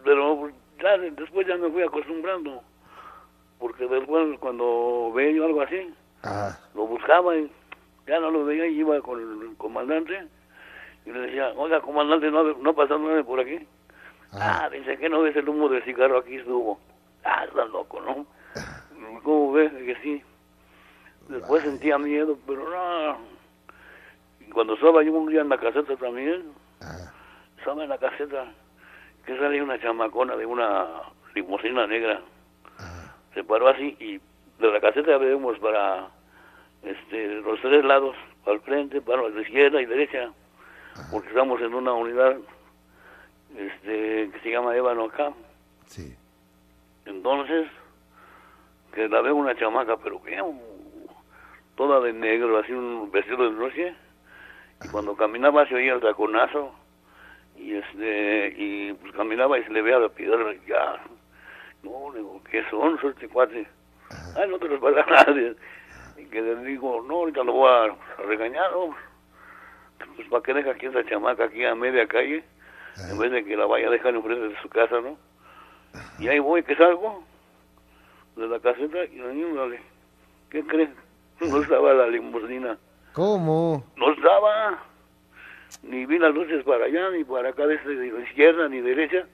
pero 0.03 0.49
ya 0.81 0.97
de- 0.97 1.11
después 1.11 1.47
ya 1.47 1.57
me 1.57 1.69
fui 1.71 1.81
acostumbrando 1.81 2.61
porque 3.59 3.87
después 3.87 4.39
cuando 4.39 5.11
veía 5.13 5.31
yo 5.37 5.45
algo 5.45 5.61
así 5.61 5.93
Ajá. 6.21 6.59
lo 6.75 6.85
buscaba 6.87 7.35
y 7.35 7.51
ya 8.07 8.19
no 8.19 8.31
lo 8.31 8.45
veía 8.45 8.67
y 8.67 8.79
iba 8.79 8.99
con 9.01 9.19
el 9.19 9.55
comandante 9.57 10.27
y 11.05 11.11
le 11.11 11.19
decía 11.19 11.53
oiga 11.55 11.81
comandante 11.81 12.29
no, 12.31 12.43
no 12.43 12.69
ha 12.69 12.73
pasado 12.73 12.99
nada 12.99 13.23
por 13.23 13.39
aquí 13.39 13.59
Ajá. 14.33 14.65
ah 14.65 14.69
dice 14.69 14.97
que 14.97 15.09
no 15.09 15.21
ves 15.21 15.35
el 15.35 15.47
humo 15.49 15.69
del 15.69 15.83
cigarro 15.83 16.17
aquí 16.19 16.35
estuvo 16.35 16.79
ah 17.23 17.45
está 17.45 17.65
loco 17.65 18.01
¿no? 18.01 18.25
¿cómo 19.23 19.53
ves? 19.53 19.71
que 19.73 19.95
sí 20.01 20.21
después 21.29 21.63
sentía 21.63 21.97
miedo 21.97 22.37
pero 22.45 22.69
no 22.69 23.17
y 24.39 24.51
cuando 24.51 24.75
estaba 24.75 25.03
yo 25.03 25.13
un 25.13 25.29
día 25.29 25.41
en 25.41 25.49
la 25.49 25.57
caseta 25.57 25.95
también 25.95 26.51
Ajá. 26.81 27.13
estaba 27.57 27.83
en 27.83 27.89
la 27.89 27.97
caseta 27.97 28.45
que 29.25 29.37
salía 29.39 29.63
una 29.63 29.79
chamacona 29.81 30.35
de 30.35 30.45
una 30.45 30.85
limusina 31.33 31.87
negra. 31.87 32.21
Se 33.33 33.43
paró 33.43 33.69
así 33.69 33.97
y 33.99 34.19
de 34.61 34.71
la 34.71 34.79
caseta 34.79 35.17
vemos 35.17 35.57
para 35.57 36.09
este, 36.85 37.41
los 37.41 37.59
tres 37.61 37.83
lados, 37.83 38.15
el 38.45 38.59
frente, 38.61 39.01
para 39.01 39.27
la 39.27 39.41
izquierda 39.41 39.81
y 39.81 39.85
derecha, 39.85 40.31
porque 41.11 41.29
estamos 41.29 41.59
en 41.61 41.73
una 41.73 41.93
unidad 41.93 42.37
este, 43.57 44.29
que 44.31 44.39
se 44.43 44.51
llama 44.51 44.75
Ébano 44.75 45.05
acá. 45.05 45.33
Sí. 45.87 46.15
Entonces, 47.05 47.67
que 48.93 49.07
la 49.07 49.21
veo 49.21 49.35
una 49.35 49.55
chamaca, 49.55 49.97
pero 49.97 50.19
bien, 50.19 50.59
toda 51.75 51.99
de 52.01 52.13
negro, 52.13 52.57
así 52.57 52.71
un 52.71 53.11
vestido 53.11 53.49
de 53.49 53.57
noche, 53.57 53.95
y 54.83 54.87
cuando 54.89 55.15
caminaba 55.15 55.67
se 55.67 55.75
oía 55.75 55.93
el 55.93 56.01
taconazo, 56.01 56.73
y 57.57 57.75
este, 57.75 58.53
y 58.57 58.93
pues 58.93 59.13
caminaba 59.13 59.57
y 59.57 59.63
se 59.63 59.71
le 59.71 59.81
veía 59.81 59.99
la 59.99 60.09
piedra, 60.09 60.53
y 60.53 60.61
ya, 60.67 61.01
no, 61.83 62.11
le 62.11 62.19
digo, 62.19 62.41
¿qué 62.49 62.63
son 62.69 62.97
esos 62.97 63.11
este 63.13 63.27
cuate? 63.27 63.67
Ay, 64.35 64.49
no 64.49 64.57
te 64.59 64.67
los 64.67 64.79
pasa 64.79 65.05
nadie. 65.27 65.55
Que 66.29 66.41
le 66.41 66.55
digo, 66.63 67.03
no, 67.07 67.15
ahorita 67.15 67.43
lo 67.43 67.53
voy 67.53 67.71
a 67.71 68.23
regañar, 68.23 68.71
¿no? 68.71 68.95
Pues 70.15 70.27
para 70.29 70.43
que 70.43 70.53
deja 70.53 70.71
aquí 70.71 70.85
esa 70.87 71.05
chamaca 71.05 71.45
aquí 71.45 71.63
a 71.63 71.75
media 71.75 72.07
calle, 72.07 72.43
en 73.09 73.17
vez 73.17 73.31
de 73.31 73.43
que 73.43 73.55
la 73.55 73.65
vaya 73.65 73.87
a 73.87 73.91
dejar 73.91 74.13
enfrente 74.15 74.49
de 74.49 74.61
su 74.61 74.69
casa, 74.69 74.99
¿no? 75.01 75.17
Y 76.19 76.27
ahí 76.27 76.39
voy, 76.39 76.63
que 76.63 76.75
salgo 76.75 77.23
de 78.35 78.47
la 78.47 78.59
caseta 78.59 79.05
y 79.05 79.21
órale, 79.21 79.79
¿qué 80.49 80.63
crees? 80.65 80.89
No 81.39 81.61
estaba 81.61 81.93
la 81.93 82.07
limusina, 82.07 82.77
¿Cómo? 83.13 83.83
no 83.95 84.11
estaba, 84.11 84.83
ni 85.83 86.05
vi 86.05 86.19
las 86.19 86.33
luces 86.33 86.63
para 86.63 86.85
allá, 86.85 87.09
ni 87.11 87.23
para 87.23 87.49
acá, 87.49 87.65
de 87.65 87.77
de 87.77 88.23
izquierda, 88.23 88.67
ni 88.67 88.81
derecha, 88.81 89.25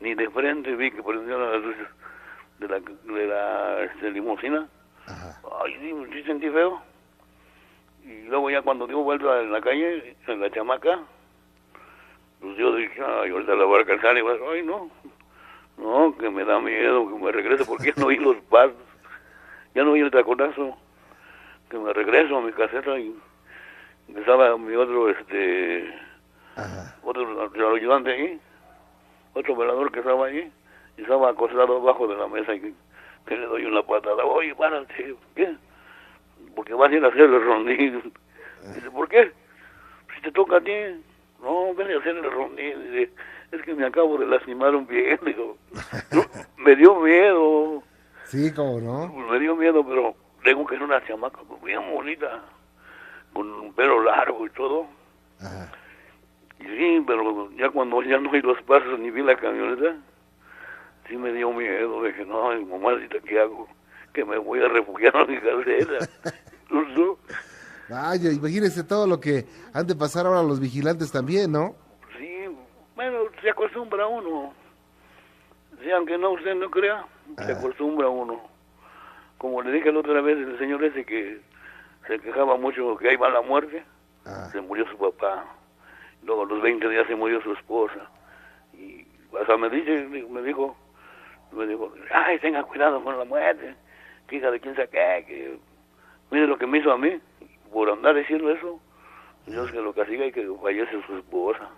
ni 0.00 0.14
de 0.14 0.30
frente 0.30 0.74
vi 0.76 0.90
que 0.90 1.02
prendieron 1.02 1.50
las 1.52 1.62
luces 1.62 1.88
de 2.58 2.68
la, 2.68 2.80
de 2.80 3.26
la 3.26 3.82
este, 3.84 4.10
limusina. 4.10 4.68
Ajá. 5.06 5.40
Ay, 5.64 5.76
sí, 5.80 5.92
sí 6.12 6.22
sentí 6.24 6.48
feo. 6.50 6.80
Y 8.04 8.22
luego 8.22 8.50
ya 8.50 8.62
cuando 8.62 8.86
dio 8.86 8.98
vuelta 8.98 9.40
en 9.40 9.52
la 9.52 9.60
calle, 9.60 10.16
en 10.26 10.40
la 10.40 10.50
chamaca, 10.50 11.00
pues 12.40 12.56
yo 12.56 12.74
dije, 12.76 13.02
ay, 13.02 13.30
ahorita 13.30 13.54
la 13.54 13.64
voy 13.64 13.76
a 13.76 13.78
alcanzar 13.80 14.16
y 14.18 14.20
voy 14.20 14.38
a- 14.38 14.50
ay, 14.52 14.62
no, 14.62 14.90
no, 15.78 16.16
que 16.18 16.28
me 16.28 16.44
da 16.44 16.60
miedo, 16.60 17.08
que 17.08 17.14
me 17.24 17.32
regrese 17.32 17.64
porque 17.64 17.88
ya 17.88 17.94
no 17.96 18.06
oí 18.06 18.16
los 18.18 18.36
pasos, 18.50 18.74
ya 19.74 19.82
no 19.84 19.92
oí 19.92 20.00
el 20.00 20.10
taconazo, 20.10 20.76
que 21.70 21.78
me 21.78 21.92
regreso 21.94 22.36
a 22.36 22.42
mi 22.42 22.52
caseta 22.52 22.98
y 22.98 23.14
estaba 24.14 24.56
mi 24.58 24.74
otro, 24.76 25.08
este, 25.08 25.94
Ajá. 26.56 26.94
otro 27.02 27.74
ayudante 27.74 28.12
ahí, 28.12 28.40
otro 29.32 29.56
velador 29.56 29.90
que 29.90 30.00
estaba 30.00 30.26
ahí, 30.26 30.52
y 30.98 31.02
estaba 31.02 31.30
acostado 31.30 31.78
abajo 31.78 32.06
de 32.06 32.16
la 32.16 32.28
mesa 32.28 32.54
y 32.54 32.74
que, 33.26 33.36
le 33.36 33.46
doy 33.46 33.64
una 33.64 33.82
patada. 33.82 34.24
Oye, 34.24 34.54
párate, 34.54 35.14
¿qué? 35.34 35.56
Porque 36.54 36.74
vas 36.74 36.90
a 36.90 36.94
ir 36.94 37.04
a 37.04 37.08
hacer 37.08 37.22
el 37.22 37.44
rondín. 37.44 38.12
Dice, 38.74 38.90
¿por 38.90 39.08
qué? 39.08 39.32
Si 40.14 40.22
te 40.22 40.32
toca 40.32 40.56
a 40.56 40.60
ti, 40.60 40.72
no, 41.42 41.74
ven 41.74 41.90
a 41.90 41.98
hacer 41.98 42.16
el 42.16 42.30
rondín. 42.30 42.92
Dice, 42.92 43.12
es 43.52 43.62
que 43.62 43.74
me 43.74 43.86
acabo 43.86 44.18
de 44.18 44.26
lastimar 44.26 44.74
un 44.74 44.86
pie. 44.86 45.18
Digo, 45.24 45.56
"No, 46.12 46.22
me 46.56 46.76
dio 46.76 46.96
miedo. 47.00 47.82
Sí, 48.24 48.52
cómo 48.52 48.80
no. 48.80 49.12
Pues 49.12 49.30
me 49.30 49.38
dio 49.38 49.54
miedo, 49.56 49.84
pero 49.86 50.14
tengo 50.42 50.66
que 50.66 50.76
era 50.76 50.84
una 50.84 51.04
chamaca 51.06 51.38
pues, 51.46 51.62
bien 51.62 51.80
bonita, 51.92 52.42
con 53.32 53.50
un 53.50 53.72
pelo 53.74 54.02
largo 54.02 54.46
y 54.46 54.50
todo. 54.50 54.86
Ajá. 55.40 55.70
Y 56.60 56.64
sí, 56.64 57.04
pero 57.06 57.50
ya 57.52 57.68
cuando 57.70 58.02
ya 58.02 58.18
no 58.18 58.32
hay 58.32 58.40
los 58.40 58.60
pasos 58.62 58.98
ni 58.98 59.10
vi 59.10 59.22
la 59.22 59.36
camioneta, 59.36 59.96
sí 61.08 61.16
me 61.16 61.32
dio 61.32 61.52
miedo. 61.52 62.02
Dije, 62.02 62.24
no, 62.24 62.50
mi 62.54 62.64
mamá, 62.64 62.98
¿qué 63.26 63.40
hago? 63.40 63.68
Que 64.12 64.24
me 64.24 64.38
voy 64.38 64.60
a 64.60 64.68
refugiar 64.68 65.16
a 65.16 65.24
mi. 65.24 65.36
No, 66.70 66.82
no. 66.82 67.18
Vaya, 67.88 68.32
imagínese 68.32 68.82
todo 68.84 69.06
lo 69.06 69.20
que 69.20 69.44
han 69.74 69.86
de 69.86 69.94
pasar 69.94 70.26
ahora 70.26 70.42
los 70.42 70.58
vigilantes 70.58 71.12
también, 71.12 71.52
¿no? 71.52 71.74
Sí, 72.18 72.46
bueno, 72.96 73.18
se 73.42 73.50
acostumbra 73.50 74.06
uno. 74.06 74.54
Sí, 75.82 75.90
aunque 75.90 76.16
no 76.16 76.30
usted 76.30 76.54
no 76.54 76.70
crea, 76.70 77.04
se 77.36 77.52
Ah. 77.52 77.56
acostumbra 77.58 78.08
uno. 78.08 78.40
Como 79.36 79.60
le 79.62 79.72
dije 79.72 79.92
la 79.92 80.00
otra 80.00 80.20
vez, 80.22 80.38
el 80.38 80.58
señor 80.58 80.82
ese 80.84 81.04
que 81.04 81.40
se 82.08 82.18
quejaba 82.20 82.56
mucho 82.56 82.96
que 82.96 83.10
ahí 83.10 83.16
va 83.16 83.28
la 83.28 83.42
muerte, 83.42 83.84
Ah, 84.26 84.48
se 84.52 84.60
murió 84.62 84.86
su 84.90 84.96
papá. 84.96 85.44
Luego 86.22 86.44
a 86.44 86.46
los 86.46 86.62
20 86.62 86.88
días 86.88 87.06
se 87.06 87.14
murió 87.14 87.42
su 87.42 87.52
esposa. 87.52 88.08
Y 88.72 89.06
hasta 89.38 89.58
me 89.58 89.68
dice, 89.68 90.08
me 90.30 90.40
dijo, 90.42 90.74
me 91.52 91.66
dijo, 91.66 91.92
ay, 92.12 92.38
tenga 92.38 92.62
cuidado 92.64 93.02
con 93.02 93.18
la 93.18 93.24
muerte, 93.24 93.74
hija 94.30 94.50
de 94.50 94.60
quién 94.60 94.74
sabe 94.74 94.88
qué, 94.88 95.24
que 95.26 95.58
mire 96.30 96.46
lo 96.46 96.58
que 96.58 96.66
me 96.66 96.78
hizo 96.78 96.92
a 96.92 96.98
mí, 96.98 97.20
por 97.72 97.90
andar 97.90 98.14
diciendo 98.16 98.50
eso, 98.50 98.80
Dios 99.46 99.70
que 99.70 99.80
lo 99.80 99.92
castiga 99.92 100.26
y 100.26 100.32
que 100.32 100.46
fallece 100.62 101.02
su 101.06 101.16
esposa 101.16 101.68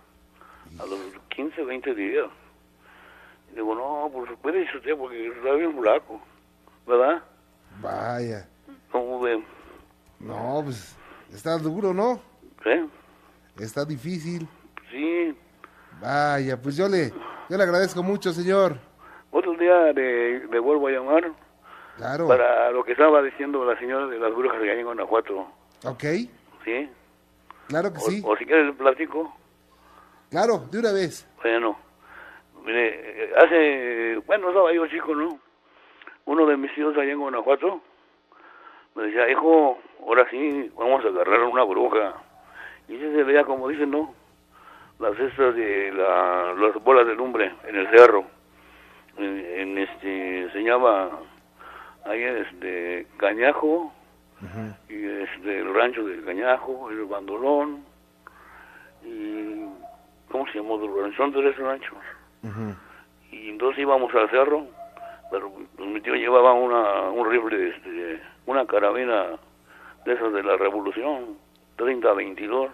a 0.78 0.86
los 0.86 1.00
15, 1.28 1.64
20 1.64 1.94
días. 1.94 2.26
Y 3.52 3.56
digo, 3.56 3.74
no, 3.74 4.10
pues 4.12 4.30
puede 4.40 4.62
ir 4.62 4.76
usted 4.76 4.96
porque 4.96 5.28
está 5.28 5.52
bien 5.52 5.76
flaco, 5.78 6.20
¿verdad? 6.86 7.22
vaya. 7.80 8.48
¿Cómo 8.90 9.20
ve? 9.20 9.42
No, 10.20 10.60
pues 10.64 10.96
está 11.32 11.58
duro, 11.58 11.92
¿no? 11.92 12.20
¿Eh? 12.64 12.86
Está 13.58 13.84
difícil. 13.84 14.48
Sí, 14.90 15.36
Vaya, 16.00 16.60
pues 16.60 16.76
yo 16.76 16.88
le, 16.88 17.10
yo 17.48 17.56
le 17.56 17.62
agradezco 17.62 18.02
mucho, 18.02 18.32
señor. 18.32 18.78
Día 19.66 19.92
le, 19.92 20.46
le 20.46 20.58
vuelvo 20.58 20.86
a 20.88 20.90
llamar 20.90 21.30
Claro. 21.96 22.28
para 22.28 22.70
lo 22.70 22.84
que 22.84 22.92
estaba 22.92 23.22
diciendo 23.22 23.64
la 23.64 23.78
señora 23.78 24.06
de 24.06 24.18
las 24.18 24.34
brujas 24.34 24.60
de 24.60 24.70
allá 24.70 24.80
en 24.80 24.86
Guanajuato, 24.86 25.46
Ok, 25.84 26.02
¿sí? 26.64 26.90
claro 27.68 27.90
que 27.92 27.98
O, 27.98 28.00
sí. 28.02 28.22
o 28.24 28.36
si 28.36 28.44
quiere 28.44 28.64
le 28.64 28.72
platico. 28.74 29.34
Claro, 30.30 30.58
de 30.70 30.78
una 30.78 30.92
vez. 30.92 31.26
Bueno, 31.42 31.78
mire, 32.64 33.30
hace, 33.36 34.16
bueno, 34.26 34.48
estaba 34.48 34.72
yo 34.72 34.86
chico, 34.88 35.14
¿no? 35.14 35.38
Uno 36.26 36.44
de 36.46 36.56
mis 36.56 36.76
hijos 36.76 36.96
allá 36.98 37.12
en 37.12 37.18
Guanajuato 37.20 37.80
me 38.94 39.04
decía, 39.04 39.30
hijo, 39.30 39.78
ahora 40.06 40.26
sí, 40.30 40.70
vamos 40.76 41.04
a 41.04 41.08
agarrar 41.08 41.42
una 41.44 41.62
bruja. 41.64 42.14
Y 42.88 42.98
se 42.98 43.22
veía, 43.24 43.44
como 43.44 43.68
dicen, 43.68 43.90
¿no? 43.90 44.14
Las 44.98 45.18
estas 45.18 45.54
de 45.54 45.92
la, 45.92 46.54
las 46.54 46.74
bolas 46.82 47.06
de 47.06 47.14
lumbre 47.14 47.54
en 47.68 47.76
el 47.76 47.88
cerro. 47.90 48.24
En, 49.18 49.38
en 49.38 49.78
este, 49.78 50.50
se 50.52 50.62
llama, 50.62 51.10
ahí 52.04 52.22
este, 52.22 53.06
Cañajo, 53.16 53.92
y 54.88 55.04
este, 55.04 55.60
el 55.60 55.74
rancho 55.74 56.04
del 56.04 56.24
Cañajo, 56.24 56.90
el 56.90 57.04
Bandolón, 57.04 57.84
y, 59.04 59.64
¿cómo 60.30 60.46
se 60.48 60.58
llamó? 60.58 60.78
Son 61.16 61.32
tres 61.32 61.56
ranchos. 61.58 61.98
Y 63.32 63.50
entonces 63.50 63.80
íbamos 63.80 64.14
al 64.14 64.30
cerro, 64.30 64.66
pero 65.30 65.50
pues, 65.50 65.88
mi 65.88 66.00
tío 66.00 66.14
llevaba 66.14 66.52
una, 66.52 67.10
un 67.10 67.28
rifle, 67.30 67.68
este, 67.68 68.20
una 68.46 68.66
carabina 68.66 69.30
de 70.04 70.12
esas 70.12 70.32
de 70.32 70.42
la 70.42 70.56
revolución, 70.56 71.36
30-22, 71.78 72.70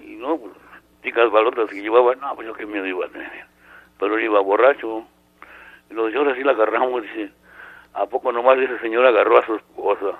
y 0.00 0.16
no, 0.16 0.38
pues, 0.38 0.52
chicas 1.02 1.30
balotas 1.30 1.70
que 1.70 1.82
llevaba, 1.82 2.14
no, 2.16 2.34
pues 2.34 2.48
yo 2.48 2.54
qué 2.54 2.66
miedo 2.66 2.86
iba 2.86 3.06
a 3.06 3.10
tener, 3.10 3.46
pero 3.98 4.16
él 4.16 4.24
iba 4.24 4.40
borracho, 4.40 5.04
y 5.90 5.94
los 5.94 6.10
señores 6.10 6.36
sí 6.36 6.44
la 6.44 6.52
agarramos, 6.52 7.02
dice, 7.02 7.30
¿a 7.92 8.06
poco 8.06 8.32
nomás 8.32 8.58
ese 8.58 8.78
señor 8.80 9.06
agarró 9.06 9.38
a 9.38 9.46
su 9.46 9.54
esposa? 9.56 10.18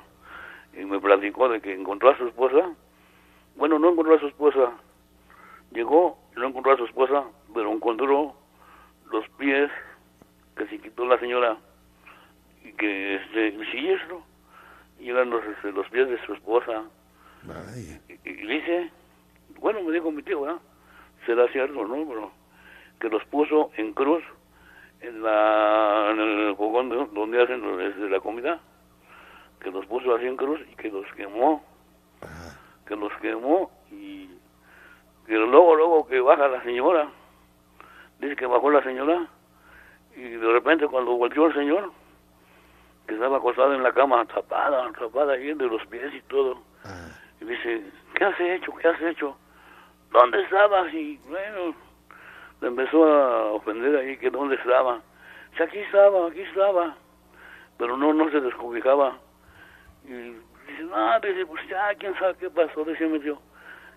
Y 0.77 0.85
me 0.85 1.01
platicó 1.01 1.49
de 1.49 1.61
que 1.61 1.73
encontró 1.73 2.11
a 2.11 2.19
su 2.19 2.27
esposa, 2.27 2.71
bueno, 3.57 3.79
no 3.79 3.91
encontró 3.91 4.15
a 4.17 4.21
su 4.21 4.27
esposa, 4.27 4.73
llegó 5.73 6.19
y 6.37 6.41
no 6.41 6.49
encontró 6.49 6.73
a 6.73 6.77
su 6.77 6.85
esposa, 6.85 7.25
pero 7.53 7.71
encontró 7.73 8.35
los 9.11 9.29
pies 9.39 9.71
que 10.57 10.67
se 10.67 10.79
quitó 10.79 11.05
la 11.07 11.19
señora 11.19 11.57
y 12.65 12.73
que 12.73 13.17
este 13.17 13.49
el 13.49 13.71
siniestro 13.71 14.23
y 14.99 15.11
eran 15.11 15.31
los, 15.31 15.45
este, 15.45 15.73
los 15.73 15.89
pies 15.89 16.09
de 16.09 16.25
su 16.25 16.35
esposa. 16.35 16.85
Y, 17.77 18.29
y 18.29 18.47
dice 18.47 18.91
bueno 19.59 19.83
me 19.83 19.93
dijo 19.93 20.11
mi 20.11 20.23
tío 20.23 20.43
¿verdad? 20.43 20.61
será 21.27 21.47
cierto 21.49 21.87
no 21.87 22.09
pero 22.09 22.31
que 23.05 23.11
los 23.11 23.25
puso 23.27 23.71
en 23.77 23.93
cruz 23.93 24.25
en 25.03 25.23
la 25.23 26.09
en 26.12 26.21
el 26.21 26.57
fogón 26.57 26.88
de- 26.88 27.07
donde 27.12 27.43
hacen 27.43 28.11
la 28.11 28.19
comida 28.21 28.59
que 29.61 29.71
los 29.71 29.85
puso 29.85 30.14
así 30.14 30.27
en 30.27 30.37
cruz 30.38 30.59
y 30.73 30.75
que 30.77 30.90
los 30.90 31.05
quemó 31.12 31.62
que 32.87 32.97
los 32.97 33.12
quemó 33.21 33.71
y 33.90 34.31
que 35.27 35.35
luego 35.35 35.75
luego 35.77 36.07
que 36.07 36.19
baja 36.21 36.49
la 36.49 36.62
señora 36.62 37.09
dice 38.21 38.37
que 38.37 38.47
bajó 38.47 38.71
la 38.71 38.83
señora 38.83 39.27
y 40.17 40.23
de 40.23 40.53
repente 40.53 40.87
cuando 40.87 41.14
volvió 41.17 41.47
el 41.49 41.55
señor 41.55 41.93
que 43.07 43.12
estaba 43.14 43.37
acostado 43.37 43.75
en 43.75 43.83
la 43.83 43.93
cama 43.93 44.25
tapada 44.25 44.90
tapada 44.99 45.35
ahí 45.35 45.53
de 45.53 45.67
los 45.67 45.85
pies 45.88 46.11
y 46.14 46.23
todo 46.23 46.62
y 47.43 47.45
dice 47.45 47.85
¿qué 48.14 48.25
has 48.25 48.40
hecho? 48.40 48.73
¿qué 48.77 48.88
has 48.88 49.03
hecho? 49.03 49.37
¿dónde 50.11 50.40
estabas? 50.43 50.90
y 50.95 51.19
bueno 51.29 51.75
le 52.61 52.69
empezó 52.69 53.05
a 53.05 53.53
ofender 53.53 53.97
ahí 53.97 54.17
que 54.17 54.31
dónde 54.31 54.57
estaba. 54.57 55.01
Dice 55.51 55.62
aquí 55.62 55.79
estaba, 55.79 56.29
aquí 56.29 56.40
estaba. 56.40 56.97
Pero 57.79 57.97
no, 57.97 58.12
no 58.12 58.31
se 58.31 58.40
descobijaba 58.40 59.19
y 60.07 60.12
dice, 60.12 60.85
no, 60.85 61.21
dice, 61.21 61.47
pues 61.47 61.67
ya, 61.69 61.95
quién 61.99 62.14
sabe 62.19 62.35
qué 62.38 62.51
pasó, 62.51 62.85
dice 62.85 63.09
tío. 63.21 63.38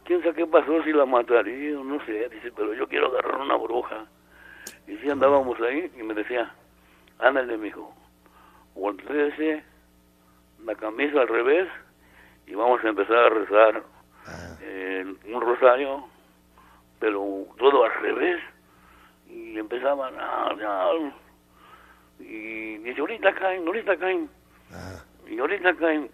Quién 0.06 0.22
sabe 0.22 0.36
qué 0.36 0.48
pasó, 0.48 0.82
si 0.84 0.94
la 0.94 1.06
mataría 1.06 1.78
o 1.78 1.84
no 1.84 2.04
sé, 2.06 2.30
dice, 2.30 2.52
pero 2.56 2.74
yo 2.74 2.88
quiero 2.88 3.08
agarrar 3.08 3.42
una 3.42 3.56
bruja. 3.56 4.06
Y 4.88 4.96
sí 4.98 5.10
andábamos 5.10 5.60
ahí 5.62 5.92
y 5.98 6.04
me 6.04 6.14
decía, 6.14 6.50
ándale, 7.20 7.58
mijo, 7.58 7.94
volteese 8.74 9.64
la 10.64 10.76
camisa 10.76 11.22
al 11.22 11.28
revés 11.28 11.68
y 12.46 12.56
vamos 12.56 12.84
a 12.84 12.88
empezar 12.88 13.18
a 13.18 13.30
rezar 13.30 13.84
eh, 14.62 15.14
un 15.26 15.42
rosario, 15.42 16.08
pero 17.00 17.46
todo 17.58 17.84
al 17.84 17.94
revés. 18.02 18.42
Y 19.30 19.58
empezaban, 19.60 20.14
ah, 20.18 20.56
ya, 20.58 20.92
y 22.20 22.78
dice, 22.78 23.00
ahorita 23.00 23.34
caen, 23.36 23.68
ahorita 23.68 23.98
caen 23.98 24.30
ah, 24.72 25.04
y 25.30 25.40
ahorita 25.40 25.76
caen, 25.76 26.10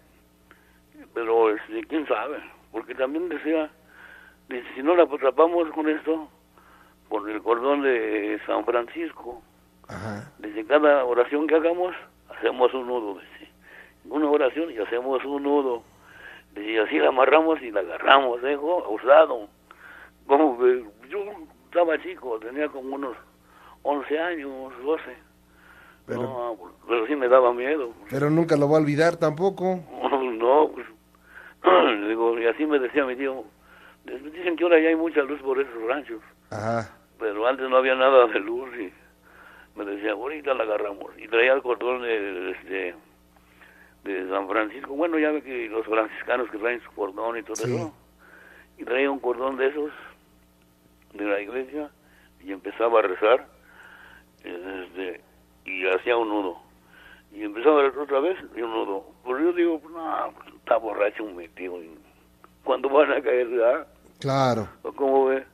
pero 1.14 1.50
este, 1.54 1.82
quién 1.84 2.06
sabe, 2.06 2.38
porque 2.72 2.94
también 2.94 3.28
decía, 3.28 3.70
dice, 4.48 4.66
si 4.74 4.82
no 4.82 4.94
la 4.96 5.04
atrapamos 5.04 5.70
con 5.70 5.88
esto, 5.88 6.28
con 7.08 7.28
el 7.30 7.42
cordón 7.42 7.82
de 7.82 8.40
San 8.46 8.64
Francisco, 8.64 9.42
ajá. 9.88 10.30
desde 10.38 10.66
cada 10.66 11.04
oración 11.04 11.46
que 11.46 11.54
hagamos, 11.54 11.94
hacemos 12.36 12.72
un 12.74 12.86
nudo, 12.86 13.20
dice, 13.20 13.50
una 14.04 14.28
oración 14.28 14.70
y 14.72 14.78
hacemos 14.78 15.24
un 15.24 15.42
nudo, 15.42 15.82
dice, 16.54 16.72
y 16.72 16.76
así 16.78 16.98
la 16.98 17.08
amarramos 17.08 17.62
y 17.62 17.70
la 17.70 17.80
agarramos, 17.80 18.42
dejo 18.42 18.88
usado, 18.90 19.48
como 20.26 20.58
que 20.58 20.84
yo 21.08 21.18
estaba 21.66 22.00
chico, 22.02 22.38
tenía 22.40 22.68
como 22.68 22.94
unos 22.94 23.16
11 23.82 24.18
años, 24.18 24.72
12, 24.84 25.02
Pero- 26.06 26.22
no, 26.22 26.58
pero 26.88 27.06
sí 27.06 27.16
me 27.16 27.28
daba 27.28 27.52
miedo, 27.52 27.92
Pero 28.10 28.30
nunca 28.30 28.56
lo 28.56 28.68
va 28.68 28.76
a 28.78 28.80
olvidar 28.80 29.16
tampoco. 29.16 29.80
no, 30.38 30.70
pues, 30.72 30.86
digo, 32.08 32.38
y 32.38 32.46
así 32.46 32.66
me 32.66 32.78
decía 32.78 33.04
mi 33.04 33.16
tío, 33.16 33.44
dicen 34.04 34.56
que 34.56 34.64
ahora 34.64 34.78
ya 34.80 34.88
hay 34.90 34.96
mucha 34.96 35.22
luz 35.22 35.40
por 35.42 35.58
esos 35.60 35.82
ranchos, 35.86 36.20
Ajá. 36.50 36.94
pero 37.18 37.46
antes 37.46 37.68
no 37.68 37.76
había 37.76 37.94
nada 37.94 38.26
de 38.26 38.40
luz 38.40 38.68
y 38.78 38.92
me 39.78 39.84
decía, 39.84 40.12
ahorita 40.12 40.54
la 40.54 40.62
agarramos. 40.64 41.06
Y 41.18 41.26
traía 41.26 41.52
el 41.54 41.62
cordón 41.62 42.02
de, 42.02 42.50
este, 42.52 42.94
de 44.04 44.28
San 44.28 44.46
Francisco, 44.48 44.94
bueno, 44.94 45.18
ya 45.18 45.30
ve 45.32 45.42
que 45.42 45.68
los 45.68 45.84
franciscanos 45.86 46.48
que 46.50 46.58
traen 46.58 46.80
su 46.82 46.90
cordón 46.92 47.38
y 47.38 47.42
todo 47.42 47.56
Sí. 47.56 47.74
eso, 47.74 47.92
y 48.78 48.84
traía 48.84 49.10
un 49.10 49.18
cordón 49.20 49.56
de 49.56 49.68
esos 49.68 49.90
de 51.14 51.24
la 51.24 51.40
iglesia 51.40 51.90
y 52.44 52.52
empezaba 52.52 52.98
a 52.98 53.02
rezar 53.02 53.46
este, 54.42 55.20
y 55.64 55.86
hacía 55.88 56.16
un 56.16 56.28
nudo. 56.28 56.58
Y 57.32 57.42
empezaba 57.42 57.80
a 57.80 57.82
rezar 57.84 58.00
otra 58.00 58.20
vez 58.20 58.36
y 58.56 58.60
un 58.60 58.72
nudo. 58.72 59.06
Pero 59.24 59.40
yo 59.40 59.52
digo, 59.52 59.80
no, 59.90 60.28
está 60.56 60.76
borracho 60.76 61.24
tío. 61.56 61.82
y 61.82 61.98
¿Cuándo 62.62 62.88
van 62.88 63.12
a 63.12 63.22
caer? 63.22 63.48
ah?". 63.62 63.86
Claro. 64.20 64.68
¿O 64.82 64.92
cómo 64.92 65.26
ve? 65.26 65.44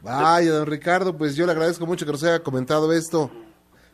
Vaya, 0.00 0.52
don 0.52 0.66
Ricardo, 0.66 1.16
pues 1.16 1.34
yo 1.36 1.44
le 1.44 1.52
agradezco 1.52 1.84
mucho 1.84 2.06
que 2.06 2.12
nos 2.12 2.22
haya 2.24 2.42
comentado 2.42 2.92
esto. 2.92 3.30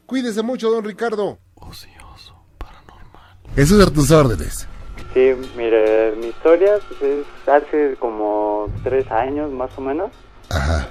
Cuídese 0.06 0.42
mucho, 0.42 0.70
don 0.70 0.84
Ricardo. 0.84 1.38
Ocioso, 1.54 2.36
paranormal. 2.58 3.38
Jesús 3.54 3.86
a 3.86 3.90
tus 3.90 4.10
órdenes. 4.10 4.68
Sí, 5.14 5.32
mire, 5.56 6.12
mi 6.16 6.26
historia 6.26 6.78
pues, 6.88 7.02
es 7.02 7.48
hace 7.48 7.96
como 7.96 8.66
tres 8.82 9.10
años 9.10 9.50
más 9.50 9.70
o 9.78 9.80
menos. 9.80 10.10
Ajá. 10.50 10.88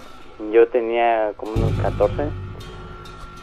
Yo 0.52 0.68
tenía 0.68 1.34
como 1.38 1.54
unos 1.54 1.72
14. 1.82 2.24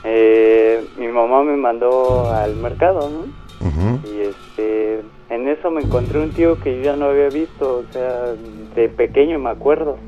Eh, 0.04 0.84
mi 0.98 1.08
mamá 1.08 1.42
me 1.42 1.56
mandó 1.56 2.30
al 2.30 2.56
mercado, 2.56 3.10
¿no? 3.10 3.66
Ujú. 3.66 4.00
Y 4.08 4.20
este, 4.20 5.02
en 5.28 5.48
eso 5.48 5.70
me 5.70 5.82
encontré 5.82 6.18
un 6.18 6.30
tío 6.30 6.58
que 6.60 6.78
yo 6.78 6.82
ya 6.82 6.96
no 6.96 7.06
había 7.06 7.28
visto, 7.28 7.84
o 7.88 7.92
sea, 7.92 8.34
de 8.74 8.88
pequeño 8.88 9.38
me 9.38 9.50
acuerdo. 9.50 9.98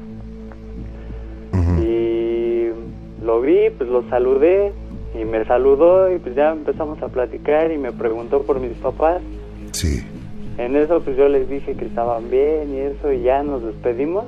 Y 1.80 2.68
lo 3.22 3.40
vi, 3.40 3.70
pues 3.76 3.88
lo 3.90 4.08
saludé 4.08 4.72
y 5.14 5.24
me 5.24 5.44
saludó 5.44 6.12
y 6.12 6.18
pues 6.18 6.34
ya 6.34 6.52
empezamos 6.52 7.02
a 7.02 7.08
platicar 7.08 7.70
y 7.70 7.78
me 7.78 7.92
preguntó 7.92 8.42
por 8.42 8.60
mis 8.60 8.76
papás. 8.78 9.20
Sí. 9.72 10.02
En 10.58 10.76
eso 10.76 11.00
pues 11.00 11.16
yo 11.16 11.28
les 11.28 11.48
dije 11.48 11.74
que 11.74 11.86
estaban 11.86 12.30
bien 12.30 12.74
y 12.74 12.78
eso 12.78 13.12
y 13.12 13.22
ya 13.22 13.42
nos 13.42 13.62
despedimos 13.64 14.24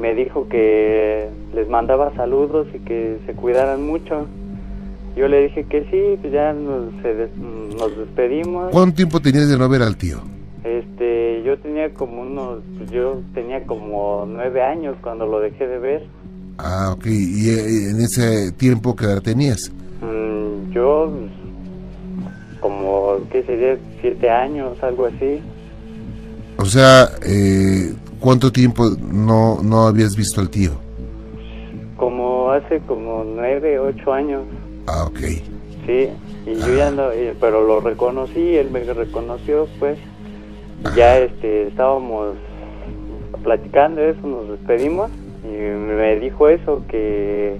me 0.00 0.14
dijo 0.14 0.48
que 0.48 1.28
les 1.54 1.68
mandaba 1.68 2.14
saludos 2.14 2.66
y 2.74 2.78
que 2.80 3.18
se 3.26 3.32
cuidaran 3.34 3.86
mucho. 3.86 4.26
Yo 5.16 5.26
le 5.28 5.42
dije 5.44 5.64
que 5.64 5.82
sí, 5.90 6.18
pues 6.20 6.32
ya 6.32 6.52
nos, 6.52 6.92
se 7.02 7.14
des- 7.14 7.36
nos 7.36 7.96
despedimos. 7.96 8.70
¿Cuánto 8.70 8.96
tiempo 8.96 9.20
tenías 9.20 9.48
de 9.48 9.58
no 9.58 9.68
ver 9.68 9.82
al 9.82 9.96
tío? 9.96 10.18
Este, 10.64 11.42
yo 11.44 11.58
tenía 11.58 11.92
como 11.94 12.22
unos, 12.22 12.60
pues 12.76 12.90
yo 12.90 13.20
tenía 13.34 13.64
como 13.64 14.26
nueve 14.28 14.62
años 14.62 14.96
cuando 15.02 15.26
lo 15.26 15.40
dejé 15.40 15.66
de 15.66 15.78
ver. 15.78 16.06
Ah, 16.58 16.90
ok. 16.92 17.06
¿Y 17.06 17.50
en 17.90 18.00
ese 18.00 18.52
tiempo 18.52 18.94
qué 18.94 19.06
edad 19.06 19.22
tenías? 19.22 19.72
Mm, 20.02 20.70
yo 20.72 21.10
pues, 21.12 22.60
como, 22.60 23.16
¿qué 23.30 23.42
sería? 23.44 23.76
Siete 24.00 24.30
años, 24.30 24.80
algo 24.82 25.06
así. 25.06 25.40
O 26.58 26.64
sea, 26.64 27.08
eh, 27.26 27.92
¿cuánto 28.20 28.52
tiempo 28.52 28.84
no, 29.00 29.62
no 29.62 29.86
habías 29.86 30.16
visto 30.16 30.40
al 30.40 30.50
tío? 30.50 30.72
Como 31.96 32.50
hace 32.50 32.80
como 32.80 33.24
nueve, 33.24 33.78
ocho 33.78 34.12
años. 34.12 34.42
Ah, 34.86 35.04
ok. 35.06 35.18
Sí, 35.86 36.08
y 36.46 36.54
yo 36.54 36.74
ya 36.76 36.90
no, 36.90 37.10
eh, 37.12 37.34
pero 37.40 37.66
lo 37.66 37.80
reconocí, 37.80 38.56
él 38.56 38.70
me 38.70 38.80
reconoció, 38.80 39.66
pues. 39.78 39.98
Y 40.80 40.96
Ya 40.96 41.18
este, 41.18 41.68
estábamos 41.68 42.34
platicando 43.42 44.00
eso, 44.00 44.26
nos 44.26 44.48
despedimos 44.48 45.10
y 45.44 45.48
me 45.48 46.16
dijo 46.16 46.48
eso, 46.48 46.82
que, 46.88 47.56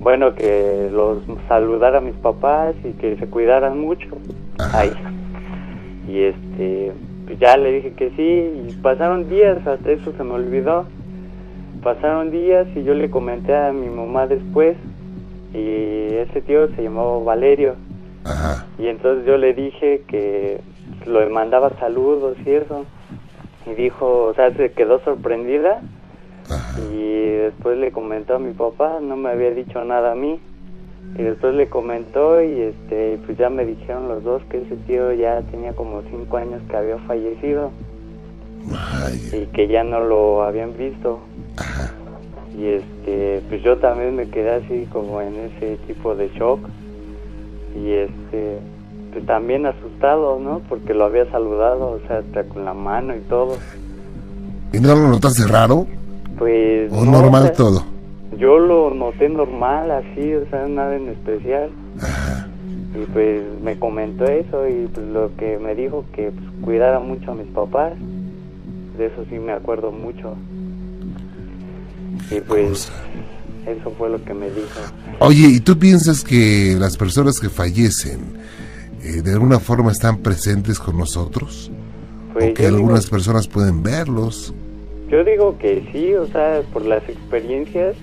bueno, 0.00 0.34
que 0.34 0.88
los 0.92 1.18
saludara 1.48 1.98
a 1.98 2.00
mis 2.00 2.16
papás 2.16 2.74
y 2.84 2.92
que 2.92 3.16
se 3.16 3.26
cuidaran 3.26 3.78
mucho. 3.78 4.08
Ay. 4.72 4.92
Y 6.08 6.22
este, 6.22 6.92
ya 7.36 7.56
le 7.56 7.72
dije 7.72 7.92
que 7.92 8.10
sí, 8.10 8.68
y 8.68 8.72
pasaron 8.80 9.28
días, 9.28 9.66
hasta 9.66 9.90
eso 9.90 10.12
se 10.16 10.24
me 10.24 10.32
olvidó. 10.32 10.86
Pasaron 11.82 12.30
días 12.30 12.66
y 12.74 12.82
yo 12.82 12.94
le 12.94 13.10
comenté 13.10 13.54
a 13.54 13.72
mi 13.72 13.88
mamá 13.88 14.26
después 14.26 14.76
y 15.54 16.14
ese 16.14 16.42
tío 16.42 16.68
se 16.74 16.82
llamaba 16.82 17.18
Valerio 17.20 17.76
Ajá. 18.24 18.66
y 18.78 18.88
entonces 18.88 19.24
yo 19.26 19.38
le 19.38 19.54
dije 19.54 20.02
que 20.08 20.60
lo 21.06 21.28
mandaba 21.30 21.70
saludos 21.78 22.36
y 22.44 22.50
eso 22.50 22.84
y 23.64 23.74
dijo, 23.74 24.24
o 24.24 24.34
sea, 24.34 24.52
se 24.54 24.72
quedó 24.72 24.98
sorprendida 25.04 25.80
Ajá. 26.50 26.80
y 26.92 27.22
después 27.30 27.78
le 27.78 27.92
comentó 27.92 28.34
a 28.34 28.38
mi 28.38 28.52
papá, 28.52 28.98
no 29.00 29.16
me 29.16 29.30
había 29.30 29.52
dicho 29.52 29.84
nada 29.84 30.12
a 30.12 30.14
mí 30.16 30.40
y 31.16 31.22
después 31.22 31.54
le 31.54 31.68
comentó 31.68 32.40
y 32.42 32.60
este 32.60 33.18
pues 33.26 33.36
ya 33.38 33.48
me 33.50 33.64
dijeron 33.64 34.08
los 34.08 34.22
dos 34.22 34.42
que 34.50 34.58
ese 34.58 34.76
tío 34.86 35.12
ya 35.12 35.40
tenía 35.50 35.72
como 35.72 36.02
cinco 36.10 36.36
años 36.36 36.60
que 36.68 36.76
había 36.76 36.98
fallecido 36.98 37.70
y 39.32 39.46
que 39.46 39.66
ya 39.68 39.82
no 39.84 40.00
lo 40.00 40.42
habían 40.42 40.76
visto 40.76 41.20
Ajá. 41.56 41.92
y 42.56 42.66
este 42.66 43.42
pues 43.48 43.62
yo 43.62 43.78
también 43.78 44.14
me 44.16 44.28
quedé 44.28 44.50
así 44.56 44.86
como 44.92 45.20
en 45.20 45.34
ese 45.36 45.76
tipo 45.86 46.14
de 46.14 46.28
shock 46.30 46.60
y 47.74 47.92
este 47.92 48.58
pues 49.12 49.24
también 49.26 49.66
asustado 49.66 50.38
no 50.38 50.60
porque 50.68 50.92
lo 50.94 51.04
había 51.06 51.28
saludado 51.30 51.92
o 51.92 52.00
sea 52.06 52.18
hasta 52.18 52.44
con 52.44 52.64
la 52.64 52.74
mano 52.74 53.16
y 53.16 53.20
todo 53.20 53.56
¿Y 54.72 54.80
no 54.80 54.94
lo 54.94 55.08
notaste 55.08 55.46
raro? 55.46 55.86
pues 56.38 56.92
¿O 56.92 57.04
no, 57.04 57.10
normal 57.12 57.42
o 57.42 57.46
sea, 57.46 57.54
todo? 57.54 57.82
Yo 58.36 58.58
lo 58.58 58.92
noté 58.94 59.28
normal 59.28 59.90
así 59.90 60.34
o 60.34 60.48
sea 60.50 60.66
nada 60.68 60.96
en 60.96 61.08
especial 61.08 61.70
Ajá. 62.00 62.48
y 62.94 63.04
pues 63.12 63.42
me 63.62 63.78
comentó 63.78 64.24
eso 64.24 64.68
y 64.68 64.86
pues 64.92 65.06
lo 65.06 65.34
que 65.36 65.58
me 65.58 65.74
dijo 65.74 66.04
que 66.12 66.30
pues, 66.30 66.46
cuidara 66.62 67.00
mucho 67.00 67.32
a 67.32 67.34
mis 67.34 67.46
papás 67.48 67.92
de 68.98 69.06
eso 69.06 69.24
sí 69.30 69.38
me 69.38 69.52
acuerdo 69.52 69.90
mucho 69.92 70.34
y 72.30 72.40
pues 72.40 72.90
eso 73.66 73.90
fue 73.96 74.10
lo 74.10 74.22
que 74.24 74.34
me 74.34 74.46
dijo 74.50 74.80
Oye, 75.20 75.48
¿y 75.48 75.60
tú 75.60 75.78
piensas 75.78 76.22
que 76.22 76.76
las 76.78 76.96
personas 76.96 77.40
que 77.40 77.48
fallecen 77.48 78.20
eh, 79.02 79.22
de 79.22 79.32
alguna 79.32 79.58
forma 79.58 79.90
están 79.92 80.18
presentes 80.18 80.78
con 80.78 80.96
nosotros? 80.96 81.70
Pues 82.32 82.50
¿O 82.50 82.54
que 82.54 82.64
digo- 82.66 82.76
algunas 82.76 83.08
personas 83.08 83.48
pueden 83.48 83.82
verlos? 83.82 84.54
Yo 85.10 85.24
digo 85.24 85.56
que 85.58 85.88
sí, 85.92 86.14
o 86.14 86.26
sea, 86.26 86.60
por 86.72 86.84
las 86.84 87.02
experiencias. 87.08 87.96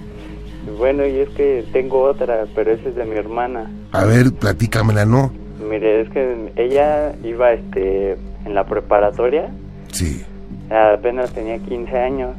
Bueno, 0.78 1.06
y 1.06 1.20
es 1.20 1.30
que 1.30 1.64
tengo 1.72 2.02
otra, 2.02 2.46
pero 2.56 2.72
esa 2.72 2.90
es 2.90 2.96
de 2.96 3.06
mi 3.06 3.16
hermana. 3.16 3.70
A 3.92 4.06
ver, 4.06 4.32
platícamela, 4.34 5.06
¿no? 5.06 5.32
Mire, 5.70 6.02
es 6.02 6.10
que 6.10 6.52
ella 6.56 7.14
iba 7.24 7.54
este 7.54 8.18
en 8.46 8.54
la 8.54 8.66
preparatoria, 8.66 9.50
Sí. 9.92 10.22
apenas 10.70 11.32
tenía 11.34 11.60
15 11.60 11.98
años. 11.98 12.36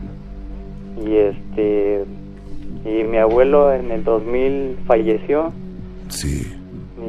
Y 1.05 1.15
este 1.17 2.05
y 2.85 3.05
mi 3.05 3.17
abuelo 3.19 3.73
en 3.73 3.91
el 3.91 4.05
2000 4.05 4.77
falleció 4.87 5.53
Sí. 6.09 6.53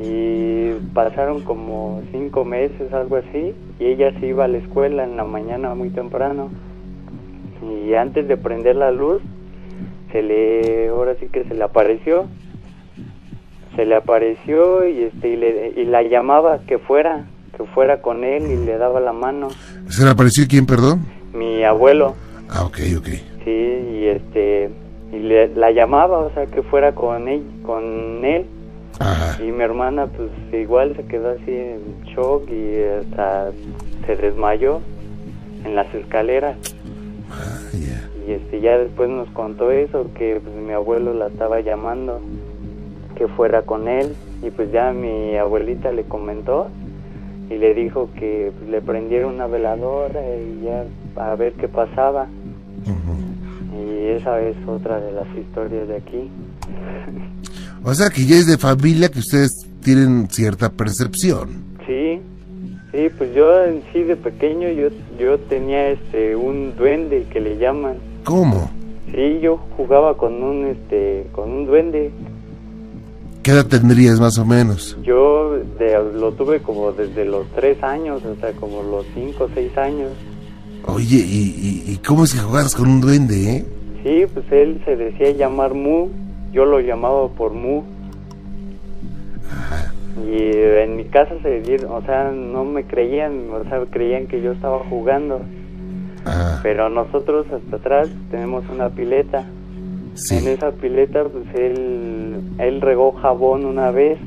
y 0.03 0.73
pasaron 0.93 1.41
como 1.41 2.01
cinco 2.11 2.43
meses, 2.45 2.91
algo 2.93 3.17
así, 3.17 3.53
y 3.79 3.85
ella 3.85 4.11
se 4.19 4.27
iba 4.27 4.45
a 4.45 4.47
la 4.47 4.57
escuela 4.57 5.03
en 5.03 5.17
la 5.17 5.23
mañana 5.23 5.73
muy 5.75 5.89
temprano. 5.89 6.49
Y 7.85 7.93
antes 7.93 8.27
de 8.27 8.37
prender 8.37 8.75
la 8.75 8.91
luz, 8.91 9.21
se 10.11 10.21
le, 10.21 10.87
ahora 10.89 11.15
sí 11.19 11.27
que 11.27 11.43
se 11.45 11.53
le 11.53 11.63
apareció, 11.63 12.25
se 13.75 13.85
le 13.85 13.95
apareció 13.95 14.87
y 14.87 15.03
este 15.03 15.29
y, 15.29 15.35
le, 15.35 15.73
y 15.75 15.85
la 15.85 16.01
llamaba 16.03 16.59
que 16.67 16.77
fuera, 16.79 17.25
que 17.55 17.63
fuera 17.65 18.01
con 18.01 18.23
él 18.23 18.43
y 18.51 18.65
le 18.65 18.77
daba 18.77 18.99
la 18.99 19.13
mano. 19.13 19.49
¿Se 19.89 20.03
le 20.03 20.11
apareció 20.11 20.45
quién, 20.47 20.65
perdón? 20.65 21.05
Mi 21.33 21.63
abuelo, 21.63 22.15
Ah, 22.49 22.63
ok, 22.65 22.77
ok. 22.97 23.07
sí, 23.43 23.51
y 23.51 24.05
este 24.07 24.69
y 25.11 25.19
le, 25.19 25.49
la 25.55 25.71
llamaba, 25.71 26.19
o 26.19 26.33
sea, 26.33 26.45
que 26.47 26.61
fuera 26.63 26.93
con 26.95 27.27
él, 27.27 27.43
con 27.65 28.23
él. 28.25 28.45
Ajá. 28.99 29.41
Y 29.43 29.51
mi 29.51 29.61
hermana, 29.63 30.07
pues 30.07 30.29
igual 30.59 30.95
se 30.95 31.03
quedó 31.05 31.29
así 31.31 31.51
en 31.51 32.03
shock 32.05 32.49
y 32.49 32.81
hasta 32.83 33.51
se 34.07 34.15
desmayó 34.15 34.81
en 35.63 35.75
las 35.75 35.93
escaleras. 35.93 36.57
Ah, 37.29 37.59
ya. 37.73 38.06
Y 38.27 38.33
este 38.33 38.59
ya 38.59 38.77
después 38.77 39.09
nos 39.09 39.29
contó 39.29 39.71
eso, 39.71 40.11
que 40.13 40.41
pues, 40.43 40.53
mi 40.53 40.73
abuelo 40.73 41.13
la 41.13 41.27
estaba 41.27 41.61
llamando, 41.61 42.19
que 43.15 43.27
fuera 43.29 43.61
con 43.61 43.87
él. 43.87 44.15
Y 44.43 44.51
pues 44.51 44.69
ya 44.71 44.91
mi 44.91 45.37
abuelita 45.37 45.93
le 45.93 46.03
comentó 46.03 46.67
y 47.49 47.55
le 47.55 47.73
dijo 47.73 48.09
que 48.19 48.51
pues, 48.57 48.69
le 48.69 48.81
prendiera 48.81 49.27
una 49.27 49.47
veladora 49.47 50.21
y 50.35 50.65
ya 50.65 50.85
a 51.15 51.35
ver 51.35 51.53
qué 51.53 51.69
pasaba. 51.69 52.27
Y 53.73 54.07
esa 54.07 54.41
es 54.41 54.55
otra 54.67 54.99
de 54.99 55.11
las 55.13 55.27
historias 55.37 55.87
de 55.87 55.95
aquí. 55.95 56.29
O 57.83 57.93
sea 57.93 58.09
que 58.09 58.25
ya 58.25 58.35
es 58.35 58.47
de 58.47 58.57
familia 58.57 59.07
que 59.07 59.19
ustedes 59.19 59.65
tienen 59.81 60.27
cierta 60.29 60.69
percepción. 60.69 61.63
Sí, 61.85 62.19
sí, 62.97 63.09
pues 63.15 63.33
yo 63.35 63.63
en 63.63 63.83
sí 63.93 64.01
de 64.01 64.15
pequeño 64.15 64.69
yo 64.71 64.87
yo 65.19 65.37
tenía 65.37 65.89
este 65.89 66.35
un 66.35 66.75
duende 66.75 67.27
que 67.31 67.39
le 67.39 67.57
llaman. 67.57 67.97
¿Cómo? 68.23 68.71
Sí, 69.13 69.39
yo 69.39 69.57
jugaba 69.77 70.17
con 70.17 70.41
un 70.43 70.65
este 70.65 71.27
con 71.31 71.51
un 71.51 71.65
duende. 71.67 72.09
¿Qué 73.43 73.51
edad 73.51 73.67
tendrías 73.67 74.19
más 74.19 74.37
o 74.39 74.45
menos? 74.45 74.97
Yo 75.03 75.59
de- 75.79 76.11
lo 76.15 76.31
tuve 76.33 76.59
como 76.59 76.91
desde 76.91 77.23
los 77.23 77.45
tres 77.55 77.81
años, 77.83 78.21
o 78.25 78.35
sea, 78.41 78.51
como 78.53 78.81
los 78.81 79.05
cinco 79.13 79.43
o 79.45 79.49
seis 79.53 79.77
años. 79.77 80.09
Oye, 80.85 81.17
¿y, 81.17 81.83
y, 81.87 81.93
y 81.93 81.97
cómo 82.05 82.23
es 82.23 82.33
que 82.33 82.39
jugabas 82.39 82.73
con 82.75 82.89
un 82.89 82.99
duende, 82.99 83.57
eh? 83.57 83.65
Sí, 84.03 84.25
pues 84.33 84.45
él 84.51 84.81
se 84.85 84.95
decía 84.95 85.31
llamar 85.31 85.73
Mu, 85.75 86.07
yo 86.51 86.65
lo 86.65 86.79
llamaba 86.79 87.27
por 87.29 87.53
Mu. 87.53 87.83
Y 90.25 90.51
en 90.51 90.95
mi 90.95 91.05
casa 91.05 91.35
se 91.41 91.61
dieron, 91.61 91.91
o 91.91 92.01
sea, 92.01 92.31
no 92.31 92.65
me 92.65 92.83
creían, 92.85 93.49
o 93.51 93.63
sea, 93.65 93.85
creían 93.89 94.27
que 94.27 94.41
yo 94.41 94.51
estaba 94.51 94.79
jugando. 94.89 95.41
Ajá. 96.25 96.59
Pero 96.63 96.89
nosotros 96.89 97.45
hasta 97.51 97.75
atrás 97.75 98.09
tenemos 98.31 98.67
una 98.69 98.89
pileta. 98.89 99.45
Sí. 100.15 100.37
En 100.37 100.47
esa 100.47 100.71
pileta, 100.71 101.23
pues 101.25 101.45
él, 101.53 102.41
él 102.57 102.81
regó 102.81 103.11
jabón 103.13 103.65
una 103.65 103.91
vez. 103.91 104.17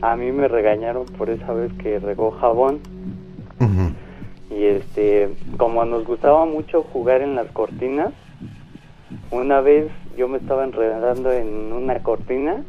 A 0.00 0.16
mí 0.16 0.32
me 0.32 0.48
regañaron 0.48 1.06
por 1.06 1.30
esa 1.30 1.52
vez 1.52 1.72
que 1.74 1.98
regó 1.98 2.30
jabón. 2.32 2.80
Y 4.50 4.64
este, 4.64 5.30
como 5.56 5.84
nos 5.84 6.04
gustaba 6.04 6.44
mucho 6.44 6.82
jugar 6.82 7.22
en 7.22 7.36
las 7.36 7.46
cortinas, 7.52 8.12
una 9.30 9.60
vez 9.60 9.90
yo 10.16 10.28
me 10.28 10.38
estaba 10.38 10.64
enredando 10.64 11.32
en 11.32 11.72
una 11.72 12.00
cortina 12.00 12.62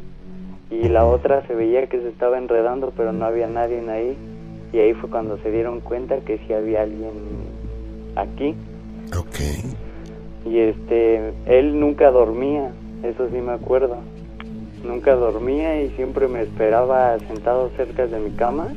y 0.70 0.88
la 0.88 1.04
otra 1.04 1.46
se 1.46 1.54
veía 1.54 1.86
que 1.88 2.00
se 2.00 2.08
estaba 2.08 2.38
enredando, 2.38 2.92
pero 2.96 3.12
no 3.12 3.24
había 3.24 3.46
nadie 3.46 3.88
ahí. 3.90 4.16
Y 4.72 4.78
ahí 4.78 4.94
fue 4.94 5.08
cuando 5.10 5.38
se 5.38 5.50
dieron 5.50 5.80
cuenta 5.80 6.18
que 6.18 6.38
sí 6.38 6.52
había 6.52 6.82
alguien 6.82 7.12
aquí. 8.16 8.54
Ok. 9.16 9.38
Y 10.46 10.58
este, 10.58 11.32
él 11.46 11.78
nunca 11.78 12.10
dormía, 12.10 12.72
eso 13.02 13.28
sí 13.28 13.36
me 13.36 13.52
acuerdo. 13.52 13.98
Nunca 14.84 15.14
dormía 15.14 15.82
y 15.82 15.90
siempre 15.90 16.28
me 16.28 16.42
esperaba 16.42 17.18
sentado 17.20 17.70
cerca 17.76 18.06
de 18.06 18.18
mi 18.18 18.30
cama, 18.30 18.68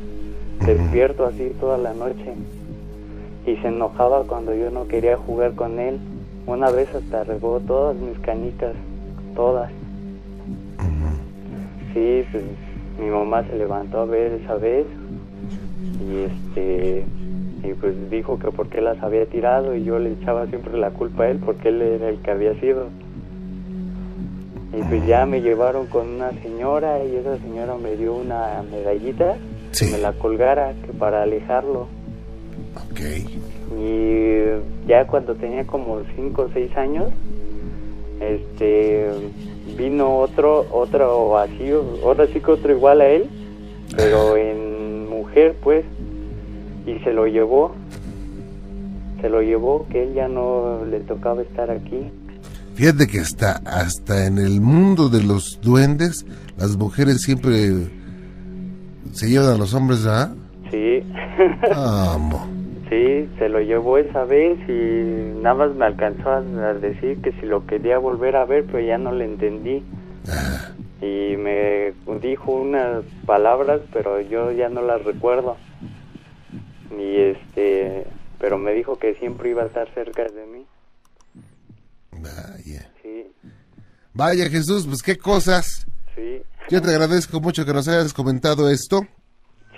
despierto 0.66 1.26
así 1.26 1.52
toda 1.60 1.78
la 1.78 1.94
noche. 1.94 2.34
Y 3.46 3.56
se 3.58 3.68
enojaba 3.68 4.24
cuando 4.24 4.54
yo 4.54 4.70
no 4.70 4.88
quería 4.88 5.18
jugar 5.18 5.56
con 5.56 5.80
él. 5.80 6.00
Una 6.46 6.70
vez 6.70 6.94
hasta 6.94 7.24
regó 7.24 7.60
todas 7.60 7.96
mis 7.98 8.18
canicas, 8.20 8.74
todas. 9.36 9.72
Sí, 11.98 12.24
pues 12.32 12.44
mi 13.00 13.10
mamá 13.10 13.44
se 13.50 13.58
levantó 13.58 14.02
a 14.02 14.06
ver 14.06 14.34
esa 14.34 14.54
vez 14.56 14.86
y 16.08 16.26
este 16.26 17.04
y 17.64 17.74
pues 17.74 17.96
dijo 18.12 18.38
que 18.38 18.52
porque 18.52 18.82
las 18.82 19.02
había 19.02 19.26
tirado 19.26 19.76
y 19.76 19.84
yo 19.84 19.98
le 19.98 20.12
echaba 20.12 20.46
siempre 20.46 20.78
la 20.78 20.92
culpa 20.92 21.24
a 21.24 21.30
él 21.30 21.40
porque 21.44 21.70
él 21.70 21.82
era 21.82 22.10
el 22.10 22.18
que 22.20 22.30
había 22.32 22.54
sido. 22.60 22.88
Y 24.78 24.84
pues 24.84 25.08
ya 25.08 25.26
me 25.26 25.42
llevaron 25.42 25.88
con 25.88 26.08
una 26.08 26.32
señora 26.44 27.04
y 27.04 27.16
esa 27.16 27.38
señora 27.40 27.76
me 27.82 27.96
dio 27.96 28.14
una 28.16 28.64
medallita 28.70 29.36
Sí. 29.72 29.86
que 29.86 29.94
me 29.94 29.98
la 29.98 30.14
colgara 30.14 30.74
que 30.86 30.94
para 30.94 31.24
alejarlo. 31.24 31.88
Ok. 32.92 33.00
Y 33.80 34.88
ya 34.88 35.08
cuando 35.08 35.34
tenía 35.34 35.66
como 35.66 36.02
5 36.16 36.42
o 36.44 36.50
6 36.54 36.78
años, 36.78 37.10
este 38.22 39.08
vino 39.78 40.18
otro, 40.18 40.66
otro 40.72 41.38
así, 41.38 41.72
ahora 42.04 42.28
sí 42.28 42.40
que 42.40 42.52
otro 42.52 42.72
igual 42.72 43.02
a 43.02 43.08
él, 43.08 43.30
pero 43.96 44.36
en 44.38 45.10
mujer 45.10 45.56
pues, 45.64 45.86
y 46.86 47.00
se 47.00 47.14
lo 47.14 47.28
llevó, 47.28 47.74
se 49.22 49.30
lo 49.30 49.42
llevó 49.42 49.88
que 49.90 50.04
él 50.04 50.14
ya 50.14 50.28
no 50.28 50.86
le 50.86 51.00
tocaba 51.02 51.42
estar 51.42 51.70
aquí. 51.72 52.12
Fíjate 52.76 53.08
que 53.08 53.20
hasta, 53.20 53.54
hasta 53.66 54.28
en 54.28 54.38
el 54.38 54.62
mundo 54.62 55.10
de 55.10 55.24
los 55.24 55.60
duendes, 55.62 56.26
las 56.58 56.78
mujeres 56.78 57.22
siempre 57.22 57.72
se 59.14 59.30
llevan 59.30 59.56
a 59.56 59.58
los 59.58 59.74
hombres, 59.74 60.06
¿ah? 60.06 60.32
Sí, 60.70 61.02
Amo. 61.74 62.57
Sí, 62.90 63.30
se 63.38 63.50
lo 63.50 63.60
llevó 63.60 63.98
esa 63.98 64.26
vez 64.26 64.58
y 64.68 65.40
nada 65.42 65.56
más 65.56 65.76
me 65.76 65.86
alcanzó 65.86 66.30
a, 66.30 66.42
decir 66.74 67.22
que 67.22 67.32
si 67.34 67.46
lo 67.46 67.66
quería 67.66 67.98
volver 67.98 68.36
a 68.36 68.46
ver, 68.46 68.66
pero 68.66 68.80
ya 68.80 68.98
no 68.98 69.12
le 69.12 69.26
entendí. 69.26 69.84
Y 71.02 71.38
me 71.38 71.94
dijo 72.22 72.52
unas 72.52 73.04
palabras, 73.26 73.82
pero 73.94 74.20
yo 74.20 74.52
ya 74.52 74.70
no 74.70 74.82
las 74.82 75.04
recuerdo. 75.04 75.58
Y 76.98 77.18
este, 77.18 78.08
pero 78.40 78.58
me 78.58 78.74
dijo 78.74 78.98
que 78.98 79.14
siempre 79.16 79.50
iba 79.52 79.64
a 79.64 79.68
estar 79.68 79.88
cerca 79.94 80.24
de 80.24 80.46
mí. 80.46 80.66
vaya. 82.12 82.92
Sí, 83.02 83.32
Vaya 84.14 84.50
Jesús, 84.50 84.88
pues 84.88 85.04
qué 85.04 85.18
cosas. 85.18 85.86
sí, 86.16 86.42
Yo 86.70 86.82
te 86.82 86.90
agradezco 86.90 87.40
mucho 87.40 87.64
que 87.66 87.74
nos 87.74 87.88
hayas 87.88 88.14
comentado 88.14 88.70
esto 88.70 89.02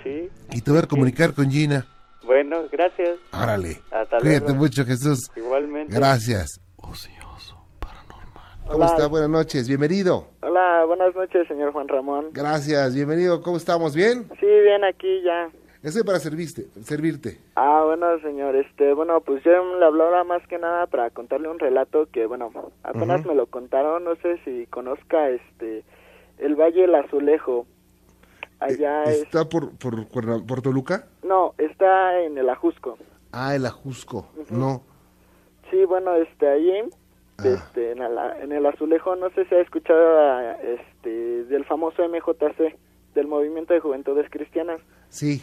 sí. 0.02 0.30
y 0.52 0.62
te 0.62 0.70
voy 0.70 0.80
a 0.80 0.86
comunicar 0.86 1.34
con 1.34 1.50
Gina. 1.50 1.86
Bueno, 2.30 2.62
gracias. 2.70 3.18
Hasta 3.32 4.18
Cuídate 4.20 4.44
luego. 4.50 4.54
mucho 4.54 4.84
Jesús. 4.84 5.32
Igualmente. 5.34 5.92
Gracias. 5.92 6.60
Ocioso, 6.76 7.56
paranormal. 7.80 8.44
¿Cómo 8.68 8.76
Hola. 8.76 8.86
está? 8.86 9.08
Buenas 9.08 9.30
noches. 9.30 9.66
Bienvenido. 9.66 10.28
Hola, 10.40 10.84
buenas 10.86 11.12
noches, 11.16 11.48
señor 11.48 11.72
Juan 11.72 11.88
Ramón. 11.88 12.28
Gracias. 12.32 12.94
Bienvenido. 12.94 13.42
¿Cómo 13.42 13.56
estamos? 13.56 13.96
¿Bien? 13.96 14.28
Sí, 14.38 14.46
bien, 14.46 14.84
aquí 14.84 15.22
ya. 15.24 15.50
Estoy 15.82 16.04
para 16.04 16.20
servirte. 16.20 16.68
servirte. 16.84 17.40
Ah, 17.56 17.82
bueno, 17.84 18.06
señor, 18.20 18.54
este, 18.54 18.94
bueno, 18.94 19.20
pues 19.22 19.42
yo 19.42 19.50
le 19.80 19.84
hablaba 19.84 20.22
más 20.22 20.46
que 20.46 20.56
nada 20.58 20.86
para 20.86 21.10
contarle 21.10 21.48
un 21.48 21.58
relato 21.58 22.06
que, 22.12 22.26
bueno, 22.26 22.52
apenas 22.84 23.22
Ujú. 23.22 23.30
me 23.30 23.34
lo 23.34 23.46
contaron, 23.46 24.04
no 24.04 24.14
sé 24.22 24.38
si 24.44 24.66
conozca, 24.68 25.30
este, 25.30 25.82
el 26.38 26.54
Valle 26.54 26.82
del 26.82 26.94
Azulejo. 26.94 27.66
Allá 28.60 29.04
Eh, 29.04 29.10
es, 29.12 29.22
¿Está 29.22 29.48
por, 29.48 29.76
por, 29.78 30.06
por 30.46 30.62
Toluca? 30.62 31.06
no, 31.22 31.54
está 31.58 32.20
en 32.20 32.36
el 32.38 32.48
Ajusco. 32.50 32.98
Ah, 33.32 33.54
el 33.54 33.64
Ajusco. 33.66 34.26
No. 34.50 34.82
Sí, 35.70 35.84
bueno, 35.84 36.14
este, 36.16 36.48
ahí, 36.48 36.82
Ah. 37.38 37.42
este, 37.46 37.92
en, 37.92 37.98
la- 38.14 38.38
en 38.40 38.52
el 38.52 38.66
Azulejo, 38.66 39.16
no 39.16 39.30
sé 39.30 39.44
si 39.46 39.54
ha 39.54 39.60
escuchado, 39.60 40.40
este, 40.62 41.44
del 41.44 41.64
famoso 41.64 42.02
MJC, 42.06 42.76
del 43.14 43.26
Movimiento 43.28 43.72
de 43.72 43.80
Juventudes 43.80 44.28
Cristianas, 44.30 44.80
Sí. 45.08 45.42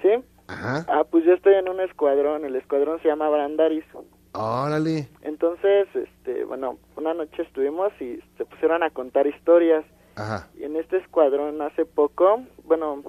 ¿sí? 0.00 0.10
Ajá. 0.46 0.84
Ah, 0.88 1.04
pues 1.10 1.24
yo 1.24 1.32
estoy 1.32 1.54
en 1.54 1.68
un 1.68 1.80
escuadrón, 1.80 2.44
el 2.44 2.56
escuadrón 2.56 3.00
se 3.02 3.08
llama 3.08 3.28
Brandaris. 3.28 3.84
Órale. 4.32 5.08
Entonces, 5.22 5.86
este, 5.94 6.44
bueno, 6.44 6.78
una 6.96 7.14
noche 7.14 7.42
estuvimos 7.42 7.92
y 8.00 8.20
se 8.36 8.44
pusieron 8.44 8.82
a 8.82 8.90
contar 8.90 9.26
historias. 9.26 9.84
Ajá. 10.16 10.48
Y 10.58 10.64
en 10.64 10.76
este 10.76 10.98
escuadrón 10.98 11.60
hace 11.62 11.84
poco, 11.84 12.42
bueno, 12.64 13.02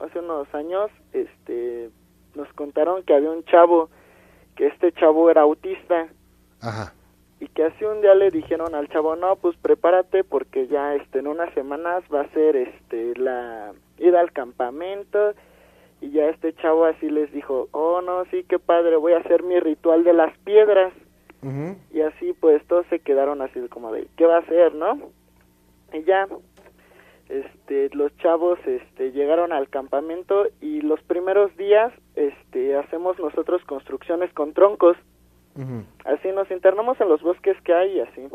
hace 0.00 0.18
unos 0.18 0.52
años, 0.54 0.90
este, 1.12 1.90
nos 2.34 2.52
contaron 2.54 3.02
que 3.02 3.14
había 3.14 3.30
un 3.30 3.44
chavo, 3.44 3.90
que 4.56 4.66
este 4.66 4.92
chavo 4.92 5.30
era 5.30 5.42
autista 5.42 6.08
Ajá. 6.60 6.92
y 7.40 7.46
que 7.48 7.64
así 7.64 7.84
un 7.84 8.00
día 8.00 8.14
le 8.14 8.30
dijeron 8.30 8.74
al 8.74 8.88
chavo, 8.88 9.16
no, 9.16 9.36
pues 9.36 9.56
prepárate 9.56 10.24
porque 10.24 10.66
ya, 10.66 10.94
este, 10.94 11.20
en 11.20 11.28
unas 11.28 11.52
semanas 11.54 12.02
va 12.12 12.22
a 12.22 12.30
ser, 12.30 12.56
este, 12.56 13.16
la 13.16 13.72
ida 13.98 14.20
al 14.20 14.32
campamento 14.32 15.34
y 16.00 16.10
ya 16.10 16.28
este 16.28 16.52
chavo 16.54 16.84
así 16.84 17.10
les 17.10 17.32
dijo, 17.32 17.68
oh 17.72 18.00
no, 18.00 18.24
sí, 18.26 18.44
qué 18.48 18.58
padre, 18.58 18.96
voy 18.96 19.12
a 19.12 19.18
hacer 19.18 19.42
mi 19.42 19.58
ritual 19.58 20.04
de 20.04 20.12
las 20.12 20.36
piedras. 20.38 20.92
Y 21.92 22.00
así 22.00 22.32
pues 22.32 22.66
todos 22.66 22.84
se 22.90 22.98
quedaron 22.98 23.42
así 23.42 23.60
como 23.68 23.92
de, 23.92 24.08
¿qué 24.16 24.26
va 24.26 24.36
a 24.36 24.40
hacer, 24.40 24.74
no? 24.74 24.98
Y 25.92 26.02
ya, 26.04 26.26
este, 27.28 27.90
los 27.94 28.16
chavos, 28.18 28.58
este, 28.66 29.12
llegaron 29.12 29.52
al 29.52 29.68
campamento 29.68 30.46
y 30.60 30.80
los 30.80 31.00
primeros 31.02 31.54
días, 31.56 31.92
este, 32.14 32.76
hacemos 32.76 33.18
nosotros 33.18 33.62
construcciones 33.64 34.32
con 34.32 34.52
troncos. 34.52 34.96
Así 36.04 36.28
nos 36.28 36.48
internamos 36.52 37.00
en 37.00 37.08
los 37.08 37.20
bosques 37.20 37.60
que 37.62 37.74
hay 37.74 37.96
y 37.96 38.00
así. 38.00 38.28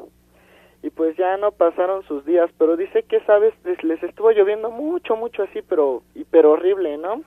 Y 0.82 0.90
pues 0.90 1.16
ya 1.16 1.38
no 1.38 1.54
pasaron 1.54 2.04
sus 2.04 2.26
días, 2.26 2.50
pero 2.58 2.76
dice 2.76 3.04
que, 3.04 3.22
¿sabes? 3.22 3.54
Les, 3.64 3.82
les 3.82 4.04
estuvo 4.04 4.32
lloviendo 4.32 4.70
mucho, 4.70 5.16
mucho 5.16 5.44
así, 5.44 5.62
pero, 5.62 6.04
y, 6.14 6.26
pero 6.26 6.52
horrible, 6.52 6.98
¿no? 6.98 7.24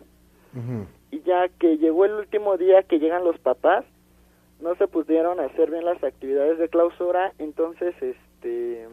Y 1.10 1.20
ya 1.22 1.48
que 1.48 1.78
llegó 1.78 2.04
el 2.04 2.12
último 2.12 2.58
día 2.58 2.82
que 2.82 2.98
llegan 2.98 3.24
los 3.24 3.38
papás, 3.38 3.86
no 4.60 4.74
se 4.76 4.86
pudieron 4.86 5.40
hacer 5.40 5.70
bien 5.70 5.84
las 5.84 6.02
actividades 6.02 6.58
de 6.58 6.68
clausura, 6.68 7.32
entonces 7.38 7.94
este 8.02 8.88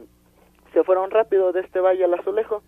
se 0.73 0.83
fueron 0.83 1.11
rápido 1.11 1.51
de 1.51 1.61
este 1.61 1.79
valle 1.79 2.03
al 2.03 2.13
azulejo 2.13 2.61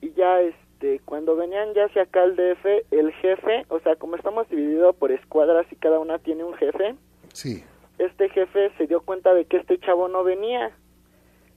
y 0.00 0.12
ya 0.12 0.40
este 0.40 1.00
cuando 1.04 1.34
venían 1.36 1.72
ya 1.74 1.86
hacia 1.86 2.02
acá 2.02 2.22
al 2.22 2.36
DF, 2.36 2.64
el 2.90 3.12
jefe, 3.14 3.64
o 3.68 3.80
sea, 3.80 3.96
como 3.96 4.16
estamos 4.16 4.48
divididos 4.48 4.94
por 4.96 5.10
escuadras 5.12 5.66
y 5.72 5.76
cada 5.76 5.98
una 5.98 6.18
tiene 6.18 6.44
un 6.44 6.54
jefe, 6.54 6.94
Sí. 7.32 7.64
este 7.98 8.28
jefe 8.28 8.70
se 8.76 8.86
dio 8.86 9.00
cuenta 9.00 9.32
de 9.34 9.44
que 9.46 9.56
este 9.56 9.78
chavo 9.78 10.08
no 10.08 10.22
venía. 10.24 10.72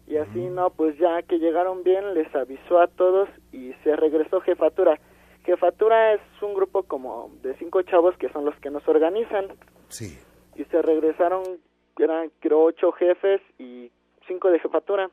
Y 0.08 0.16
así, 0.16 0.40
no, 0.40 0.70
pues 0.70 0.98
ya 0.98 1.22
que 1.24 1.38
llegaron 1.38 1.84
bien, 1.84 2.14
les 2.14 2.34
avisó 2.34 2.80
a 2.80 2.88
todos 2.88 3.28
y 3.52 3.74
se 3.84 3.94
regresó 3.98 4.40
jefatura. 4.40 4.98
Jefatura 5.44 6.14
es 6.14 6.22
un 6.42 6.54
grupo 6.54 6.84
como 6.84 7.30
de 7.44 7.54
cinco 7.56 7.82
chavos 7.82 8.16
que 8.18 8.30
son 8.30 8.46
los 8.46 8.56
que 8.62 8.70
nos 8.70 8.88
organizan. 8.88 9.48
Sí. 9.90 10.18
Y 10.56 10.64
se 10.66 10.82
regresaron, 10.82 11.44
eran 12.00 12.32
creo 12.40 12.62
ocho 12.64 12.94
jefes 12.94 13.42
y 13.60 13.92
cinco 14.28 14.50
de 14.50 14.60
jefatura. 14.60 15.10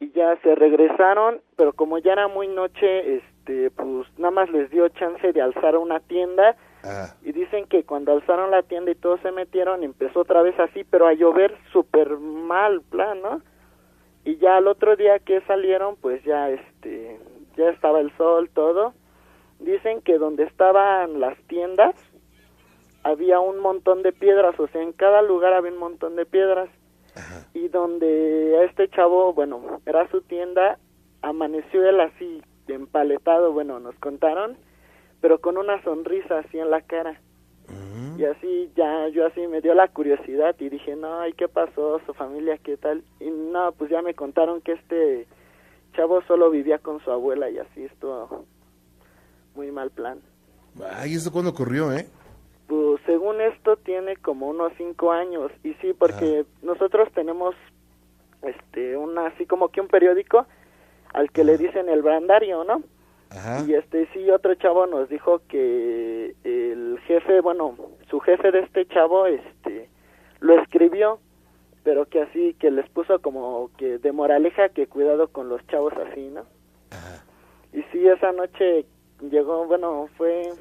Y 0.00 0.10
ya 0.12 0.36
se 0.42 0.54
regresaron, 0.54 1.40
pero 1.56 1.72
como 1.72 1.98
ya 1.98 2.12
era 2.12 2.26
muy 2.26 2.48
noche, 2.48 3.16
este, 3.16 3.70
pues 3.70 4.06
nada 4.18 4.32
más 4.32 4.50
les 4.50 4.70
dio 4.70 4.88
chance 4.88 5.32
de 5.32 5.40
alzar 5.40 5.76
una 5.76 6.00
tienda. 6.00 6.56
Y 7.22 7.32
dicen 7.32 7.66
que 7.66 7.84
cuando 7.84 8.12
alzaron 8.12 8.50
la 8.50 8.62
tienda 8.62 8.90
y 8.90 8.94
todos 8.94 9.20
se 9.20 9.30
metieron 9.32 9.84
empezó 9.84 10.20
otra 10.20 10.40
vez 10.40 10.58
así 10.58 10.82
pero 10.82 11.06
a 11.06 11.12
llover 11.12 11.54
súper 11.72 12.16
mal 12.16 12.80
plan 12.80 13.20
no 13.20 13.42
y 14.24 14.38
ya 14.38 14.56
al 14.56 14.66
otro 14.66 14.96
día 14.96 15.18
que 15.18 15.42
salieron 15.42 15.96
pues 15.96 16.24
ya 16.24 16.48
este 16.48 17.20
ya 17.56 17.68
estaba 17.68 18.00
el 18.00 18.10
sol 18.16 18.48
todo. 18.52 18.94
Dicen 19.58 20.00
que 20.00 20.16
donde 20.16 20.44
estaban 20.44 21.20
las 21.20 21.36
tiendas 21.48 21.94
había 23.02 23.40
un 23.40 23.58
montón 23.58 24.02
de 24.02 24.12
piedras, 24.12 24.58
o 24.58 24.68
sea, 24.68 24.82
en 24.82 24.92
cada 24.92 25.22
lugar 25.22 25.52
había 25.52 25.72
un 25.72 25.78
montón 25.78 26.16
de 26.16 26.26
piedras. 26.26 26.68
Y 27.54 27.68
donde 27.68 28.64
este 28.64 28.88
chavo, 28.88 29.32
bueno, 29.32 29.80
era 29.86 30.08
su 30.10 30.20
tienda, 30.22 30.78
amaneció 31.22 31.88
él 31.88 32.00
así, 32.00 32.42
empaletado, 32.68 33.52
bueno, 33.52 33.80
nos 33.80 33.94
contaron, 33.96 34.56
pero 35.20 35.40
con 35.40 35.58
una 35.58 35.82
sonrisa 35.82 36.38
así 36.38 36.58
en 36.58 36.70
la 36.70 36.80
cara. 36.82 37.20
Y 38.18 38.24
así 38.24 38.70
ya, 38.76 39.08
yo 39.08 39.26
así 39.26 39.46
me 39.46 39.60
dio 39.60 39.74
la 39.74 39.88
curiosidad 39.88 40.54
y 40.58 40.68
dije, 40.68 40.96
no, 40.96 41.26
¿y 41.26 41.32
qué 41.32 41.48
pasó? 41.48 42.00
¿Su 42.04 42.12
familia 42.12 42.58
qué 42.58 42.76
tal? 42.76 43.02
Y 43.20 43.30
no, 43.30 43.72
pues 43.72 43.90
ya 43.90 44.02
me 44.02 44.14
contaron 44.14 44.60
que 44.60 44.72
este 44.72 45.26
chavo 45.94 46.20
solo 46.22 46.50
vivía 46.50 46.78
con 46.78 47.02
su 47.02 47.10
abuela 47.10 47.48
y 47.48 47.58
así 47.58 47.84
estuvo 47.84 48.44
muy 49.54 49.70
mal 49.70 49.90
plan. 49.90 50.20
Ay, 50.92 51.14
¿eso 51.14 51.32
cuándo 51.32 51.50
ocurrió, 51.50 51.92
eh? 51.92 52.06
Pues 52.70 53.00
según 53.04 53.40
esto 53.40 53.74
tiene 53.78 54.14
como 54.14 54.46
unos 54.46 54.72
cinco 54.78 55.10
años 55.10 55.50
y 55.64 55.74
sí, 55.80 55.92
porque 55.92 56.44
nosotros 56.62 57.08
tenemos 57.12 57.56
este, 58.42 58.96
una, 58.96 59.26
así 59.26 59.44
como 59.44 59.70
que 59.70 59.80
un 59.80 59.88
periódico 59.88 60.46
al 61.12 61.32
que 61.32 61.42
le 61.42 61.58
dicen 61.58 61.88
el 61.88 62.00
brandario, 62.00 62.62
¿no? 62.62 62.84
Ajá. 63.30 63.64
Y 63.66 63.74
este 63.74 64.06
sí, 64.12 64.30
otro 64.30 64.54
chavo 64.54 64.86
nos 64.86 65.08
dijo 65.08 65.42
que 65.48 66.36
el 66.44 67.00
jefe, 67.08 67.40
bueno, 67.40 67.74
su 68.08 68.20
jefe 68.20 68.52
de 68.52 68.60
este 68.60 68.86
chavo, 68.86 69.26
este, 69.26 69.88
lo 70.38 70.54
escribió, 70.62 71.18
pero 71.82 72.06
que 72.06 72.22
así, 72.22 72.54
que 72.54 72.70
les 72.70 72.88
puso 72.90 73.20
como 73.20 73.72
que 73.78 73.98
de 73.98 74.12
moraleja 74.12 74.68
que 74.68 74.86
cuidado 74.86 75.26
con 75.26 75.48
los 75.48 75.66
chavos 75.66 75.92
así, 75.94 76.28
¿no? 76.28 76.44
Y 77.72 77.82
sí, 77.90 78.06
esa 78.06 78.30
noche 78.30 78.86
llegó, 79.28 79.66
bueno, 79.66 80.08
fue 80.16 80.52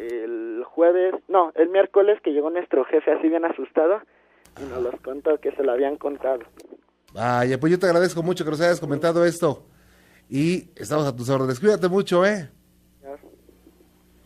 el 0.00 0.64
jueves, 0.64 1.14
no, 1.28 1.52
el 1.54 1.68
miércoles 1.68 2.18
que 2.22 2.32
llegó 2.32 2.50
nuestro 2.50 2.84
jefe 2.84 3.12
así 3.12 3.28
bien 3.28 3.44
asustado 3.44 4.00
y 4.60 4.64
nos 4.64 4.82
los 4.82 5.00
contó 5.00 5.38
que 5.38 5.52
se 5.52 5.62
lo 5.62 5.72
habían 5.72 5.96
contado. 5.96 6.40
Vaya, 7.12 7.58
pues 7.58 7.72
yo 7.72 7.78
te 7.78 7.86
agradezco 7.86 8.22
mucho 8.22 8.44
que 8.44 8.50
nos 8.50 8.60
hayas 8.60 8.80
comentado 8.80 9.24
esto. 9.24 9.64
Y 10.28 10.70
estamos 10.76 11.06
a 11.06 11.14
tus 11.14 11.28
órdenes. 11.28 11.58
Cuídate 11.58 11.88
mucho, 11.88 12.24
¿eh? 12.24 12.48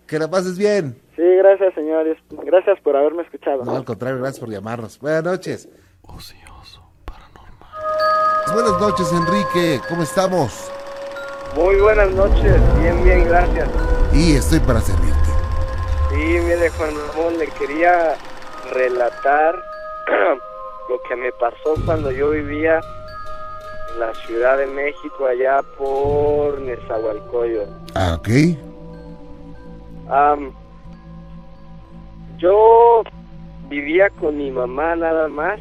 Que 0.07 0.19
la 0.19 0.31
pases 0.31 0.59
bien. 0.59 1.01
Sí, 1.17 1.23
gracias 1.23 1.73
señores, 1.75 2.19
gracias 2.45 2.79
por 2.81 2.95
haberme 2.95 3.23
escuchado. 3.23 3.65
No, 3.65 3.77
al 3.77 3.85
contrario, 3.85 4.19
gracias 4.19 4.41
por 4.41 4.51
llamarnos. 4.51 4.99
Buenas 4.99 5.25
noches. 5.25 5.69
Ocioso, 6.03 6.83
paranormal. 7.07 8.53
Buenas 8.53 8.81
noches, 8.81 9.11
Enrique. 9.13 9.81
¿Cómo 9.89 10.03
estamos? 10.03 10.71
Muy 11.57 11.77
buenas 11.77 12.11
noches, 12.13 12.61
bien, 12.81 13.03
bien, 13.05 13.25
gracias. 13.29 13.69
Y 14.13 14.35
estoy 14.35 14.59
para 14.61 14.81
servirte. 14.81 15.24
Sí, 16.15 16.21
mire 16.21 16.71
Juan 16.71 16.95
Ramón, 17.09 17.39
le 17.39 17.49
quería 17.49 18.15
relatar 18.73 19.57
lo 20.89 21.03
que 21.09 21.17
me 21.17 21.33
pasó 21.33 21.75
cuando 21.85 22.13
yo 22.13 22.31
vivía 22.31 22.81
en 23.93 24.01
la 24.01 24.15
Ciudad 24.15 24.59
de 24.59 24.67
México, 24.69 25.27
allá 25.27 25.61
por 25.77 26.61
Nezahualcóyotl. 26.61 27.73
Ah, 27.97 28.17
ok. 28.17 28.29
Am, 30.09 30.53
yo 32.39 33.03
vivía 33.69 34.09
con 34.11 34.37
mi 34.37 34.53
mamá 34.53 34.95
nada 34.95 35.27
más. 35.27 35.59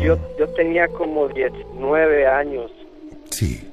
Yo, 0.00 0.18
yo 0.38 0.48
tenía 0.54 0.86
como 0.88 1.28
19 1.28 2.26
años. 2.26 2.70
Sí. 3.30 3.72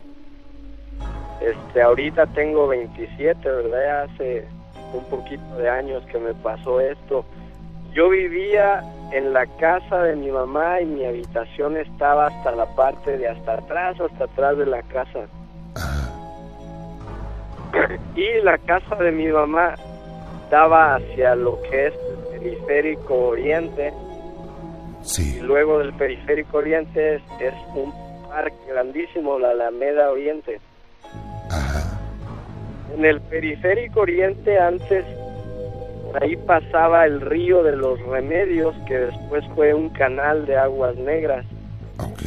Este, 1.41 1.82
ahorita 1.82 2.26
tengo 2.28 2.67
27, 2.70 3.38
¿verdad? 3.49 3.80
Ya 3.86 4.13
hace 4.13 4.59
un 4.93 5.03
poquito 5.05 5.55
de 5.57 5.69
años 5.69 6.03
que 6.11 6.19
me 6.19 6.33
pasó 6.33 6.79
esto. 6.79 7.25
Yo 7.93 8.09
vivía 8.09 8.83
en 9.11 9.33
la 9.33 9.45
casa 9.57 10.03
de 10.03 10.15
mi 10.15 10.31
mamá 10.31 10.81
y 10.81 10.85
mi 10.85 11.05
habitación 11.05 11.77
estaba 11.77 12.27
hasta 12.27 12.51
la 12.51 12.65
parte 12.75 13.17
de 13.17 13.27
hasta 13.27 13.53
atrás, 13.53 13.99
hasta 13.99 14.25
atrás 14.25 14.57
de 14.57 14.65
la 14.65 14.81
casa. 14.83 15.27
Y 18.15 18.41
la 18.43 18.57
casa 18.57 18.95
de 18.95 19.11
mi 19.11 19.27
mamá 19.27 19.75
daba 20.49 20.95
hacia 20.95 21.35
lo 21.35 21.61
que 21.63 21.87
es 21.87 21.93
el 21.93 22.39
periférico 22.39 23.15
oriente. 23.29 23.93
Sí. 25.01 25.37
Y 25.37 25.41
luego 25.41 25.79
del 25.79 25.93
periférico 25.93 26.57
oriente 26.57 27.15
es, 27.15 27.21
es 27.39 27.53
un 27.75 27.93
parque 28.27 28.57
grandísimo, 28.67 29.39
la 29.39 29.51
Alameda 29.51 30.11
Oriente. 30.11 30.59
En 32.95 33.05
el 33.05 33.21
periférico 33.21 34.01
oriente 34.01 34.57
antes 34.59 35.05
por 36.11 36.23
ahí 36.23 36.35
pasaba 36.37 37.05
el 37.05 37.21
río 37.21 37.61
de 37.63 37.75
los 37.75 37.99
remedios 38.07 38.75
que 38.87 38.97
después 38.97 39.43
fue 39.55 39.73
un 39.73 39.89
canal 39.89 40.45
de 40.47 40.57
aguas 40.57 40.95
negras 40.95 41.45
Ok. 41.99 42.23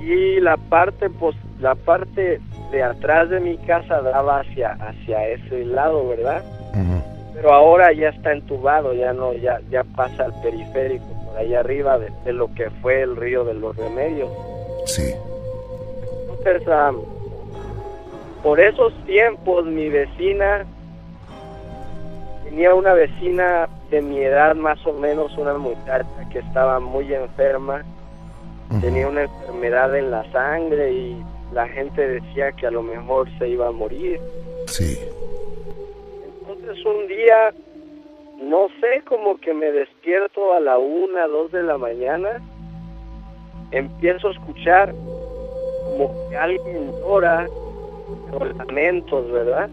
y 0.00 0.40
la 0.40 0.56
parte 0.56 1.10
pos- 1.10 1.36
la 1.60 1.74
parte 1.74 2.40
de 2.70 2.82
atrás 2.82 3.28
de 3.30 3.40
mi 3.40 3.56
casa 3.58 4.00
daba 4.00 4.40
hacia 4.40 4.72
hacia 4.72 5.28
ese 5.28 5.64
lado 5.66 6.08
verdad 6.08 6.42
pero 7.34 7.52
ahora 7.52 7.92
ya 7.92 8.08
está 8.08 8.32
entubado 8.32 8.94
ya 8.94 9.12
no 9.12 9.34
ya 9.34 9.60
ya 9.70 9.84
pasa 9.84 10.24
al 10.24 10.40
periférico 10.42 11.04
por 11.26 11.36
ahí 11.38 11.54
arriba 11.54 11.98
de, 11.98 12.10
de 12.24 12.32
lo 12.32 12.52
que 12.54 12.70
fue 12.82 13.02
el 13.02 13.16
río 13.16 13.44
de 13.44 13.54
los 13.54 13.76
remedios 13.76 14.30
Sí. 14.86 15.12
entonces 16.38 16.66
am, 16.68 16.96
por 18.46 18.60
esos 18.60 18.94
tiempos 19.06 19.66
mi 19.66 19.88
vecina 19.88 20.64
tenía 22.44 22.72
una 22.76 22.94
vecina 22.94 23.68
de 23.90 24.00
mi 24.00 24.20
edad 24.20 24.54
más 24.54 24.78
o 24.86 24.92
menos 24.92 25.36
una 25.36 25.54
muchacha 25.54 26.06
que 26.30 26.38
estaba 26.38 26.78
muy 26.78 27.12
enferma 27.12 27.82
tenía 28.80 29.08
una 29.08 29.22
enfermedad 29.22 29.96
en 29.96 30.12
la 30.12 30.30
sangre 30.30 30.92
y 30.92 31.24
la 31.52 31.66
gente 31.66 32.06
decía 32.06 32.52
que 32.52 32.68
a 32.68 32.70
lo 32.70 32.84
mejor 32.84 33.28
se 33.40 33.48
iba 33.48 33.66
a 33.66 33.72
morir 33.72 34.20
Sí. 34.68 34.96
entonces 36.24 36.86
un 36.86 37.08
día 37.08 37.52
no 38.44 38.68
sé 38.80 39.02
como 39.08 39.40
que 39.40 39.54
me 39.54 39.72
despierto 39.72 40.54
a 40.54 40.60
la 40.60 40.78
una 40.78 41.26
dos 41.26 41.50
de 41.50 41.64
la 41.64 41.78
mañana 41.78 42.40
empiezo 43.72 44.28
a 44.28 44.30
escuchar 44.30 44.94
como 45.98 46.28
que 46.30 46.36
alguien 46.36 46.92
llora 47.00 47.48
con 48.30 48.56
lamentos 48.58 49.30
verdad 49.30 49.68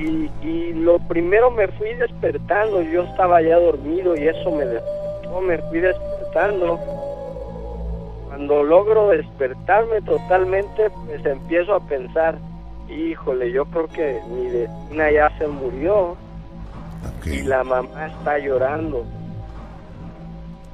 y, 0.00 0.30
y 0.42 0.72
lo 0.72 0.98
primero 0.98 1.50
me 1.50 1.68
fui 1.68 1.94
despertando, 1.94 2.82
yo 2.82 3.02
estaba 3.02 3.42
ya 3.42 3.58
dormido 3.58 4.16
y 4.16 4.28
eso 4.28 4.50
me 4.50 4.64
despertó, 4.64 5.40
me 5.40 5.58
fui 5.58 5.80
despertando. 5.80 6.78
Cuando 8.28 8.62
logro 8.62 9.08
despertarme 9.08 10.00
totalmente, 10.02 10.90
pues 11.06 11.24
empiezo 11.26 11.74
a 11.74 11.80
pensar, 11.80 12.38
híjole, 12.88 13.52
yo 13.52 13.66
creo 13.66 13.88
que 13.88 14.20
mi 14.30 14.46
vecina 14.46 15.10
ya 15.10 15.36
se 15.36 15.46
murió 15.46 16.16
y 17.26 17.42
la 17.42 17.62
mamá 17.64 18.06
está 18.06 18.38
llorando. 18.38 19.04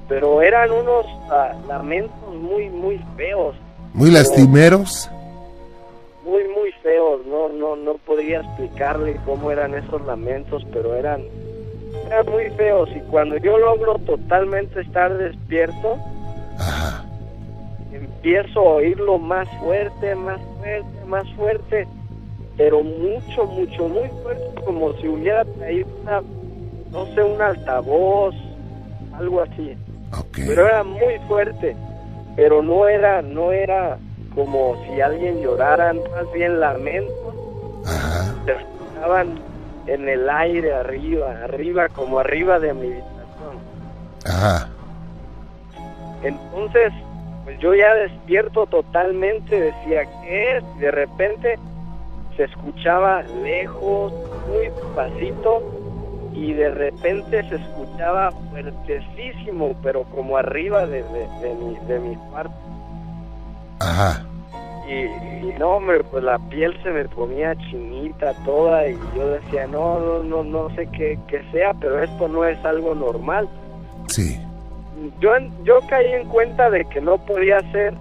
Pero 0.09 0.41
eran 0.41 0.71
unos 0.71 1.05
ah, 1.31 1.53
lamentos 1.67 2.35
muy, 2.35 2.69
muy 2.71 3.01
feos 3.17 3.57
Muy 3.97 4.11
lastimeros. 4.11 5.11
muy 6.23 6.47
muy 6.49 6.71
feos 6.83 7.25
no 7.27 7.49
no 7.49 7.77
no 7.77 7.95
podría 8.05 8.41
explicarle 8.41 9.19
cómo 9.25 9.51
eran 9.51 9.75
esos 9.75 10.05
lamentos 10.05 10.67
pero 10.71 10.95
eran 10.95 11.23
eran 12.07 12.27
muy 12.27 12.51
feos. 12.51 12.91
Y 12.95 13.01
cuando 13.11 13.39
yo 13.39 13.57
logro 13.57 13.99
totalmente 14.01 14.83
estar 14.83 15.17
despierto 15.17 15.97
empiezo 17.91 18.61
a 18.61 18.75
oírlo 18.75 19.19
más 19.19 19.49
fuerte 19.61 20.15
más 20.15 20.41
fuerte 20.59 21.05
más 21.07 21.27
fuerte 21.35 21.89
pero 22.59 22.83
mucho 22.83 23.47
mucho 23.47 23.89
muy 23.89 24.09
fuerte 24.23 24.63
como 24.63 24.93
si 24.99 25.09
hubiera 25.09 25.43
traído 25.47 25.89
una 26.03 26.23
no 26.93 27.07
sé 27.15 27.23
un 27.23 27.41
altavoz 27.41 28.35
algo 29.15 29.41
así. 29.41 29.75
Pero 30.35 30.67
era 30.67 30.85
muy 30.85 31.19
fuerte 31.27 31.75
pero 32.37 32.62
no 32.62 32.87
era 32.87 33.22
no 33.22 33.51
era 33.51 33.99
como 34.34 34.76
si 34.84 35.01
alguien 35.01 35.41
llorara 35.41 35.93
más 35.95 36.32
bien 36.32 36.61
lamentos 36.61 37.34
se 38.45 38.53
escuchaban 38.53 39.41
en 39.87 40.09
el 40.09 40.28
aire 40.28 40.74
arriba 40.74 41.34
arriba 41.45 41.89
como 41.89 42.18
arriba 42.18 42.59
de 42.59 42.74
mi 42.74 42.87
habitación. 42.87 43.57
Ajá. 44.26 44.68
entonces 46.22 46.93
pues 47.45 47.59
yo 47.61 47.74
ya 47.74 47.95
despierto 47.95 48.66
totalmente 48.66 49.59
decía 49.59 50.05
qué 50.22 50.57
es 50.59 50.78
de 50.78 50.91
repente 50.91 51.59
se 52.37 52.45
escuchaba 52.45 53.22
lejos 53.43 54.12
muy 54.49 54.66
despacito 54.66 55.62
y 56.37 56.53
de 56.53 56.70
repente 56.70 57.49
se 57.49 57.57
escuchaba 57.57 58.30
fuertesísimo 58.51 59.74
pero 59.82 60.05
como 60.05 60.37
arriba 60.37 60.87
de, 60.87 61.03
de, 61.03 61.28
de 61.41 61.55
mi, 61.55 61.76
de 61.87 61.99
mi 61.99 62.16
cuarto 62.30 62.55
Ajá. 63.80 64.24
Y, 64.89 65.49
y 65.49 65.55
no, 65.59 65.76
hombre, 65.76 66.03
pues 66.05 66.22
la 66.22 66.39
piel 66.49 66.76
se 66.82 66.91
me 66.91 67.05
ponía 67.07 67.57
chinita 67.57 68.34
toda 68.45 68.89
y 68.89 68.97
yo 69.16 69.28
decía, 69.28 69.66
no, 69.66 69.99
no, 69.99 70.22
no, 70.22 70.45
no 70.45 70.74
sé 70.76 70.89
qué, 70.93 71.18
qué 71.26 71.43
sea, 71.51 71.74
pero 71.74 72.03
esto 72.03 72.28
no 72.28 72.45
es 72.45 72.62
algo 72.64 72.95
normal. 72.95 73.49
Sí. 74.07 74.41
Yo, 75.20 75.32
yo 75.64 75.80
caí 75.89 76.12
en 76.12 76.28
cuenta 76.28 76.70
de 76.70 76.84
que 76.84 77.01
no 77.01 77.18
podía 77.18 77.61
ser 77.72 77.95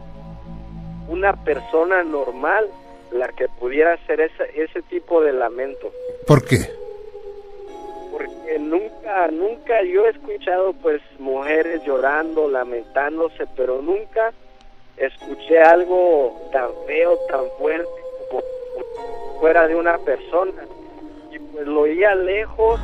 una 1.09 1.33
persona 1.43 2.03
normal 2.03 2.65
la 3.11 3.29
que 3.29 3.47
pudiera 3.59 3.93
hacer 3.93 4.21
ese, 4.21 4.43
ese 4.55 4.81
tipo 4.83 5.21
de 5.21 5.33
lamento. 5.33 5.91
¿Por 6.27 6.45
qué? 6.45 6.69
Porque 8.17 8.59
nunca, 8.59 9.27
nunca 9.27 9.83
yo 9.83 10.05
he 10.05 10.09
escuchado 10.09 10.73
pues 10.73 11.01
mujeres 11.19 11.83
llorando, 11.85 12.49
lamentándose, 12.49 13.45
pero 13.55 13.81
nunca 13.81 14.31
escuché 14.97 15.61
algo 15.61 16.49
tan 16.51 16.69
feo, 16.87 17.17
tan 17.29 17.43
fuerte 17.57 17.89
como 18.29 18.41
fuera 19.39 19.67
de 19.67 19.75
una 19.75 19.97
persona. 19.97 20.63
Y 21.31 21.39
pues 21.39 21.67
lo 21.67 21.81
oía 21.81 22.15
lejos, 22.15 22.79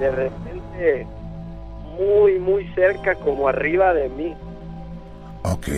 de 0.00 0.10
repente 0.10 1.06
muy, 1.98 2.38
muy 2.38 2.66
cerca, 2.74 3.14
como 3.16 3.48
arriba 3.48 3.94
de 3.94 4.08
mí. 4.08 4.34
Ok. 5.44 5.68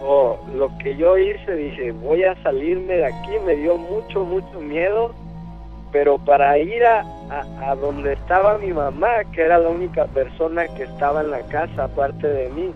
So, 0.00 0.38
lo 0.54 0.70
que 0.78 0.96
yo 0.96 1.18
hice, 1.18 1.54
dije, 1.54 1.92
voy 1.92 2.24
a 2.24 2.40
salirme 2.42 2.94
de 2.94 3.06
aquí, 3.06 3.32
me 3.44 3.56
dio 3.56 3.76
mucho, 3.76 4.24
mucho 4.24 4.60
miedo, 4.60 5.14
pero 5.96 6.18
para 6.18 6.58
ir 6.58 6.84
a, 6.84 7.00
a, 7.30 7.70
a 7.70 7.74
donde 7.74 8.12
estaba 8.12 8.58
mi 8.58 8.70
mamá, 8.70 9.24
que 9.32 9.40
era 9.40 9.56
la 9.56 9.70
única 9.70 10.04
persona 10.04 10.68
que 10.76 10.82
estaba 10.82 11.22
en 11.22 11.30
la 11.30 11.40
casa 11.46 11.84
aparte 11.84 12.28
de 12.28 12.50
mí, 12.50 12.70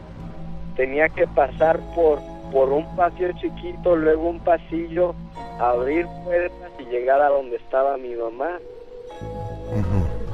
tenía 0.74 1.06
que 1.10 1.26
pasar 1.26 1.78
por, 1.94 2.18
por 2.50 2.70
un 2.70 2.86
patio 2.96 3.30
chiquito, 3.32 3.94
luego 3.94 4.30
un 4.30 4.40
pasillo, 4.40 5.14
abrir 5.58 6.06
puertas 6.24 6.70
y 6.78 6.84
llegar 6.84 7.20
a 7.20 7.28
donde 7.28 7.56
estaba 7.56 7.98
mi 7.98 8.14
mamá. 8.14 8.52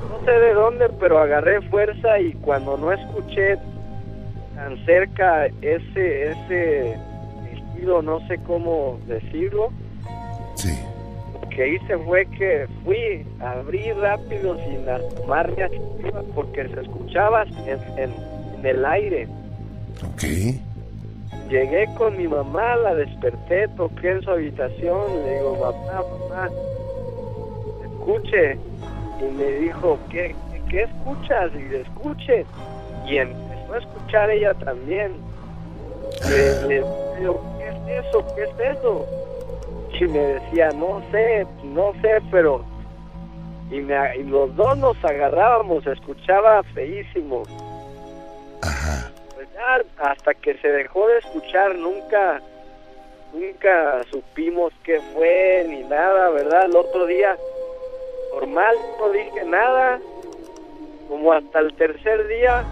No 0.09 0.24
sé 0.24 0.30
de 0.30 0.55
dónde, 0.55 0.89
pero 1.01 1.18
agarré 1.18 1.61
fuerza 1.62 2.20
y 2.20 2.34
cuando 2.34 2.76
no 2.76 2.93
escuché 2.93 3.57
tan 4.55 4.76
cerca 4.87 5.47
ese 5.61 6.30
ese 6.30 6.97
estilo, 7.53 8.01
no 8.01 8.20
sé 8.28 8.39
cómo 8.47 9.01
decirlo, 9.09 9.70
Sí. 10.55 10.78
Que 11.57 11.69
hice 11.75 11.97
fue 11.99 12.27
que 12.27 12.67
fui, 12.85 13.27
abrí 13.41 13.91
rápido 13.93 14.57
sin 14.59 14.87
arriba 14.89 16.23
porque 16.35 16.69
se 16.69 16.81
escuchaba 16.83 17.45
en, 17.45 17.81
en- 17.99 18.15
en 18.59 18.67
el 18.67 18.85
aire. 18.85 19.27
Ok. 20.13 20.23
Llegué 21.49 21.87
con 21.97 22.17
mi 22.19 22.29
mamá, 22.29 22.77
la 22.77 22.95
desperté, 22.95 23.69
toqué 23.69 24.11
en 24.11 24.23
su 24.23 24.31
habitación, 24.31 25.01
le 25.25 25.35
digo, 25.39 25.57
mamá, 25.57 26.03
mamá, 26.29 26.51
escuche. 27.85 28.59
Y 29.21 29.25
me 29.39 29.45
dijo, 29.53 29.99
¿qué, 30.11 30.35
qué, 30.53 30.61
qué 30.69 30.83
escuchas? 30.83 31.51
Y 31.55 31.69
le 31.71 31.81
escuche. 31.81 32.45
Y 33.07 33.17
empezó 33.17 33.73
a 33.75 33.79
escuchar 33.79 34.31
ella 34.31 34.53
también. 34.55 35.13
Le, 36.29 36.67
le 36.69 36.85
digo, 37.19 37.41
¿qué 37.59 37.69
es 37.69 38.07
eso? 38.07 38.25
¿Qué 38.35 38.43
es 38.45 38.77
eso? 38.79 39.07
Y 39.99 40.05
me 40.07 40.18
decía, 40.18 40.70
no 40.72 41.03
sé, 41.11 41.47
no 41.64 41.93
sé, 42.03 42.20
pero... 42.30 42.64
Y, 43.70 43.80
me- 43.80 44.16
y 44.16 44.22
los 44.24 44.55
dos 44.55 44.76
nos 44.78 45.03
agarrábamos, 45.05 45.87
escuchaba 45.87 46.62
feísimo. 46.74 47.43
Pues 49.34 49.49
ya, 49.55 49.82
hasta 50.11 50.34
que 50.34 50.57
se 50.59 50.68
dejó 50.68 51.09
de 51.09 51.18
escuchar, 51.18 51.74
nunca, 51.76 52.41
nunca 53.32 54.03
supimos 54.11 54.72
qué 54.84 55.01
fue 55.14 55.66
ni 55.68 55.82
nada, 55.84 56.30
¿verdad? 56.30 56.66
El 56.66 56.76
otro 56.76 57.07
día, 57.07 57.37
normal, 58.34 58.76
no 59.01 59.11
dije 59.11 59.45
nada. 59.47 59.99
Como 61.09 61.32
hasta 61.32 61.59
el 61.61 61.74
tercer 61.74 62.26
día, 62.28 62.64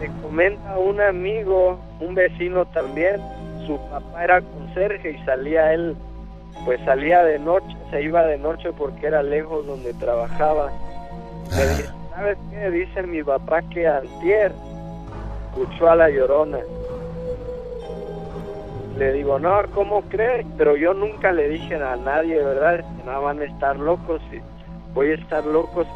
me 0.00 0.06
comenta 0.22 0.78
un 0.78 1.00
amigo, 1.00 1.78
un 2.00 2.14
vecino 2.14 2.66
también, 2.66 3.20
su 3.66 3.78
papá 3.90 4.24
era 4.24 4.40
conserje 4.40 5.10
y 5.12 5.24
salía 5.24 5.72
él, 5.74 5.94
pues 6.64 6.80
salía 6.84 7.22
de 7.24 7.38
noche, 7.38 7.76
se 7.90 8.02
iba 8.02 8.24
de 8.24 8.38
noche 8.38 8.72
porque 8.72 9.06
era 9.06 9.22
lejos 9.22 9.66
donde 9.66 9.94
trabajaba. 9.94 10.70
Me 11.50 11.66
dice, 11.66 11.90
¿sabes 12.14 12.38
qué? 12.50 12.70
Dice 12.70 13.02
mi 13.02 13.22
papá 13.22 13.62
que 13.62 13.86
antier 13.86 14.52
escuchó 15.48 15.90
a 15.90 15.96
la 15.96 16.10
llorona. 16.10 16.58
Le 18.98 19.12
digo, 19.14 19.38
no, 19.38 19.62
¿cómo 19.74 20.02
crees? 20.02 20.44
Pero 20.58 20.76
yo 20.76 20.92
nunca 20.92 21.32
le 21.32 21.48
dije 21.48 21.76
a 21.76 21.96
nadie, 21.96 22.36
¿verdad? 22.36 22.84
Que 22.98 23.04
no 23.04 23.22
van 23.22 23.40
a 23.40 23.44
estar 23.44 23.76
locos. 23.76 24.20
Y 24.30 24.40
voy 24.92 25.12
a 25.12 25.14
estar 25.14 25.44
locos. 25.46 25.86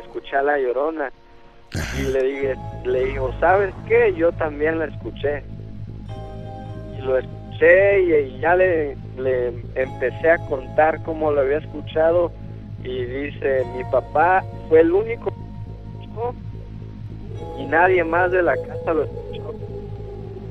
Escuché 0.00 0.36
a 0.36 0.42
la 0.42 0.58
llorona. 0.58 1.12
Y 1.98 2.02
le 2.12 2.22
dije, 2.22 2.56
le 2.84 3.04
digo, 3.04 3.30
¿sabes 3.40 3.74
qué? 3.86 4.14
Yo 4.14 4.32
también 4.32 4.78
la 4.78 4.86
escuché. 4.86 5.42
Y 6.96 7.02
lo 7.02 7.18
escuché 7.18 7.43
y, 7.60 8.12
y 8.14 8.40
ya 8.40 8.56
le, 8.56 8.96
le 9.16 9.48
empecé 9.74 10.30
a 10.30 10.38
contar 10.46 11.02
cómo 11.02 11.30
lo 11.30 11.40
había 11.40 11.58
escuchado. 11.58 12.32
Y 12.82 13.04
dice, 13.04 13.64
mi 13.76 13.84
papá 13.84 14.44
fue 14.68 14.80
el 14.80 14.92
único 14.92 15.32
y 17.58 17.64
nadie 17.64 18.04
más 18.04 18.30
de 18.30 18.42
la 18.42 18.56
casa 18.56 18.92
lo 18.92 19.04
escuchó. 19.04 19.54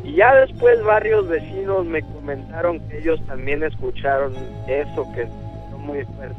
Y 0.03 0.15
ya 0.15 0.35
después 0.35 0.83
varios 0.83 1.27
vecinos 1.27 1.85
me 1.85 2.01
comentaron 2.01 2.79
que 2.87 2.99
ellos 2.99 3.21
también 3.27 3.63
escucharon 3.63 4.33
eso 4.67 5.07
que 5.13 5.27
fue 5.69 5.79
muy 5.79 6.03
fuerte. 6.05 6.35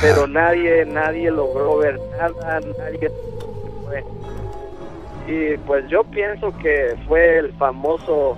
Pero 0.00 0.26
nadie, 0.26 0.84
nadie 0.86 1.30
logró 1.30 1.78
ver 1.78 1.98
nada, 2.12 2.60
nadie 2.78 3.10
fue. 3.84 4.04
Y 5.26 5.56
pues 5.58 5.86
yo 5.88 6.04
pienso 6.04 6.56
que 6.58 6.96
fue 7.06 7.38
el 7.38 7.52
famoso 7.54 8.36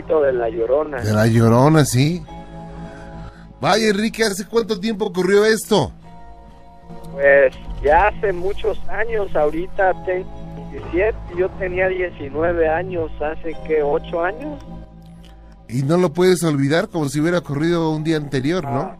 de 0.00 0.32
la 0.32 0.48
llorona. 0.48 1.02
De 1.02 1.12
la 1.12 1.26
llorona, 1.26 1.84
sí. 1.84 2.22
Vaya, 3.60 3.88
Enrique, 3.88 4.24
¿hace 4.24 4.46
cuánto 4.46 4.80
tiempo 4.80 5.06
ocurrió 5.06 5.44
esto? 5.44 5.92
Pues 7.12 7.54
ya 7.82 8.08
hace 8.08 8.32
muchos 8.32 8.78
años, 8.88 9.34
ahorita 9.36 9.92
tengo 10.04 10.26
17, 10.72 11.14
yo 11.36 11.50
tenía 11.50 11.88
19 11.88 12.68
años, 12.68 13.10
hace 13.20 13.54
que 13.66 13.82
8 13.82 14.24
años. 14.24 14.64
Y 15.68 15.82
no 15.82 15.98
lo 15.98 16.12
puedes 16.12 16.42
olvidar 16.42 16.88
como 16.88 17.08
si 17.08 17.20
hubiera 17.20 17.38
ocurrido 17.38 17.90
un 17.90 18.02
día 18.02 18.16
anterior, 18.16 18.64
¿no? 18.64 18.96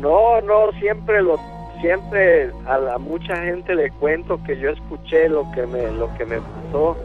No, 0.00 0.40
no, 0.40 0.72
siempre 0.80 1.22
lo 1.22 1.38
siempre 1.80 2.50
a 2.66 2.78
la 2.78 2.98
mucha 2.98 3.36
gente 3.36 3.74
le 3.74 3.90
cuento 3.90 4.42
que 4.44 4.58
yo 4.58 4.70
escuché 4.70 5.28
lo 5.28 5.50
que 5.52 5.66
me 5.66 5.90
lo 5.92 6.12
que 6.16 6.24
me 6.24 6.38
pasó 6.40 6.96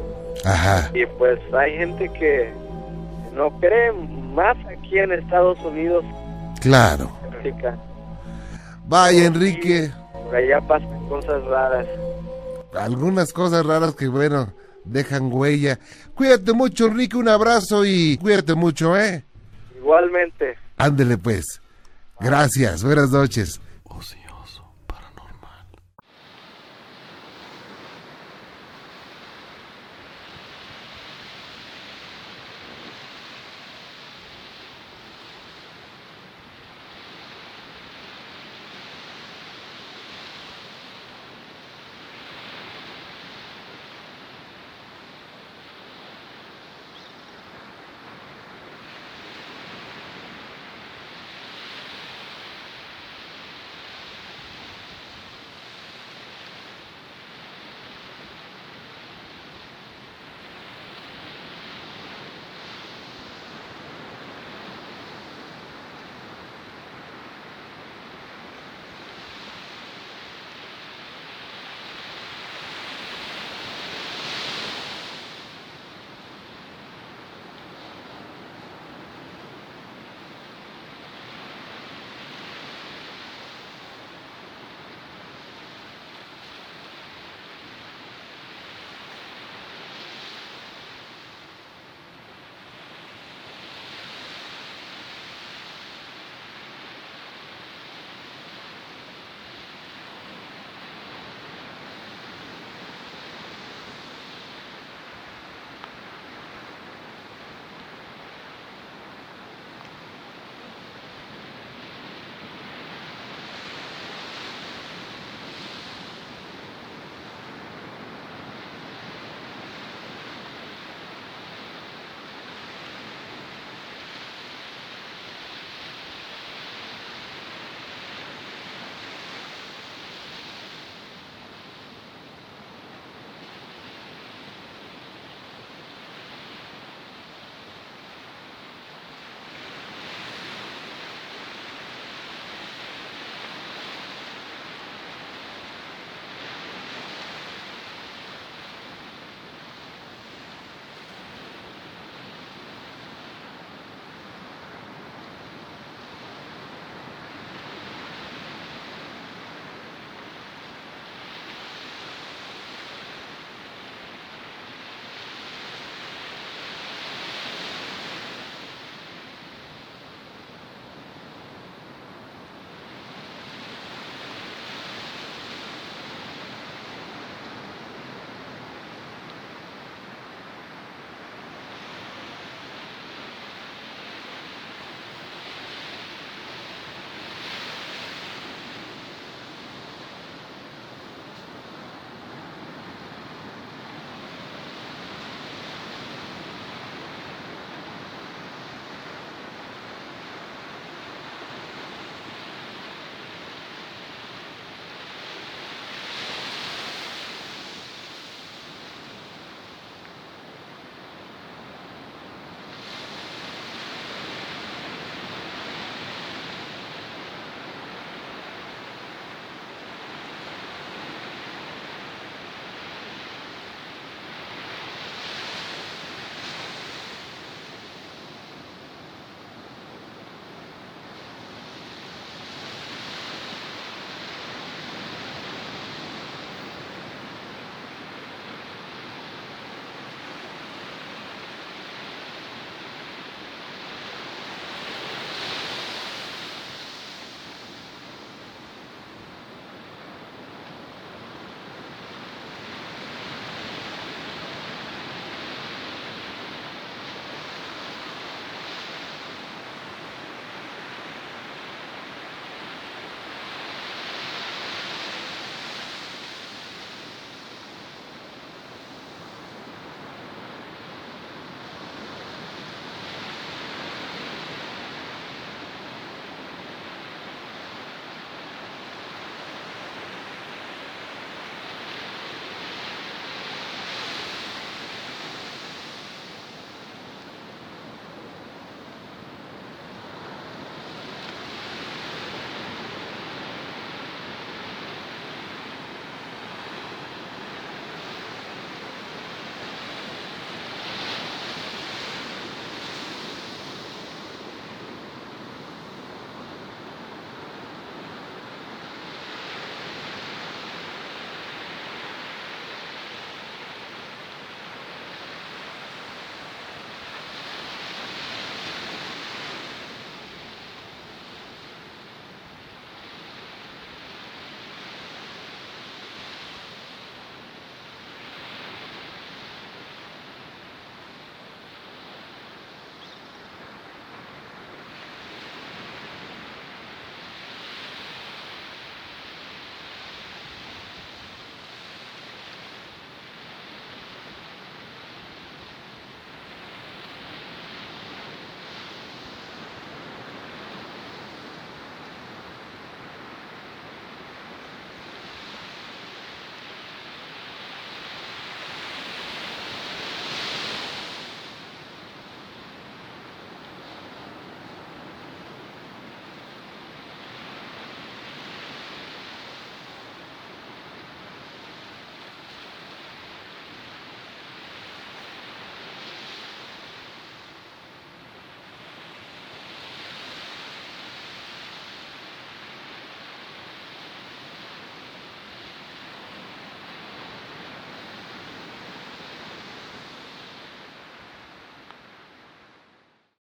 Ajá. 0.46 0.90
y 0.94 1.06
pues 1.06 1.38
hay 1.54 1.78
gente 1.78 2.08
que 2.10 2.54
no 3.40 3.58
cree 3.62 3.94
más 3.94 4.58
aquí 4.68 5.00
en 5.00 5.14
Estados 5.14 5.58
Unidos. 5.64 6.04
Claro. 6.60 7.10
África. 7.30 7.78
Vaya, 8.86 9.26
Enrique. 9.26 9.90
Por 10.26 10.36
allá 10.36 10.60
pasan 10.60 11.08
cosas 11.08 11.42
raras. 11.46 11.88
Algunas 12.74 13.32
cosas 13.32 13.66
raras 13.66 13.96
que, 13.96 14.10
bueno, 14.10 14.54
dejan 14.84 15.32
huella. 15.32 15.80
Cuídate 16.16 16.52
mucho, 16.52 16.88
Enrique. 16.88 17.16
Un 17.16 17.30
abrazo 17.30 17.86
y 17.86 18.18
cuídate 18.18 18.56
mucho, 18.56 18.98
¿eh? 18.98 19.24
Igualmente. 19.78 20.58
Ándele, 20.76 21.18
pues. 21.18 21.62
Gracias. 22.20 22.84
Buenas 22.84 23.10
noches. 23.12 23.62